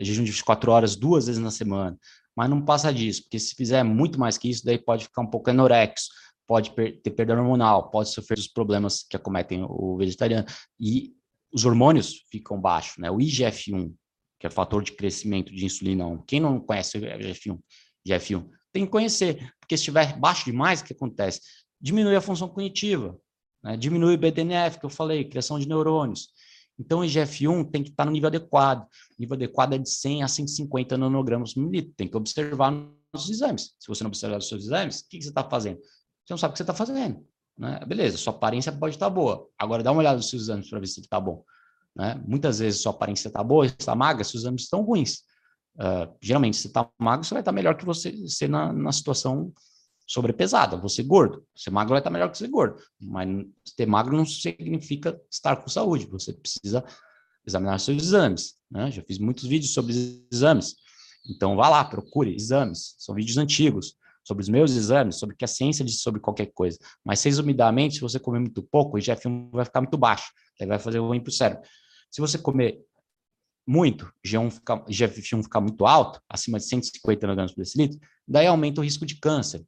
jejum 0.00 0.24
de 0.24 0.30
24 0.30 0.70
horas 0.70 0.96
duas 0.96 1.26
vezes 1.26 1.40
na 1.40 1.50
semana, 1.50 1.98
mas 2.36 2.50
não 2.50 2.62
passa 2.64 2.92
disso, 2.92 3.22
porque 3.22 3.38
se 3.38 3.54
fizer 3.54 3.82
muito 3.82 4.18
mais 4.18 4.36
que 4.36 4.50
isso, 4.50 4.64
daí 4.64 4.78
pode 4.78 5.04
ficar 5.04 5.22
um 5.22 5.26
pouco 5.26 5.50
anorexo, 5.50 6.08
pode 6.46 6.70
ter 6.70 7.10
perda 7.10 7.34
hormonal, 7.34 7.90
pode 7.90 8.10
sofrer 8.10 8.38
os 8.38 8.48
problemas 8.48 9.02
que 9.02 9.16
acometem 9.16 9.64
o 9.68 9.96
vegetariano 9.96 10.46
e 10.78 11.12
os 11.52 11.64
hormônios 11.64 12.24
ficam 12.30 12.60
baixos, 12.60 12.98
né? 12.98 13.10
O 13.10 13.18
IGF-1, 13.18 13.94
que 14.40 14.46
é 14.46 14.50
fator 14.50 14.82
de 14.82 14.92
crescimento 14.92 15.54
de 15.54 15.64
insulina 15.64 16.06
1. 16.06 16.22
Quem 16.26 16.40
não 16.40 16.60
conhece 16.60 16.98
o 16.98 17.00
IGF-1? 17.00 17.58
IGF-1 18.06 18.50
tem 18.74 18.84
que 18.84 18.90
conhecer, 18.90 19.52
porque 19.60 19.76
se 19.76 19.82
estiver 19.82 20.18
baixo 20.18 20.44
demais, 20.46 20.80
o 20.80 20.84
que 20.84 20.92
acontece? 20.92 21.40
Diminui 21.80 22.16
a 22.16 22.20
função 22.20 22.48
cognitiva, 22.48 23.16
né? 23.62 23.76
diminui 23.76 24.16
o 24.16 24.18
BDNF, 24.18 24.80
que 24.80 24.84
eu 24.84 24.90
falei, 24.90 25.24
criação 25.24 25.60
de 25.60 25.68
neurônios. 25.68 26.30
Então, 26.78 27.00
o 27.00 27.04
IGF-1 27.04 27.70
tem 27.70 27.82
que 27.82 27.90
estar 27.90 28.04
no 28.04 28.10
nível 28.10 28.28
adequado. 28.28 28.82
O 28.82 29.20
nível 29.20 29.34
adequado 29.34 29.74
é 29.74 29.78
de 29.78 29.88
100 29.88 30.22
a 30.22 30.28
150 30.28 30.98
nanogramas 30.98 31.54
por 31.54 31.60
mililitro. 31.60 31.94
Tem 31.96 32.08
que 32.08 32.16
observar 32.16 32.72
nos 32.72 33.30
exames. 33.30 33.74
Se 33.78 33.86
você 33.86 34.02
não 34.02 34.08
observar 34.08 34.38
os 34.38 34.48
seus 34.48 34.64
exames, 34.64 35.00
o 35.00 35.08
que, 35.08 35.18
que 35.18 35.22
você 35.22 35.28
está 35.28 35.48
fazendo? 35.48 35.78
Você 35.78 36.32
não 36.32 36.38
sabe 36.38 36.50
o 36.50 36.52
que 36.52 36.58
você 36.58 36.62
está 36.62 36.74
fazendo. 36.74 37.24
Né? 37.56 37.80
Beleza, 37.86 38.16
sua 38.18 38.32
aparência 38.32 38.72
pode 38.72 38.96
estar 38.96 39.08
boa. 39.08 39.48
Agora, 39.58 39.82
dá 39.82 39.92
uma 39.92 40.00
olhada 40.00 40.16
nos 40.16 40.28
seus 40.28 40.42
exames 40.42 40.68
para 40.68 40.80
ver 40.80 40.86
se 40.86 41.00
está 41.00 41.20
bom. 41.20 41.44
Né? 41.94 42.20
Muitas 42.26 42.58
vezes 42.58 42.80
sua 42.80 42.92
aparência 42.92 43.28
está 43.28 43.42
boa, 43.42 43.66
está 43.66 43.94
magra, 43.94 44.24
seus 44.24 44.42
exames 44.42 44.62
estão 44.62 44.82
ruins. 44.82 45.22
Uh, 45.76 46.12
geralmente, 46.20 46.56
se 46.56 46.66
está 46.66 46.88
magro, 46.98 47.24
você 47.24 47.34
vai 47.34 47.40
estar 47.40 47.52
melhor 47.52 47.76
que 47.76 47.84
você 47.84 48.26
ser 48.26 48.48
na, 48.48 48.72
na 48.72 48.92
situação 48.92 49.52
sobrepesada. 50.06 50.76
Você 50.76 51.02
gordo. 51.02 51.44
Ser 51.54 51.70
magro 51.70 51.90
vai 51.90 52.00
estar 52.00 52.10
tá 52.10 52.12
melhor 52.12 52.30
que 52.30 52.38
ser 52.38 52.48
gordo. 52.48 52.82
Mas 53.00 53.28
ter 53.76 53.86
magro 53.86 54.16
não 54.16 54.26
significa 54.26 55.20
estar 55.30 55.56
com 55.56 55.68
saúde. 55.68 56.06
Você 56.06 56.32
precisa 56.32 56.84
examinar 57.46 57.78
seus 57.78 58.02
exames. 58.02 58.54
Né? 58.70 58.90
Já 58.90 59.02
fiz 59.02 59.18
muitos 59.18 59.44
vídeos 59.44 59.72
sobre 59.72 59.94
exames. 60.30 60.76
Então, 61.28 61.56
vá 61.56 61.68
lá, 61.68 61.84
procure 61.84 62.34
exames. 62.34 62.94
São 62.98 63.14
vídeos 63.14 63.38
antigos 63.38 63.96
sobre 64.22 64.42
os 64.42 64.48
meus 64.48 64.72
exames, 64.72 65.16
sobre 65.16 65.34
o 65.34 65.38
que 65.38 65.44
a 65.44 65.48
ciência 65.48 65.84
diz 65.84 66.00
sobre 66.00 66.20
qualquer 66.20 66.46
coisa. 66.46 66.78
Mas, 67.04 67.22
resumidamente, 67.22 67.96
se 67.96 68.00
você 68.00 68.18
comer 68.18 68.40
muito 68.40 68.62
pouco, 68.62 68.96
o 68.96 69.00
IGF-1 69.00 69.50
vai 69.50 69.64
ficar 69.64 69.80
muito 69.80 69.98
baixo. 69.98 70.32
Aí 70.60 70.66
vai 70.66 70.78
fazer 70.78 70.98
ruim 70.98 71.20
para 71.20 71.30
o 71.30 71.32
cérebro. 71.32 71.62
Se 72.10 72.20
você 72.20 72.38
comer 72.38 72.80
muito, 73.66 74.12
G1 74.24 74.50
fica, 74.50 74.76
GF1 74.84 75.42
ficar 75.42 75.60
muito 75.60 75.86
alto, 75.86 76.20
acima 76.28 76.58
de 76.58 76.66
150 76.66 77.26
mg 77.26 77.54
por 77.54 77.56
decilitro, 77.56 77.98
daí 78.28 78.46
aumenta 78.46 78.80
o 78.80 78.84
risco 78.84 79.06
de 79.06 79.16
câncer. 79.16 79.64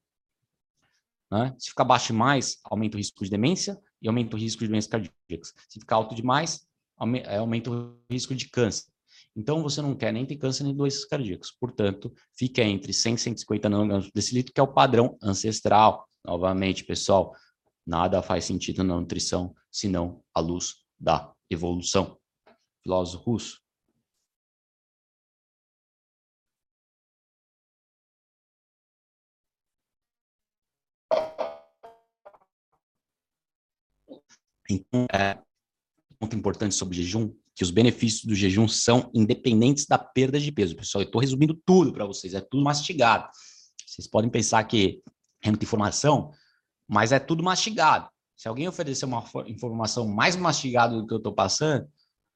Né? 1.31 1.55
Se 1.59 1.70
ficar 1.70 1.85
baixo 1.85 2.09
demais, 2.09 2.59
aumenta 2.64 2.97
o 2.97 2.99
risco 2.99 3.24
de 3.24 3.31
demência 3.31 3.79
e 4.01 4.09
aumenta 4.09 4.37
o 4.37 4.39
risco 4.39 4.61
de 4.61 4.68
doenças 4.68 4.91
cardíacas. 4.91 5.53
Se 5.68 5.81
ficar 5.81 5.97
alto 5.97 6.14
demais, 6.14 6.66
é, 7.24 7.37
aumenta 7.37 7.70
o 7.70 7.99
risco 8.11 8.35
de 8.35 8.49
câncer. 8.49 8.85
Então, 9.35 9.62
você 9.62 9.83
não 9.83 9.95
quer 9.95 10.12
nem 10.12 10.24
ter 10.24 10.37
câncer 10.37 10.64
nem 10.64 10.74
doenças 10.74 11.05
cardíacas. 11.05 11.51
Portanto, 11.51 12.12
fica 12.33 12.62
entre 12.62 12.93
100 12.93 13.14
e 13.14 13.18
150 13.18 13.68
nanogramos 13.68 14.07
por 14.07 14.14
decilitro, 14.14 14.53
que 14.53 14.61
é 14.61 14.62
o 14.62 14.72
padrão 14.72 15.16
ancestral. 15.22 16.09
Novamente, 16.24 16.85
pessoal, 16.85 17.35
nada 17.87 18.22
faz 18.22 18.45
sentido 18.45 18.83
na 18.83 18.99
nutrição 18.99 19.55
senão 19.70 20.22
a 20.35 20.41
luz 20.41 20.77
da 20.99 21.33
evolução. 21.51 22.16
Filósofo 22.83 23.31
russo. 23.31 23.66
Então, 34.69 35.07
é, 35.12 35.39
um 36.11 36.17
ponto 36.19 36.37
importante 36.37 36.75
sobre 36.75 36.97
jejum, 36.97 37.33
que 37.55 37.62
os 37.62 37.71
benefícios 37.71 38.25
do 38.25 38.35
jejum 38.35 38.69
são 38.69 39.11
independentes 39.14 39.87
da 39.87 39.99
perda 39.99 40.39
de 40.39 40.53
peso. 40.53 40.77
Pessoal, 40.77 41.03
eu 41.03 41.07
estou 41.07 41.21
resumindo 41.21 41.55
tudo 41.64 41.93
para 41.93 42.05
vocês, 42.05 42.35
é 42.35 42.41
tudo 42.41 42.62
mastigado. 42.62 43.29
Vocês 43.87 44.07
podem 44.07 44.31
pensar 44.31 44.62
que 44.64 45.03
é 45.43 45.49
muita 45.49 45.64
informação, 45.64 46.33
mas 46.87 47.12
é 47.12 47.19
tudo 47.19 47.43
mastigado. 47.43 48.09
Se 48.37 48.47
alguém 48.47 48.69
oferecer 48.69 49.07
uma 49.07 49.25
informação 49.47 50.07
mais 50.07 50.37
mastigada 50.37 50.95
do 50.95 51.07
que 51.07 51.14
eu 51.14 51.19
estou 51.19 51.33
passando, 51.33 51.89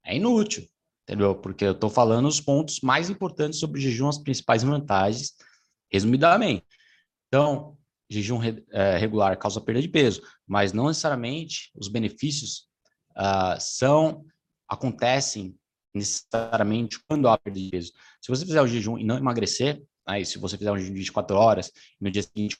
é 0.04 0.16
inútil, 0.16 0.66
entendeu? 1.02 1.34
Porque 1.34 1.66
eu 1.66 1.72
estou 1.72 1.90
falando 1.90 2.26
os 2.26 2.40
pontos 2.40 2.80
mais 2.80 3.10
importantes 3.10 3.60
sobre 3.60 3.78
o 3.78 3.82
jejum, 3.82 4.08
as 4.08 4.16
principais 4.16 4.62
vantagens, 4.62 5.34
resumidamente. 5.92 6.64
Então, 7.28 7.76
jejum 8.10 8.40
é, 8.72 8.96
regular 8.98 9.38
causa 9.38 9.60
perda 9.60 9.80
de 9.80 9.88
peso, 9.88 10.22
mas 10.46 10.72
não 10.72 10.88
necessariamente 10.88 11.70
os 11.74 11.88
benefícios 11.88 12.68
uh, 13.16 13.58
são 13.60 14.24
acontecem 14.68 15.56
necessariamente 15.94 16.98
quando 17.08 17.28
há 17.28 17.38
perda 17.38 17.58
de 17.58 17.70
peso. 17.70 17.92
Se 18.20 18.28
você 18.28 18.44
fizer 18.44 18.60
o 18.60 18.66
jejum 18.66 18.98
e 18.98 19.04
não 19.04 19.16
emagrecer, 19.16 19.82
aí 20.06 20.24
se 20.26 20.38
você 20.38 20.58
fizer 20.58 20.72
um 20.72 20.78
jejum 20.78 20.92
de 20.92 20.98
24 20.98 21.36
horas 21.36 21.68
e 21.68 22.04
no 22.04 22.10
dia 22.10 22.22
seguinte 22.22 22.56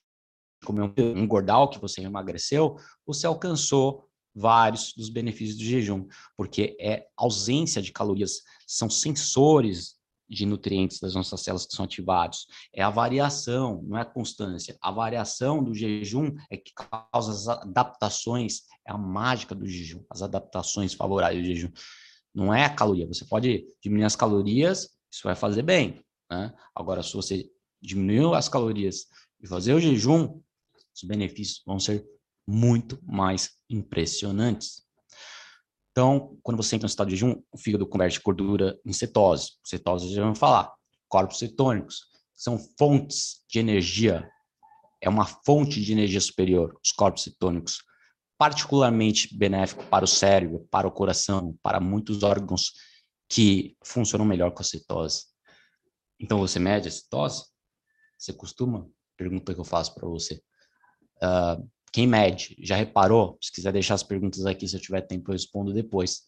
comer 0.64 0.82
um, 0.82 1.18
engordar 1.18 1.60
o 1.60 1.68
que 1.68 1.80
você 1.80 2.00
emagreceu, 2.00 2.76
você 3.06 3.26
alcançou 3.26 4.08
vários 4.34 4.92
dos 4.94 5.08
benefícios 5.08 5.58
do 5.58 5.64
jejum, 5.64 6.06
porque 6.36 6.76
é 6.80 7.06
ausência 7.16 7.82
de 7.82 7.92
calorias, 7.92 8.42
são 8.66 8.88
sensores 8.88 9.99
de 10.30 10.46
nutrientes 10.46 11.00
das 11.00 11.14
nossas 11.14 11.40
células 11.40 11.66
que 11.66 11.74
são 11.74 11.84
ativados. 11.84 12.46
É 12.72 12.82
a 12.82 12.88
variação, 12.88 13.82
não 13.82 13.98
é 13.98 14.02
a 14.02 14.04
constância. 14.04 14.78
A 14.80 14.92
variação 14.92 15.62
do 15.62 15.74
jejum 15.74 16.34
é 16.48 16.56
que 16.56 16.72
causa 16.72 17.32
as 17.32 17.48
adaptações, 17.48 18.62
é 18.86 18.92
a 18.92 18.96
mágica 18.96 19.54
do 19.54 19.66
jejum, 19.66 20.04
as 20.08 20.22
adaptações 20.22 20.94
favoráveis 20.94 21.42
do 21.42 21.46
jejum. 21.46 21.72
Não 22.32 22.54
é 22.54 22.64
a 22.64 22.74
caloria. 22.74 23.08
Você 23.08 23.24
pode 23.24 23.66
diminuir 23.82 24.04
as 24.04 24.14
calorias, 24.14 24.88
isso 25.12 25.22
vai 25.24 25.34
fazer 25.34 25.62
bem. 25.62 26.00
Né? 26.30 26.54
Agora, 26.74 27.02
se 27.02 27.12
você 27.12 27.50
diminuir 27.82 28.32
as 28.36 28.48
calorias 28.48 29.06
e 29.42 29.48
fazer 29.48 29.74
o 29.74 29.80
jejum, 29.80 30.40
os 30.94 31.02
benefícios 31.02 31.62
vão 31.66 31.80
ser 31.80 32.06
muito 32.46 33.00
mais 33.02 33.50
impressionantes. 33.68 34.84
Então, 35.90 36.38
quando 36.42 36.56
você 36.56 36.76
entra 36.76 36.86
no 36.86 36.90
estado 36.90 37.08
de 37.08 37.16
jejum, 37.16 37.42
o 37.50 37.58
fígado 37.58 37.86
converte 37.86 38.20
gordura 38.20 38.78
em 38.84 38.92
cetose. 38.92 39.52
Cetose 39.64 40.14
já 40.14 40.22
vamos 40.22 40.38
falar. 40.38 40.72
Corpos 41.08 41.38
cetônicos 41.38 42.04
são 42.34 42.58
fontes 42.78 43.44
de 43.48 43.58
energia. 43.58 44.30
É 45.00 45.08
uma 45.08 45.26
fonte 45.26 45.80
de 45.82 45.92
energia 45.92 46.20
superior, 46.20 46.78
os 46.84 46.92
corpos 46.92 47.24
cetônicos. 47.24 47.78
Particularmente 48.38 49.36
benéfico 49.36 49.84
para 49.84 50.04
o 50.04 50.08
cérebro, 50.08 50.66
para 50.70 50.86
o 50.86 50.92
coração, 50.92 51.58
para 51.62 51.80
muitos 51.80 52.22
órgãos 52.22 52.72
que 53.28 53.76
funcionam 53.84 54.24
melhor 54.24 54.52
com 54.52 54.62
a 54.62 54.64
cetose. 54.64 55.24
Então, 56.18 56.38
você 56.38 56.58
mede 56.58 56.88
a 56.88 56.90
cetose? 56.90 57.44
Você 58.16 58.32
costuma? 58.32 58.88
Pergunta 59.16 59.52
que 59.52 59.60
eu 59.60 59.64
faço 59.64 59.94
para 59.94 60.08
você. 60.08 60.42
Uh, 61.22 61.68
quem 61.92 62.06
mede, 62.06 62.56
já 62.60 62.76
reparou? 62.76 63.36
Se 63.40 63.52
quiser 63.52 63.72
deixar 63.72 63.94
as 63.94 64.02
perguntas 64.02 64.46
aqui, 64.46 64.66
se 64.66 64.76
eu 64.76 64.80
tiver 64.80 65.00
tempo, 65.02 65.30
eu 65.30 65.32
respondo 65.32 65.72
depois. 65.72 66.22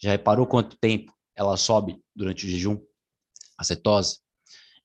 Já 0.00 0.10
reparou 0.10 0.46
quanto 0.46 0.76
tempo 0.78 1.12
ela 1.36 1.56
sobe 1.56 2.02
durante 2.14 2.46
o 2.46 2.48
jejum? 2.48 2.78
A 3.58 3.64
cetose? 3.64 4.18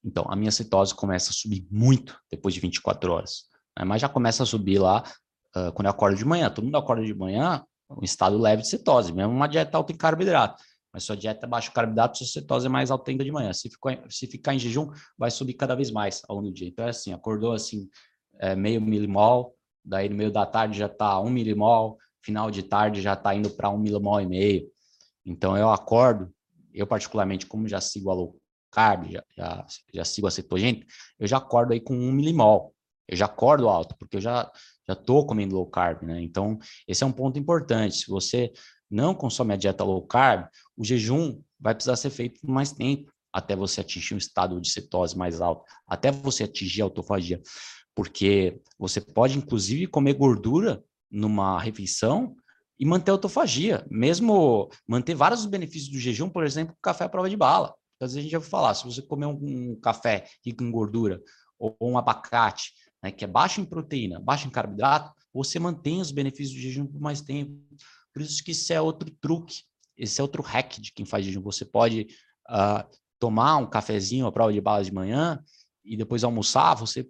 Então, 0.04 0.26
a 0.30 0.36
minha 0.36 0.52
cetose 0.52 0.94
começa 0.94 1.32
a 1.32 1.34
subir 1.34 1.66
muito 1.72 2.20
depois 2.30 2.54
de 2.54 2.60
24 2.60 3.12
horas. 3.12 3.46
Né? 3.78 3.86
Mas 3.86 4.02
já 4.02 4.10
começa 4.10 4.44
a 4.44 4.46
subir 4.46 4.80
lá 4.80 5.04
uh, 5.56 5.72
quando 5.74 5.86
eu 5.86 5.92
acordo 5.92 6.18
de 6.18 6.26
manhã. 6.26 6.50
Todo 6.50 6.66
mundo 6.66 6.78
acorda 6.78 7.04
de 7.04 7.14
manhã, 7.14 7.64
um 7.90 8.04
estado 8.04 8.38
leve 8.38 8.62
de 8.62 8.68
cetose, 8.68 9.14
mesmo 9.14 9.32
uma 9.32 9.48
dieta 9.48 9.78
alta 9.78 9.92
em 9.92 9.98
carboidrato. 9.98 10.62
Mas 10.94 11.04
sua 11.04 11.16
dieta 11.16 11.46
é 11.46 11.50
baixa 11.50 11.70
em 11.70 11.74
carboidrato, 11.74 12.18
sua 12.18 12.28
cetose 12.28 12.66
é 12.66 12.70
mais 12.70 12.92
alta 12.92 13.12
ainda 13.12 13.24
de 13.24 13.32
manhã. 13.32 13.52
Se, 13.54 13.70
ficou, 13.70 13.92
se 14.10 14.28
ficar 14.28 14.54
em 14.54 14.60
jejum, 14.60 14.92
vai 15.18 15.32
subir 15.32 15.54
cada 15.54 15.76
vez 15.76 15.90
mais 15.90 16.22
ao 16.28 16.36
longo 16.36 16.50
do 16.50 16.54
dia. 16.54 16.68
Então, 16.68 16.86
é 16.86 16.90
assim, 16.90 17.14
acordou 17.14 17.54
assim, 17.54 17.90
é, 18.40 18.56
meio 18.56 18.82
milimol, 18.82 19.57
daí 19.88 20.10
no 20.10 20.16
meio 20.16 20.32
da 20.32 20.46
tarde 20.46 20.78
já 20.78 20.88
está 20.88 21.20
1 21.20 21.30
milimol, 21.30 21.98
final 22.22 22.52
de 22.52 22.64
tarde 22.64 23.02
já 23.02 23.14
está 23.14 23.34
indo 23.34 23.50
para 23.50 23.70
um 23.70 23.78
milimol 23.78 24.20
e 24.22 24.28
meio. 24.28 24.68
Então 25.26 25.58
eu 25.58 25.70
acordo, 25.70 26.32
eu 26.74 26.86
particularmente, 26.86 27.46
como 27.46 27.68
já 27.68 27.80
sigo 27.80 28.10
a 28.10 28.14
low 28.14 28.38
carb, 28.72 29.10
já, 29.10 29.24
já, 29.36 29.66
já 29.94 30.06
sigo 30.06 30.28
a 30.28 30.32
cetogênica, 30.32 30.86
eu 31.18 31.28
já 31.28 31.38
acordo 31.38 31.74
aí 31.74 31.80
com 31.80 31.96
um 31.96 32.12
milimol. 32.12 32.74
Eu 33.08 33.16
já 33.16 33.26
acordo 33.26 33.70
alto, 33.70 33.96
porque 33.98 34.18
eu 34.18 34.22
já 34.22 34.52
já 34.88 34.94
estou 34.94 35.26
comendo 35.26 35.56
low 35.56 35.68
carb, 35.68 36.04
né? 36.04 36.22
Então, 36.22 36.58
esse 36.88 37.04
é 37.04 37.08
um 37.08 37.12
ponto 37.12 37.38
importante. 37.38 37.98
Se 37.98 38.08
você 38.08 38.54
não 38.90 39.14
consome 39.14 39.54
a 39.54 39.58
dieta 39.58 39.84
low 39.84 40.06
carb, 40.06 40.48
o 40.78 40.84
jejum 40.84 41.42
vai 41.60 41.76
precisar 41.76 41.98
ser 41.98 42.10
feito 42.10 42.40
por 42.40 42.50
mais 42.50 42.72
tempo 42.72 43.12
até 43.34 43.56
você 43.56 43.82
atingir 43.82 44.16
um 44.16 44.18
estado 44.18 44.60
de 44.62 44.70
cetose 44.70 45.18
mais 45.18 45.42
alto, 45.42 45.64
até 45.86 46.12
você 46.12 46.46
atingir 46.46 46.82
a 46.82 46.86
autofagia. 46.86 47.42
Porque 47.98 48.62
você 48.78 49.02
pode, 49.02 49.36
inclusive, 49.40 49.88
comer 49.88 50.14
gordura 50.14 50.84
numa 51.10 51.60
refeição 51.60 52.36
e 52.80 52.86
manter 52.86 53.10
a 53.10 53.16
autofagia, 53.16 53.84
mesmo 53.90 54.70
manter 54.88 55.16
vários 55.16 55.48
benefícios 55.48 55.90
do 55.90 55.98
jejum, 55.98 56.30
por 56.30 56.44
exemplo, 56.44 56.78
café 56.80 57.06
à 57.06 57.10
prova 57.10 57.28
de 57.28 57.36
bala. 57.36 57.74
Às 58.00 58.12
vezes 58.12 58.18
a 58.18 58.22
gente 58.22 58.32
já 58.32 58.38
vai 58.38 58.48
falar, 58.48 58.76
se 58.76 58.86
você 58.86 59.02
comer 59.02 59.26
um, 59.26 59.76
café 59.82 60.28
rico 60.46 60.64
em 60.64 60.70
gordura 60.70 61.20
ou 61.58 61.76
um 61.82 61.98
abacate, 61.98 62.72
né, 63.02 63.10
que 63.10 63.26
é 63.26 63.28
baixo 63.28 63.62
em 63.62 63.66
proteína, 63.66 64.20
baixo 64.20 64.46
em 64.46 64.52
carboidrato, 64.52 65.12
você 65.34 65.58
mantém 65.58 66.00
os 66.00 66.12
benefícios 66.12 66.54
do 66.56 66.62
jejum 66.62 66.86
por 66.86 67.02
mais 67.02 67.20
tempo. 67.22 67.60
Por 68.14 68.22
isso 68.22 68.44
que 68.44 68.52
isso 68.52 68.72
é 68.72 68.80
outro 68.80 69.10
truque, 69.20 69.64
esse 69.98 70.22
é 70.22 70.24
outro 70.24 70.44
hack 70.44 70.80
de 70.80 70.94
quem 70.94 71.04
faz 71.04 71.26
jejum. 71.26 71.42
Você 71.42 71.66
pode 71.66 72.06
uh, 72.48 72.88
tomar 73.18 73.58
um 73.58 73.68
cafezinho 73.68 74.28
à 74.28 74.32
prova 74.32 74.54
de 74.54 74.62
bala 74.62 74.84
de 74.84 74.94
manhã 74.94 75.44
e 75.84 75.98
depois 75.98 76.24
almoçar, 76.24 76.76
você 76.76 77.10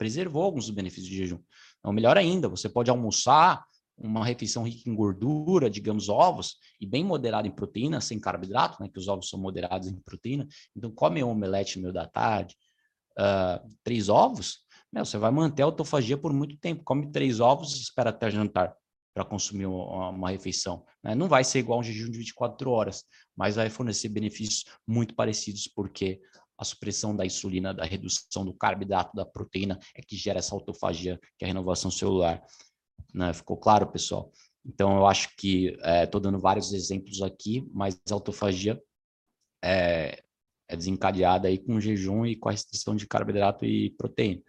preservou 0.00 0.42
alguns 0.42 0.64
dos 0.64 0.74
benefícios 0.74 1.10
do 1.10 1.14
jejum. 1.14 1.38
Então, 1.78 1.92
melhor 1.92 2.16
ainda, 2.16 2.48
você 2.48 2.70
pode 2.70 2.90
almoçar 2.90 3.62
uma 3.98 4.24
refeição 4.24 4.62
rica 4.62 4.88
em 4.88 4.94
gordura, 4.94 5.68
digamos 5.68 6.08
ovos, 6.08 6.56
e 6.80 6.86
bem 6.86 7.04
moderada 7.04 7.46
em 7.46 7.50
proteína, 7.50 8.00
sem 8.00 8.18
carboidrato, 8.18 8.82
né, 8.82 8.88
que 8.88 8.98
os 8.98 9.08
ovos 9.08 9.28
são 9.28 9.38
moderados 9.38 9.88
em 9.88 9.96
proteína. 9.96 10.48
Então, 10.74 10.90
come 10.90 11.22
um 11.22 11.28
omelete 11.28 11.76
no 11.76 11.82
meio 11.82 11.92
da 11.92 12.06
tarde, 12.06 12.56
uh, 13.18 13.68
três 13.84 14.08
ovos, 14.08 14.64
meu, 14.90 15.04
você 15.04 15.18
vai 15.18 15.30
manter 15.30 15.62
a 15.62 15.66
autofagia 15.66 16.16
por 16.16 16.32
muito 16.32 16.56
tempo. 16.56 16.82
Come 16.82 17.12
três 17.12 17.38
ovos 17.38 17.76
e 17.76 17.82
espera 17.82 18.08
até 18.08 18.30
jantar 18.30 18.74
para 19.14 19.24
consumir 19.24 19.66
uma, 19.66 20.08
uma 20.08 20.30
refeição. 20.30 20.84
Né? 21.02 21.14
Não 21.14 21.28
vai 21.28 21.44
ser 21.44 21.58
igual 21.60 21.78
um 21.78 21.82
jejum 21.82 22.10
de 22.10 22.18
24 22.18 22.70
horas, 22.70 23.04
mas 23.36 23.56
vai 23.56 23.68
fornecer 23.68 24.08
benefícios 24.08 24.64
muito 24.86 25.14
parecidos, 25.14 25.68
porque 25.68 26.20
a 26.60 26.64
supressão 26.64 27.16
da 27.16 27.24
insulina, 27.24 27.72
da 27.72 27.86
redução 27.86 28.44
do 28.44 28.52
carboidrato, 28.52 29.16
da 29.16 29.24
proteína, 29.24 29.80
é 29.96 30.02
que 30.02 30.14
gera 30.14 30.40
essa 30.40 30.54
autofagia, 30.54 31.18
que 31.38 31.44
é 31.44 31.46
a 31.46 31.48
renovação 31.48 31.90
celular. 31.90 32.44
Né? 33.14 33.32
Ficou 33.32 33.56
claro, 33.56 33.90
pessoal? 33.90 34.30
Então, 34.62 34.94
eu 34.98 35.06
acho 35.06 35.34
que 35.38 35.68
estou 36.02 36.20
é, 36.20 36.22
dando 36.22 36.38
vários 36.38 36.74
exemplos 36.74 37.22
aqui, 37.22 37.66
mas 37.72 37.98
a 38.10 38.12
autofagia 38.12 38.78
é, 39.64 40.22
é 40.68 40.76
desencadeada 40.76 41.48
aí 41.48 41.56
com 41.56 41.80
jejum 41.80 42.26
e 42.26 42.36
com 42.36 42.50
a 42.50 42.52
restrição 42.52 42.94
de 42.94 43.06
carboidrato 43.06 43.64
e 43.64 43.92
proteína. 43.92 44.42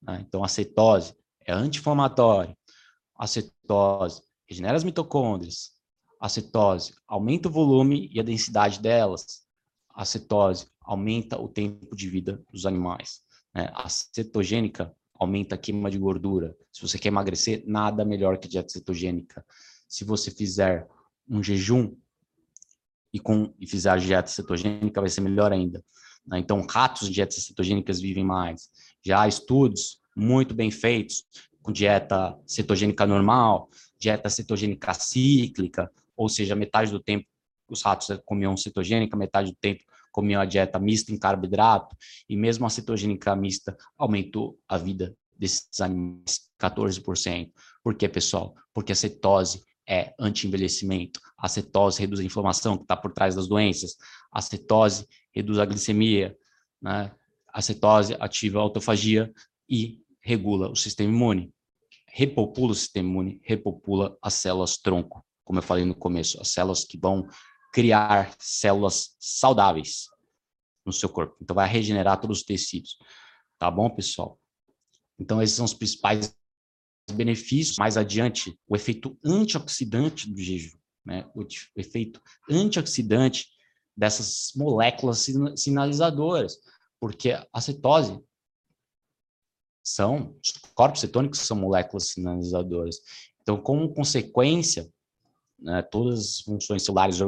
Né? 0.00 0.24
Então, 0.26 0.42
a 0.42 0.48
cetose 0.48 1.14
é 1.44 1.52
anti-inflamatória, 1.52 2.56
a 3.14 3.26
cetose 3.26 4.22
regenera 4.48 4.74
as 4.74 4.84
mitocôndrias, 4.84 5.72
a 6.18 6.30
cetose 6.30 6.94
aumenta 7.06 7.48
o 7.48 7.52
volume 7.52 8.08
e 8.10 8.18
a 8.18 8.22
densidade 8.22 8.80
delas, 8.80 9.46
a 9.94 10.06
cetose 10.06 10.66
aumenta 10.88 11.38
o 11.38 11.46
tempo 11.46 11.94
de 11.94 12.08
vida 12.08 12.42
dos 12.50 12.64
animais. 12.64 13.20
Né? 13.54 13.70
A 13.74 13.90
cetogênica 13.90 14.90
aumenta 15.14 15.54
a 15.54 15.58
queima 15.58 15.90
de 15.90 15.98
gordura. 15.98 16.56
Se 16.72 16.80
você 16.80 16.98
quer 16.98 17.08
emagrecer, 17.08 17.62
nada 17.66 18.06
melhor 18.06 18.38
que 18.38 18.48
dieta 18.48 18.70
cetogênica. 18.70 19.44
Se 19.86 20.02
você 20.02 20.30
fizer 20.30 20.88
um 21.28 21.42
jejum 21.42 21.94
e, 23.12 23.20
com, 23.20 23.52
e 23.60 23.66
fizer 23.66 23.90
a 23.90 23.96
dieta 23.98 24.28
cetogênica, 24.28 24.98
vai 24.98 25.10
ser 25.10 25.20
melhor 25.20 25.52
ainda. 25.52 25.84
Né? 26.26 26.38
Então, 26.38 26.66
ratos 26.66 27.08
de 27.08 27.14
dietas 27.14 27.44
cetogênicas 27.44 28.00
vivem 28.00 28.24
mais. 28.24 28.70
Já 29.04 29.22
há 29.22 29.28
estudos 29.28 30.00
muito 30.16 30.54
bem 30.54 30.70
feitos 30.70 31.26
com 31.60 31.70
dieta 31.70 32.34
cetogênica 32.46 33.06
normal, 33.06 33.68
dieta 33.98 34.30
cetogênica 34.30 34.94
cíclica, 34.94 35.92
ou 36.16 36.30
seja, 36.30 36.54
metade 36.54 36.90
do 36.90 36.98
tempo 36.98 37.26
os 37.68 37.82
ratos 37.82 38.08
comiam 38.24 38.56
cetogênica, 38.56 39.14
metade 39.14 39.50
do 39.50 39.56
tempo 39.60 39.84
comiam 40.12 40.40
a 40.40 40.44
dieta 40.44 40.78
mista 40.78 41.12
em 41.12 41.18
carboidrato, 41.18 41.96
e 42.28 42.36
mesmo 42.36 42.66
a 42.66 42.70
cetogênica 42.70 43.34
mista 43.36 43.76
aumentou 43.96 44.58
a 44.68 44.76
vida 44.76 45.16
desses 45.38 45.80
animais 45.80 46.48
14%. 46.60 47.50
Por 47.82 47.94
quê, 47.94 48.08
pessoal? 48.08 48.54
Porque 48.74 48.92
a 48.92 48.94
cetose 48.94 49.62
é 49.88 50.12
anti-envelhecimento. 50.18 51.20
A 51.38 51.48
cetose 51.48 52.00
reduz 52.00 52.20
a 52.20 52.24
inflamação 52.24 52.76
que 52.76 52.82
está 52.82 52.96
por 52.96 53.12
trás 53.12 53.34
das 53.34 53.48
doenças. 53.48 53.96
A 54.30 54.42
cetose 54.42 55.06
reduz 55.32 55.58
a 55.58 55.64
glicemia. 55.64 56.36
Né? 56.82 57.10
A 57.52 57.62
cetose 57.62 58.14
ativa 58.20 58.58
a 58.58 58.62
autofagia 58.62 59.32
e 59.68 60.02
regula 60.20 60.70
o 60.70 60.76
sistema 60.76 61.10
imune. 61.10 61.52
Repopula 62.06 62.72
o 62.72 62.74
sistema 62.74 63.08
imune, 63.08 63.40
repopula 63.44 64.18
as 64.20 64.34
células 64.34 64.76
tronco, 64.76 65.24
como 65.44 65.58
eu 65.58 65.62
falei 65.62 65.84
no 65.84 65.94
começo, 65.94 66.40
as 66.40 66.48
células 66.48 66.84
que 66.84 66.98
vão 66.98 67.26
criar 67.78 68.34
células 68.40 69.14
saudáveis 69.20 70.08
no 70.84 70.92
seu 70.92 71.08
corpo. 71.08 71.36
Então, 71.40 71.54
vai 71.54 71.68
regenerar 71.68 72.20
todos 72.20 72.38
os 72.38 72.44
tecidos. 72.44 72.98
Tá 73.56 73.70
bom, 73.70 73.88
pessoal? 73.88 74.36
Então, 75.16 75.40
esses 75.40 75.54
são 75.54 75.64
os 75.64 75.74
principais 75.74 76.36
benefícios. 77.12 77.76
Mais 77.78 77.96
adiante, 77.96 78.58
o 78.66 78.74
efeito 78.74 79.16
antioxidante 79.24 80.28
do 80.28 80.40
jejum, 80.40 80.76
né? 81.06 81.30
O 81.36 81.46
efeito 81.76 82.20
antioxidante 82.50 83.46
dessas 83.96 84.50
moléculas 84.56 85.24
sinalizadoras, 85.54 86.56
porque 86.98 87.30
a 87.30 87.60
cetose 87.60 88.20
são 89.84 90.36
os 90.44 90.50
corpos 90.74 91.00
cetônicos 91.00 91.38
são 91.38 91.56
moléculas 91.56 92.08
sinalizadoras. 92.08 92.96
Então, 93.40 93.56
como 93.56 93.94
consequência, 93.94 94.92
né, 95.60 95.80
todas 95.80 96.18
as 96.18 96.40
funções 96.40 96.82
celulares 96.82 97.20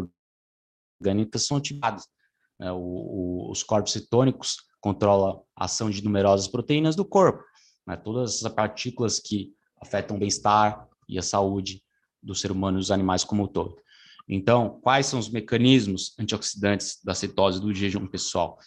orgânicas 1.00 1.46
são 1.46 1.56
ativadas. 1.56 2.06
Né? 2.58 2.70
O, 2.72 2.76
o, 2.76 3.50
os 3.50 3.62
corpos 3.62 3.92
cetônicos 3.92 4.56
controlam 4.80 5.42
a 5.56 5.64
ação 5.64 5.90
de 5.90 6.02
numerosas 6.02 6.48
proteínas 6.48 6.94
do 6.94 7.04
corpo. 7.04 7.42
Né? 7.86 7.96
Todas 7.96 8.44
as 8.44 8.52
partículas 8.52 9.18
que 9.18 9.52
afetam 9.80 10.16
o 10.16 10.18
bem-estar 10.18 10.86
e 11.08 11.18
a 11.18 11.22
saúde 11.22 11.82
do 12.22 12.34
ser 12.34 12.52
humano 12.52 12.78
e 12.78 12.80
dos 12.80 12.90
animais 12.90 13.24
como 13.24 13.44
um 13.44 13.46
todo. 13.46 13.76
Então, 14.28 14.78
quais 14.82 15.06
são 15.06 15.18
os 15.18 15.28
mecanismos 15.28 16.14
antioxidantes 16.18 16.98
da 17.02 17.14
cetose 17.14 17.60
do 17.60 17.74
jejum 17.74 18.06
pessoal? 18.06 18.58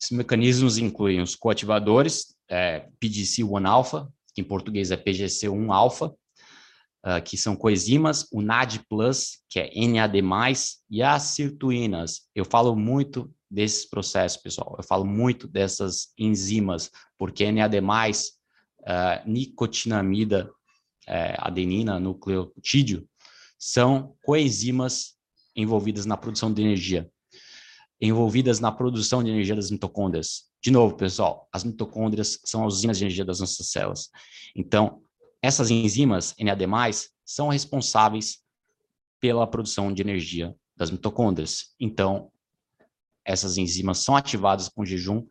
Esses 0.00 0.14
mecanismos 0.14 0.76
incluem 0.76 1.22
os 1.22 1.34
coativadores, 1.34 2.36
é, 2.50 2.88
PGC1-alfa, 3.02 4.12
que 4.34 4.42
em 4.42 4.44
português 4.44 4.90
é 4.90 4.96
PGC1-alfa, 4.96 6.14
uh, 7.04 7.22
que 7.22 7.36
são 7.36 7.54
coenzimas, 7.54 8.26
o 8.32 8.40
NAD+, 8.40 8.80
que 9.48 9.60
é 9.60 9.70
NAD+, 9.86 10.22
e 10.90 11.02
as 11.02 11.22
sirtuínas. 11.22 12.22
Eu 12.34 12.44
falo 12.44 12.74
muito 12.74 13.32
desses 13.50 13.84
processos, 13.88 14.40
pessoal. 14.40 14.74
Eu 14.78 14.82
falo 14.82 15.04
muito 15.04 15.46
dessas 15.46 16.08
enzimas, 16.18 16.90
porque 17.18 17.50
NAD+, 17.52 17.80
uh, 17.80 17.84
nicotinamida, 19.26 20.50
uh, 21.08 21.36
adenina, 21.38 22.00
nucleotídeo, 22.00 23.06
são 23.58 24.16
coenzimas 24.24 25.14
envolvidas 25.54 26.04
na 26.04 26.16
produção 26.16 26.52
de 26.52 26.62
energia, 26.62 27.08
envolvidas 28.00 28.58
na 28.58 28.72
produção 28.72 29.22
de 29.22 29.30
energia 29.30 29.54
das 29.54 29.70
mitocôndrias. 29.70 30.44
De 30.62 30.70
novo, 30.70 30.96
pessoal, 30.96 31.48
as 31.52 31.62
mitocôndrias 31.62 32.40
são 32.44 32.66
as 32.66 32.74
usinas 32.74 32.98
de 32.98 33.04
energia 33.04 33.24
das 33.24 33.40
nossas 33.40 33.70
células. 33.70 34.10
Então, 34.56 35.03
essas 35.44 35.70
enzimas 35.70 36.34
NAD+, 36.38 36.66
são 37.22 37.48
responsáveis 37.48 38.42
pela 39.20 39.46
produção 39.46 39.92
de 39.92 40.00
energia 40.00 40.56
das 40.74 40.90
mitocôndrias. 40.90 41.74
Então, 41.78 42.32
essas 43.22 43.58
enzimas 43.58 43.98
são 43.98 44.16
ativadas 44.16 44.70
com 44.70 44.86
jejum 44.86 45.26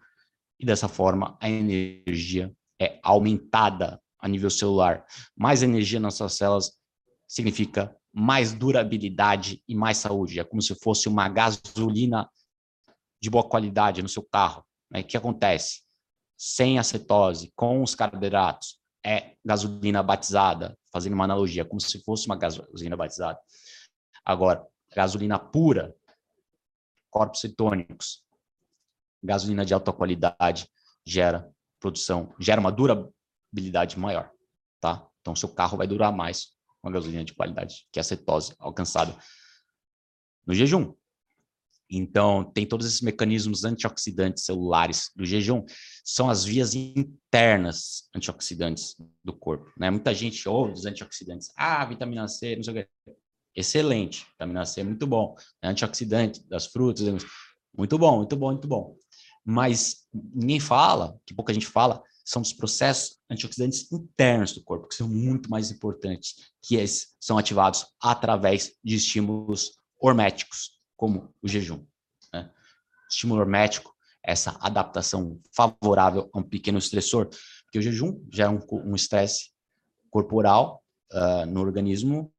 e 0.59 0.67
dessa 0.67 0.87
forma 0.87 1.35
a 1.41 1.49
energia 1.49 2.55
é 2.79 2.99
aumentada 3.01 3.99
a 4.19 4.27
nível 4.27 4.51
celular. 4.51 5.03
Mais 5.35 5.63
energia 5.63 5.99
nas 5.99 6.13
suas 6.13 6.35
células 6.35 6.77
significa 7.27 7.97
mais 8.13 8.53
durabilidade 8.53 9.63
e 9.67 9.73
mais 9.73 9.97
saúde. 9.97 10.39
É 10.39 10.43
como 10.43 10.61
se 10.61 10.75
fosse 10.75 11.09
uma 11.09 11.27
gasolina 11.27 12.29
de 13.19 13.31
boa 13.31 13.49
qualidade 13.49 14.03
no 14.03 14.09
seu 14.09 14.21
carro. 14.21 14.63
Né? 14.91 14.99
O 14.99 15.03
que 15.03 15.17
acontece? 15.17 15.81
Sem 16.37 16.77
acetose, 16.77 17.51
com 17.55 17.81
os 17.81 17.95
carboidratos, 17.95 18.82
é 19.05 19.35
gasolina 19.43 20.01
batizada, 20.01 20.77
fazendo 20.91 21.13
uma 21.13 21.25
analogia, 21.25 21.65
como 21.65 21.81
se 21.81 22.01
fosse 22.03 22.25
uma 22.25 22.37
gasolina 22.37 22.95
batizada. 22.95 23.39
Agora, 24.25 24.65
gasolina 24.95 25.37
pura, 25.37 25.93
corpos 27.09 27.41
cetônicos, 27.41 28.23
gasolina 29.21 29.65
de 29.65 29.73
alta 29.73 29.91
qualidade 29.91 30.67
gera 31.05 31.51
produção, 31.79 32.33
gera 32.39 32.61
uma 32.61 32.71
durabilidade 32.71 33.99
maior, 33.99 34.31
tá? 34.79 35.05
Então, 35.21 35.35
seu 35.35 35.49
carro 35.49 35.77
vai 35.77 35.87
durar 35.87 36.11
mais 36.11 36.53
uma 36.81 36.91
gasolina 36.91 37.23
de 37.23 37.33
qualidade, 37.33 37.87
que 37.91 37.99
é 37.99 38.01
a 38.01 38.03
cetose 38.03 38.55
alcançada 38.59 39.15
no 40.45 40.53
jejum. 40.53 40.93
Então, 41.89 42.43
tem 42.43 42.65
todos 42.65 42.87
esses 42.87 43.01
mecanismos 43.01 43.63
antioxidantes 43.63 44.45
celulares 44.45 45.11
do 45.15 45.25
jejum, 45.25 45.63
são 46.03 46.29
as 46.29 46.43
vias 46.43 46.73
internas 46.73 48.09
antioxidantes 48.15 48.95
do 49.23 49.33
corpo. 49.33 49.71
Né? 49.77 49.89
Muita 49.89 50.13
gente 50.13 50.47
ouve 50.49 50.73
dos 50.73 50.85
antioxidantes, 50.85 51.51
ah, 51.55 51.85
vitamina 51.85 52.27
C, 52.27 52.55
não 52.55 52.63
sei 52.63 52.73
o 52.73 52.75
quê. 52.77 52.87
Excelente, 53.55 54.25
vitamina 54.31 54.65
C 54.65 54.81
é 54.81 54.83
muito 54.83 55.05
bom. 55.05 55.35
É 55.61 55.67
antioxidante 55.67 56.43
das 56.47 56.65
frutas, 56.65 57.23
muito 57.77 57.97
bom, 57.97 58.17
muito 58.17 58.35
bom, 58.35 58.51
muito 58.51 58.67
bom. 58.67 58.97
Mas 59.45 60.07
ninguém 60.13 60.59
fala, 60.59 61.19
que 61.25 61.33
pouca 61.33 61.53
gente 61.53 61.67
fala, 61.67 62.01
são 62.25 62.41
os 62.41 62.53
processos 62.53 63.17
antioxidantes 63.29 63.91
internos 63.91 64.53
do 64.53 64.63
corpo, 64.63 64.87
que 64.87 64.95
são 64.95 65.09
muito 65.09 65.49
mais 65.49 65.69
importantes, 65.69 66.35
que 66.61 66.83
são 67.19 67.37
ativados 67.37 67.85
através 68.01 68.73
de 68.83 68.95
estímulos 68.95 69.77
horméticos, 69.99 70.71
como 71.03 71.35
o 71.41 71.49
jejum. 71.49 71.85
Né? 72.31 72.49
Estímulo 73.11 73.41
hormético, 73.41 73.93
essa 74.23 74.57
adaptação 74.61 75.37
favorável 75.53 76.29
a 76.33 76.39
um 76.39 76.43
pequeno 76.43 76.77
estressor, 76.77 77.27
porque 77.65 77.77
o 77.77 77.81
jejum 77.81 78.25
gera 78.31 78.49
um 78.49 78.95
estresse 78.95 79.51
corporal 80.09 80.81
uh, 81.11 81.45
no 81.45 81.59
organismo 81.59 82.33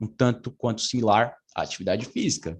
um 0.00 0.06
tanto 0.06 0.50
quanto 0.50 0.80
similar 0.80 1.36
à 1.54 1.60
atividade 1.60 2.06
física. 2.06 2.58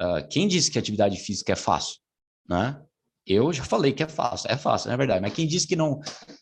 Uh, 0.00 0.26
quem 0.28 0.48
disse 0.48 0.68
que 0.68 0.80
atividade 0.80 1.16
física 1.16 1.52
é 1.52 1.56
fácil? 1.56 2.00
Né? 2.48 2.82
Eu 3.24 3.52
já 3.52 3.62
falei 3.62 3.92
que 3.92 4.02
é 4.02 4.08
fácil, 4.08 4.50
é 4.50 4.56
fácil, 4.56 4.90
é 4.90 4.96
verdade. 4.96 5.20
Mas 5.20 5.32
quem 5.32 5.46
disse 5.46 5.68
que 5.68 5.76
não, 5.76 6.00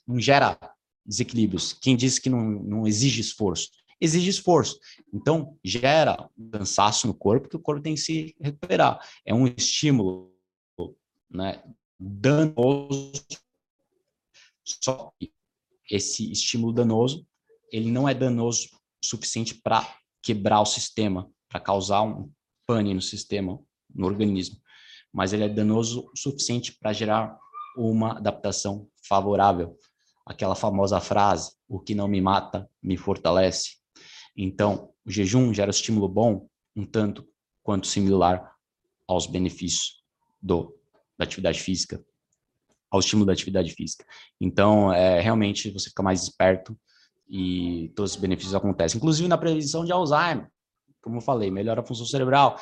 não 0.09 0.19
gera 0.19 0.59
desequilíbrios? 1.05 1.75
Quem 1.75 1.95
disse 1.95 2.23
que 2.23 2.31
não, 2.31 2.41
não 2.41 2.87
exige 2.87 3.21
esforço? 3.21 3.69
Exige 4.01 4.31
esforço. 4.31 4.79
Então, 5.13 5.59
gera 5.65 6.29
um 6.37 6.51
cansaço 6.51 7.07
no 7.07 7.15
corpo 7.15 7.49
que 7.49 7.57
o 7.57 7.61
corpo 7.61 7.83
tem 7.83 7.95
que 7.95 8.01
se 8.01 8.37
recuperar. 8.41 8.99
É 9.25 9.35
um 9.35 9.47
estímulo 9.47 10.35
né, 11.31 11.63
danoso. 11.99 13.13
Só 14.65 15.13
que 15.19 15.33
esse 15.91 16.31
estímulo 16.31 16.73
danoso, 16.73 17.27
ele 17.73 17.91
não 17.91 18.09
é 18.09 18.15
danoso 18.15 18.69
suficiente 19.03 19.55
para 19.55 19.97
quebrar 20.23 20.61
o 20.61 20.67
sistema, 20.67 21.31
para 21.49 21.61
causar 21.61 22.03
um 22.03 22.31
pane 22.67 22.93
no 22.93 23.01
sistema, 23.01 23.61
no 23.95 24.07
organismo 24.07 24.61
mas 25.17 25.33
ele 25.33 25.45
é 25.45 25.49
danoso 25.49 26.11
o 26.13 26.19
suficiente 26.19 26.77
para 26.79 26.93
gerar 26.93 27.39
uma 27.75 28.19
adaptação 28.19 28.87
favorável. 29.09 29.75
Aquela 30.27 30.55
famosa 30.55 31.01
frase: 31.01 31.53
o 31.67 31.81
que 31.81 31.95
não 31.95 32.07
me 32.07 32.21
mata 32.21 32.69
me 32.83 32.99
fortalece. 32.99 33.79
Então, 34.37 34.91
o 35.05 35.11
jejum 35.11 35.53
gera 35.53 35.71
estímulo 35.71 36.09
bom, 36.09 36.49
um 36.75 36.85
tanto 36.85 37.27
quanto 37.63 37.87
similar 37.87 38.53
aos 39.07 39.27
benefícios 39.27 40.03
do, 40.41 40.77
da 41.19 41.25
atividade 41.25 41.61
física, 41.61 42.05
ao 42.91 43.01
estímulo 43.01 43.27
da 43.27 43.33
atividade 43.33 43.73
física. 43.73 44.05
Então, 44.41 44.93
é, 44.93 45.21
realmente, 45.21 45.71
você 45.71 45.89
fica 45.89 46.03
mais 46.03 46.23
esperto 46.23 46.79
e 47.29 47.93
todos 47.97 48.13
os 48.13 48.21
benefícios 48.21 48.55
acontecem, 48.55 48.99
inclusive 48.99 49.29
na 49.29 49.39
prevenção 49.39 49.85
de 49.85 49.93
Alzheimer. 49.93 50.49
Como 51.01 51.17
eu 51.17 51.23
falei, 51.23 51.51
melhora 51.51 51.81
a 51.81 51.87
função 51.87 52.05
cerebral, 52.05 52.61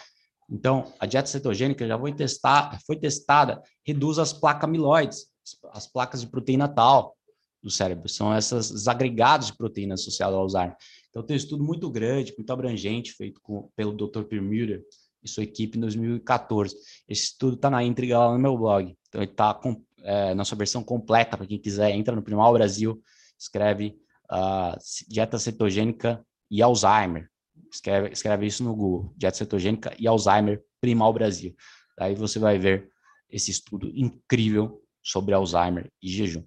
então, 0.48 0.92
a 1.00 1.06
dieta 1.06 1.28
cetogênica 1.28 1.86
já 1.86 1.98
foi, 1.98 2.12
testar, 2.12 2.78
foi 2.86 2.96
testada, 2.96 3.62
reduz 3.84 4.18
as 4.18 4.32
placas 4.32 4.64
amiloides, 4.64 5.26
as 5.72 5.86
placas 5.86 6.20
de 6.20 6.26
proteína 6.26 6.68
tal 6.68 7.16
do 7.62 7.70
cérebro. 7.70 8.08
São 8.08 8.36
esses 8.36 8.86
agregados 8.86 9.48
de 9.48 9.56
proteína 9.56 9.94
associados 9.94 10.34
ao 10.34 10.42
Alzheimer. 10.42 10.76
Então, 11.14 11.22
tem 11.22 11.34
um 11.34 11.38
estudo 11.38 11.62
muito 11.62 11.88
grande, 11.88 12.34
muito 12.36 12.52
abrangente, 12.52 13.12
feito 13.12 13.40
com, 13.40 13.70
pelo 13.76 13.92
Dr. 13.92 14.24
Pierre 14.24 14.82
e 15.22 15.28
sua 15.28 15.44
equipe 15.44 15.78
em 15.78 15.80
2014. 15.80 16.74
Esse 17.08 17.22
estudo 17.26 17.54
está 17.54 17.70
na 17.70 17.84
íntegra 17.84 18.18
lá 18.18 18.32
no 18.32 18.38
meu 18.40 18.58
blog. 18.58 18.96
Então, 19.08 19.22
ele 19.22 19.30
está 19.30 19.60
é, 20.02 20.34
na 20.34 20.44
sua 20.44 20.58
versão 20.58 20.82
completa, 20.82 21.36
para 21.36 21.46
quem 21.46 21.56
quiser, 21.56 21.92
entra 21.92 22.16
no 22.16 22.22
Primal 22.22 22.52
Brasil, 22.52 23.00
escreve 23.38 23.96
uh, 24.24 24.76
dieta 25.08 25.38
cetogênica 25.38 26.20
e 26.50 26.60
Alzheimer. 26.60 27.30
Escreve, 27.72 28.08
escreve 28.10 28.46
isso 28.46 28.64
no 28.64 28.74
Google, 28.74 29.14
dieta 29.16 29.36
cetogênica 29.36 29.94
e 29.96 30.08
Alzheimer 30.08 30.64
primal 30.80 31.12
Brasil. 31.12 31.54
Aí 31.96 32.16
você 32.16 32.40
vai 32.40 32.58
ver 32.58 32.90
esse 33.30 33.52
estudo 33.52 33.88
incrível 33.94 34.82
sobre 35.00 35.32
Alzheimer 35.32 35.92
e 36.02 36.08
jejum. 36.08 36.42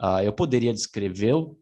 Uh, 0.00 0.20
eu 0.22 0.32
poderia 0.32 0.72
descrevê-lo, 0.72 1.58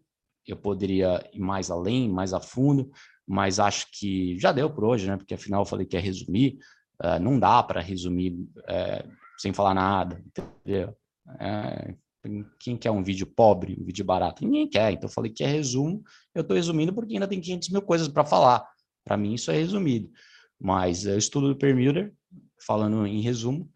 eu 0.52 0.56
poderia 0.56 1.24
ir 1.32 1.40
mais 1.40 1.70
além, 1.70 2.08
mais 2.08 2.32
a 2.32 2.40
fundo, 2.40 2.90
mas 3.26 3.58
acho 3.58 3.86
que 3.92 4.38
já 4.38 4.52
deu 4.52 4.70
por 4.70 4.84
hoje, 4.84 5.06
né? 5.06 5.16
Porque 5.16 5.34
afinal 5.34 5.62
eu 5.62 5.66
falei 5.66 5.86
que 5.86 5.96
ia 5.96 6.02
resumir, 6.02 6.58
uh, 7.02 7.20
não 7.20 7.38
dá 7.38 7.62
para 7.62 7.80
resumir 7.80 8.32
uh, 8.32 9.10
sem 9.38 9.52
falar 9.52 9.74
nada, 9.74 10.22
entendeu? 10.26 10.96
É, 11.38 11.94
quem 12.58 12.76
quer 12.76 12.90
um 12.90 13.02
vídeo 13.02 13.26
pobre, 13.26 13.76
um 13.80 13.84
vídeo 13.84 14.04
barato? 14.04 14.44
Ninguém 14.44 14.68
quer. 14.68 14.92
Então 14.92 15.08
eu 15.08 15.12
falei 15.12 15.30
que 15.30 15.42
é 15.42 15.46
resumo. 15.46 16.02
Eu 16.34 16.42
estou 16.42 16.56
resumindo 16.56 16.92
porque 16.92 17.14
ainda 17.14 17.28
tem 17.28 17.40
500 17.40 17.70
mil 17.70 17.82
coisas 17.82 18.08
para 18.08 18.24
falar. 18.24 18.66
Para 19.04 19.16
mim, 19.16 19.34
isso 19.34 19.50
é 19.50 19.54
resumido. 19.54 20.10
Mas 20.60 21.06
o 21.06 21.16
estudo 21.16 21.48
do 21.48 21.56
Permuter, 21.56 22.12
falando 22.66 23.06
em 23.06 23.22
resumo, 23.22 23.70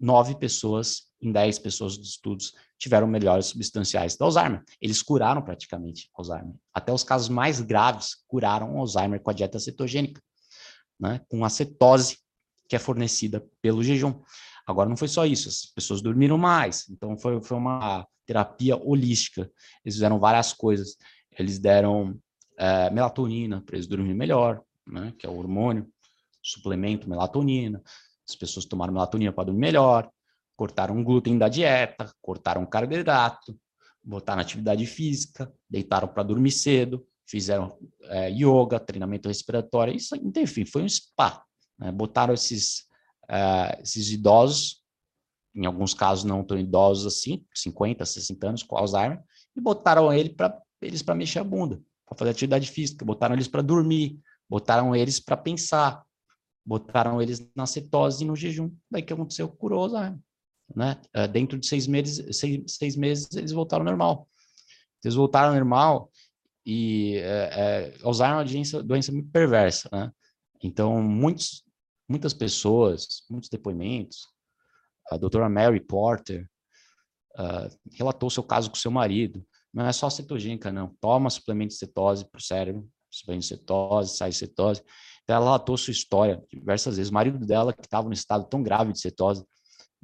nove 0.00 0.34
pessoas 0.36 1.02
em 1.20 1.32
dez 1.32 1.58
pessoas 1.58 1.96
dos 1.98 2.10
estudos 2.10 2.52
tiveram 2.78 3.06
melhores 3.06 3.46
substanciais 3.46 4.16
do 4.16 4.24
Alzheimer. 4.24 4.62
Eles 4.80 5.02
curaram 5.02 5.42
praticamente 5.42 6.10
Alzheimer. 6.14 6.54
Até 6.72 6.92
os 6.92 7.04
casos 7.04 7.28
mais 7.28 7.60
graves 7.60 8.16
curaram 8.26 8.78
Alzheimer 8.78 9.20
com 9.20 9.30
a 9.30 9.34
dieta 9.34 9.58
cetogênica, 9.58 10.22
né? 10.98 11.20
com 11.28 11.44
a 11.44 11.48
cetose 11.48 12.18
que 12.68 12.76
é 12.76 12.78
fornecida 12.78 13.44
pelo 13.60 13.82
jejum. 13.82 14.20
Agora, 14.66 14.88
não 14.88 14.96
foi 14.96 15.08
só 15.08 15.26
isso, 15.26 15.48
as 15.48 15.66
pessoas 15.66 16.00
dormiram 16.00 16.38
mais, 16.38 16.88
então 16.88 17.18
foi, 17.18 17.42
foi 17.42 17.56
uma 17.56 18.06
terapia 18.26 18.76
holística. 18.76 19.50
Eles 19.84 19.96
fizeram 19.96 20.18
várias 20.18 20.52
coisas. 20.52 20.96
Eles 21.38 21.58
deram 21.58 22.18
é, 22.58 22.90
melatonina 22.90 23.60
para 23.60 23.76
eles 23.76 23.86
dormirem 23.86 24.16
melhor, 24.16 24.62
né, 24.86 25.12
que 25.18 25.26
é 25.26 25.28
o 25.28 25.36
hormônio, 25.36 25.86
suplemento 26.42 27.08
melatonina. 27.08 27.82
As 28.26 28.34
pessoas 28.34 28.64
tomaram 28.64 28.92
melatonina 28.92 29.32
para 29.32 29.44
dormir 29.44 29.60
melhor, 29.60 30.10
cortaram 30.56 31.00
o 31.00 31.04
glúten 31.04 31.38
da 31.38 31.48
dieta, 31.48 32.12
cortaram 32.22 32.64
carboidrato, 32.66 33.58
botaram 34.02 34.42
atividade 34.42 34.86
física, 34.86 35.52
deitaram 35.68 36.08
para 36.08 36.22
dormir 36.22 36.50
cedo, 36.50 37.06
fizeram 37.26 37.78
é, 38.02 38.30
yoga, 38.30 38.78
treinamento 38.78 39.28
respiratório, 39.28 39.94
isso, 39.94 40.14
enfim, 40.36 40.64
foi 40.64 40.82
um 40.82 40.88
spa. 40.88 41.42
Né? 41.78 41.90
Botaram 41.90 42.34
esses, 42.34 42.86
é, 43.28 43.80
esses 43.82 44.10
idosos, 44.10 44.82
em 45.54 45.66
alguns 45.66 45.94
casos 45.94 46.24
não 46.24 46.44
tão 46.44 46.58
idosos 46.58 47.06
assim, 47.06 47.44
50, 47.54 48.04
60 48.04 48.48
anos, 48.48 48.62
com 48.62 48.76
Alzheimer, 48.76 49.22
e 49.56 49.60
botaram 49.60 50.12
ele 50.12 50.30
pra, 50.30 50.60
eles 50.82 51.02
para 51.02 51.14
mexer 51.14 51.38
a 51.38 51.44
bunda 51.44 51.80
para 52.06 52.18
fazer 52.18 52.30
atividade 52.30 52.70
física, 52.70 53.04
botaram 53.04 53.34
eles 53.34 53.48
para 53.48 53.62
dormir, 53.62 54.20
botaram 54.48 54.94
eles 54.94 55.18
para 55.18 55.36
pensar, 55.36 56.04
botaram 56.64 57.20
eles 57.20 57.50
na 57.54 57.66
cetose 57.66 58.24
e 58.24 58.26
no 58.26 58.36
jejum. 58.36 58.70
Daí 58.90 59.02
que 59.02 59.12
aconteceu? 59.12 59.48
Curou 59.48 59.84
Alzheimer. 59.84 60.18
Né? 60.74 61.00
Uh, 61.16 61.28
dentro 61.28 61.58
de 61.58 61.66
seis 61.66 61.86
meses, 61.86 62.36
seis, 62.36 62.62
seis, 62.66 62.96
meses 62.96 63.34
eles 63.34 63.52
voltaram 63.52 63.82
ao 63.82 63.90
normal. 63.90 64.28
Eles 65.02 65.14
voltaram 65.14 65.48
ao 65.48 65.54
normal 65.54 66.10
e 66.64 67.16
é, 67.16 67.92
é, 68.02 68.06
uma 68.06 68.44
doença, 68.44 68.82
doença 68.82 69.12
muito 69.12 69.30
perversa, 69.30 69.88
né? 69.92 70.10
Então, 70.62 71.02
muitos, 71.02 71.62
muitas 72.08 72.32
pessoas, 72.32 73.22
muitos 73.28 73.50
depoimentos, 73.50 74.26
a 75.10 75.18
doutora 75.18 75.48
Mary 75.48 75.80
Porter 75.80 76.48
uh, 77.38 77.68
relatou 77.92 78.30
seu 78.30 78.42
caso 78.42 78.70
com 78.70 78.76
seu 78.76 78.90
marido, 78.90 79.46
não 79.74 79.84
é 79.84 79.92
só 79.92 80.08
cetogênica, 80.08 80.72
não. 80.72 80.96
Toma 81.00 81.28
suplemento 81.28 81.72
de 81.72 81.78
cetose 81.78 82.24
para 82.24 82.38
o 82.38 82.42
cérebro, 82.42 82.88
suplemento 83.10 83.42
de 83.42 83.48
cetose, 83.48 84.16
sai 84.16 84.30
de 84.30 84.36
cetose. 84.36 84.82
Então, 85.24 85.36
ela 85.36 85.44
relatou 85.44 85.76
sua 85.76 85.90
história 85.90 86.42
diversas 86.48 86.96
vezes. 86.96 87.10
O 87.10 87.14
marido 87.14 87.44
dela, 87.44 87.72
que 87.72 87.84
estava 87.84 88.06
no 88.06 88.14
estado 88.14 88.44
tão 88.48 88.62
grave 88.62 88.92
de 88.92 89.00
cetose, 89.00 89.44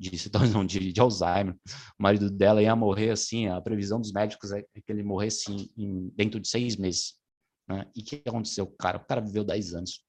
de 0.00 0.30
não, 0.50 0.64
de, 0.64 0.92
de 0.92 1.00
Alzheimer, 1.00 1.54
o 1.98 2.02
marido 2.02 2.30
dela 2.30 2.62
ia 2.62 2.74
morrer 2.74 3.10
assim, 3.10 3.48
a 3.48 3.60
previsão 3.60 4.00
dos 4.00 4.12
médicos 4.12 4.50
é 4.50 4.62
que 4.62 4.82
ele 4.88 5.02
morresse 5.02 5.52
em, 5.52 5.70
em, 5.76 6.08
dentro 6.16 6.40
de 6.40 6.48
seis 6.48 6.76
meses. 6.76 7.14
Né? 7.68 7.86
E 7.94 8.00
o 8.00 8.04
que 8.04 8.22
aconteceu? 8.26 8.66
Cara, 8.66 8.96
o 8.96 9.04
cara 9.04 9.20
viveu 9.20 9.44
10 9.44 9.74
anos. 9.74 10.02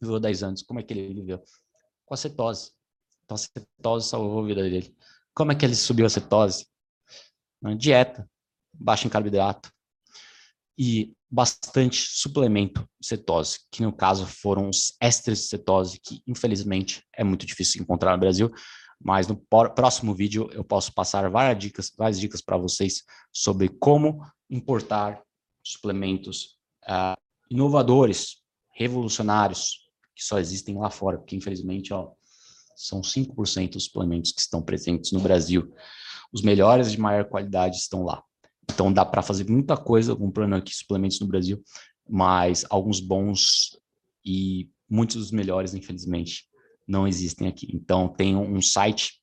Viveu 0.00 0.18
10 0.18 0.42
anos. 0.42 0.62
Como 0.62 0.80
é 0.80 0.82
que 0.82 0.94
ele 0.94 1.12
viveu? 1.12 1.42
Com 2.06 2.14
a 2.14 2.16
cetose. 2.16 2.72
Então, 3.24 3.34
a 3.34 3.38
cetose 3.38 4.08
salvou 4.08 4.42
a 4.42 4.46
vida 4.46 4.62
dele. 4.62 4.96
Como 5.34 5.52
é 5.52 5.54
que 5.54 5.64
ele 5.64 5.74
subiu 5.74 6.06
a 6.06 6.10
cetose? 6.10 6.66
Na 7.60 7.74
dieta 7.74 8.28
baixa 8.72 9.06
em 9.06 9.10
carboidrato 9.10 9.70
e 10.78 11.14
bastante 11.30 12.00
suplemento 12.10 12.88
cetose, 13.02 13.60
que 13.70 13.82
no 13.82 13.92
caso 13.92 14.26
foram 14.26 14.68
os 14.68 14.94
ésteres 15.00 15.40
de 15.40 15.46
cetose, 15.46 16.00
que 16.00 16.22
infelizmente 16.26 17.02
é 17.14 17.24
muito 17.24 17.46
difícil 17.46 17.82
encontrar 17.82 18.12
no 18.12 18.20
Brasil, 18.20 18.52
mas 19.02 19.26
no 19.26 19.36
próximo 19.36 20.14
vídeo 20.14 20.48
eu 20.52 20.64
posso 20.64 20.92
passar 20.92 21.28
várias 21.30 21.58
dicas, 21.58 21.92
várias 21.96 22.18
dicas 22.18 22.40
para 22.40 22.56
vocês 22.56 23.04
sobre 23.32 23.68
como 23.68 24.24
importar 24.48 25.22
suplementos 25.62 26.56
uh, 26.84 27.20
inovadores, 27.50 28.36
revolucionários, 28.74 29.90
que 30.14 30.24
só 30.24 30.38
existem 30.38 30.78
lá 30.78 30.90
fora, 30.90 31.18
porque 31.18 31.36
infelizmente 31.36 31.92
ó, 31.92 32.10
são 32.74 33.00
5% 33.00 33.72
dos 33.72 33.84
suplementos 33.84 34.32
que 34.32 34.40
estão 34.40 34.62
presentes 34.62 35.12
no 35.12 35.20
Brasil. 35.20 35.72
Os 36.32 36.42
melhores 36.42 36.90
de 36.90 37.00
maior 37.00 37.24
qualidade 37.24 37.76
estão 37.76 38.02
lá. 38.02 38.22
Então 38.70 38.92
dá 38.92 39.04
para 39.04 39.22
fazer 39.22 39.48
muita 39.48 39.76
coisa 39.76 40.14
comprando 40.14 40.54
aqui 40.54 40.74
suplementos 40.74 41.20
no 41.20 41.26
Brasil, 41.26 41.62
mas 42.08 42.64
alguns 42.68 43.00
bons 43.00 43.78
e 44.24 44.68
muitos 44.88 45.16
dos 45.16 45.30
melhores, 45.30 45.74
infelizmente, 45.74 46.48
não 46.86 47.06
existem 47.06 47.48
aqui. 47.48 47.68
Então 47.74 48.08
tem 48.08 48.36
um 48.36 48.60
site 48.62 49.20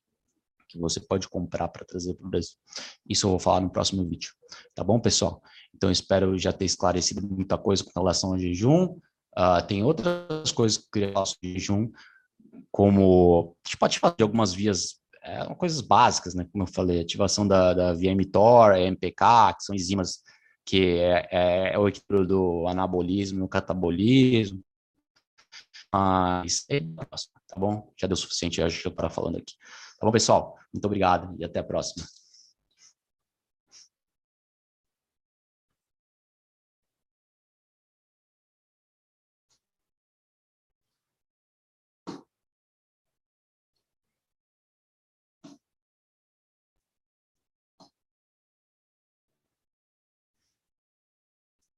que 0.68 0.78
você 0.78 1.00
pode 1.00 1.28
comprar 1.28 1.68
para 1.68 1.84
trazer 1.84 2.14
para 2.14 2.26
o 2.26 2.30
Brasil. 2.30 2.56
Isso 3.08 3.26
eu 3.26 3.30
vou 3.30 3.38
falar 3.38 3.60
no 3.60 3.70
próximo 3.70 4.06
vídeo. 4.08 4.30
Tá 4.74 4.82
bom, 4.82 4.98
pessoal? 4.98 5.40
Então 5.74 5.90
espero 5.90 6.38
já 6.38 6.52
ter 6.52 6.64
esclarecido 6.64 7.26
muita 7.26 7.56
coisa 7.56 7.84
com 7.84 7.98
relação 7.98 8.32
ao 8.32 8.38
jejum. 8.38 8.98
Uh, 9.36 9.66
tem 9.66 9.82
outras 9.82 10.52
coisas 10.52 10.78
que 10.78 10.84
eu 10.84 10.90
queria 10.92 11.12
falar 11.12 11.26
sobre 11.26 11.52
jejum, 11.52 11.90
como 12.70 13.56
a 13.64 13.68
gente 13.68 13.76
pode 13.76 13.98
falar 13.98 14.14
de 14.16 14.22
algumas 14.22 14.52
vias 14.52 15.00
é, 15.22 15.42
coisas 15.54 15.80
básicas, 15.80 16.34
né? 16.34 16.46
Como 16.52 16.64
eu 16.64 16.68
falei, 16.68 17.00
ativação 17.00 17.48
da, 17.48 17.72
da 17.72 17.92
via 17.94 18.14
mTOR, 18.14 18.76
MPK, 18.76 19.54
que 19.56 19.64
são 19.64 19.74
enzimas 19.74 20.22
que 20.66 20.98
é, 20.98 21.28
é, 21.30 21.74
é 21.74 21.78
o 21.78 21.88
equilíbrio 21.88 22.26
do 22.26 22.68
anabolismo 22.68 23.44
e 23.44 23.48
catabolismo. 23.48 24.62
Mas, 25.94 26.66
tá 27.46 27.58
bom? 27.58 27.92
Já 27.96 28.06
deu 28.06 28.16
suficiente, 28.16 28.60
acho 28.62 28.88
estar 28.88 29.10
falando 29.10 29.36
aqui. 29.36 29.54
Tá 29.98 30.06
bom, 30.06 30.12
pessoal? 30.12 30.58
Muito 30.72 30.84
obrigado 30.86 31.34
e 31.38 31.44
até 31.44 31.60
a 31.60 31.64
próxima. 31.64 32.04